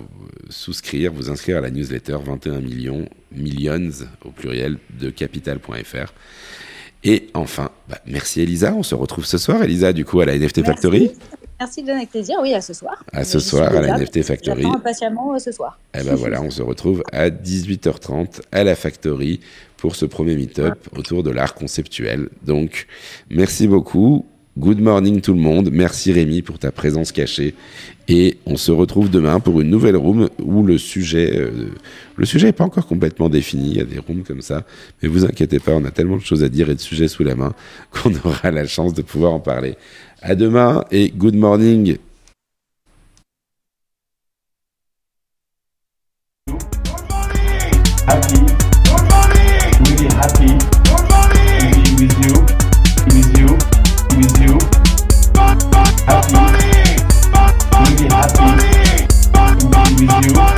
souscrire, 0.48 1.12
vous 1.12 1.30
inscrire 1.30 1.58
à 1.58 1.60
la 1.60 1.70
newsletter 1.70 2.16
21 2.24 2.60
millions, 2.60 3.08
millions 3.32 3.90
au 4.24 4.30
pluriel 4.30 4.78
de 4.98 5.10
capital.fr. 5.10 6.12
Et 7.02 7.30
enfin, 7.34 7.70
bah, 7.88 7.98
merci 8.06 8.40
Elisa. 8.40 8.74
On 8.74 8.82
se 8.82 8.94
retrouve 8.94 9.24
ce 9.24 9.38
soir, 9.38 9.62
Elisa, 9.62 9.92
du 9.92 10.04
coup, 10.04 10.20
à 10.20 10.26
la 10.26 10.36
NFT 10.38 10.58
Merci. 10.58 10.62
Factory. 10.64 11.10
Merci 11.58 11.84
John, 11.86 11.96
avec 11.96 12.10
plaisir. 12.10 12.36
Oui, 12.40 12.54
à 12.54 12.62
ce 12.62 12.72
soir. 12.72 13.04
À 13.12 13.22
ce 13.22 13.38
soir, 13.38 13.74
à 13.74 13.80
la 13.82 13.98
NFT 13.98 14.22
Factory. 14.22 14.64
Impatiemment 14.64 15.34
euh, 15.34 15.38
ce 15.38 15.52
soir. 15.52 15.78
Eh 15.94 16.02
ben 16.02 16.14
voilà, 16.14 16.40
on 16.40 16.50
se 16.50 16.62
retrouve 16.62 17.02
à 17.12 17.28
18h30 17.28 18.40
à 18.50 18.64
la 18.64 18.74
Factory 18.74 19.40
pour 19.76 19.94
ce 19.94 20.06
premier 20.06 20.36
meet-up 20.36 20.88
autour 20.96 21.22
de 21.22 21.30
l'art 21.30 21.54
conceptuel. 21.54 22.30
Donc, 22.42 22.86
merci 23.28 23.68
beaucoup. 23.68 24.26
Good 24.60 24.78
morning 24.78 25.22
tout 25.22 25.32
le 25.32 25.40
monde. 25.40 25.70
Merci 25.72 26.12
Rémi 26.12 26.42
pour 26.42 26.58
ta 26.58 26.70
présence 26.70 27.12
cachée. 27.12 27.54
Et 28.08 28.36
on 28.44 28.58
se 28.58 28.70
retrouve 28.70 29.08
demain 29.08 29.40
pour 29.40 29.62
une 29.62 29.70
nouvelle 29.70 29.96
room 29.96 30.28
où 30.38 30.62
le 30.62 30.76
sujet, 30.76 31.32
euh, 31.34 31.70
n'est 32.18 32.52
pas 32.52 32.64
encore 32.64 32.86
complètement 32.86 33.30
défini. 33.30 33.70
Il 33.70 33.76
y 33.78 33.80
a 33.80 33.84
des 33.84 33.98
rooms 33.98 34.22
comme 34.22 34.42
ça. 34.42 34.66
Mais 35.02 35.08
vous 35.08 35.24
inquiétez 35.24 35.60
pas, 35.60 35.72
on 35.72 35.84
a 35.86 35.90
tellement 35.90 36.18
de 36.18 36.22
choses 36.22 36.44
à 36.44 36.50
dire 36.50 36.68
et 36.68 36.74
de 36.74 36.80
sujets 36.80 37.08
sous 37.08 37.24
la 37.24 37.36
main 37.36 37.54
qu'on 37.90 38.12
aura 38.22 38.50
la 38.50 38.66
chance 38.66 38.92
de 38.92 39.00
pouvoir 39.00 39.32
en 39.32 39.40
parler. 39.40 39.76
À 40.20 40.34
demain 40.34 40.84
et 40.90 41.08
good 41.08 41.36
morning. 41.36 41.96
happy. 48.06 48.44
Good 49.84 50.12
morning. 50.12 50.59
you 60.18 60.49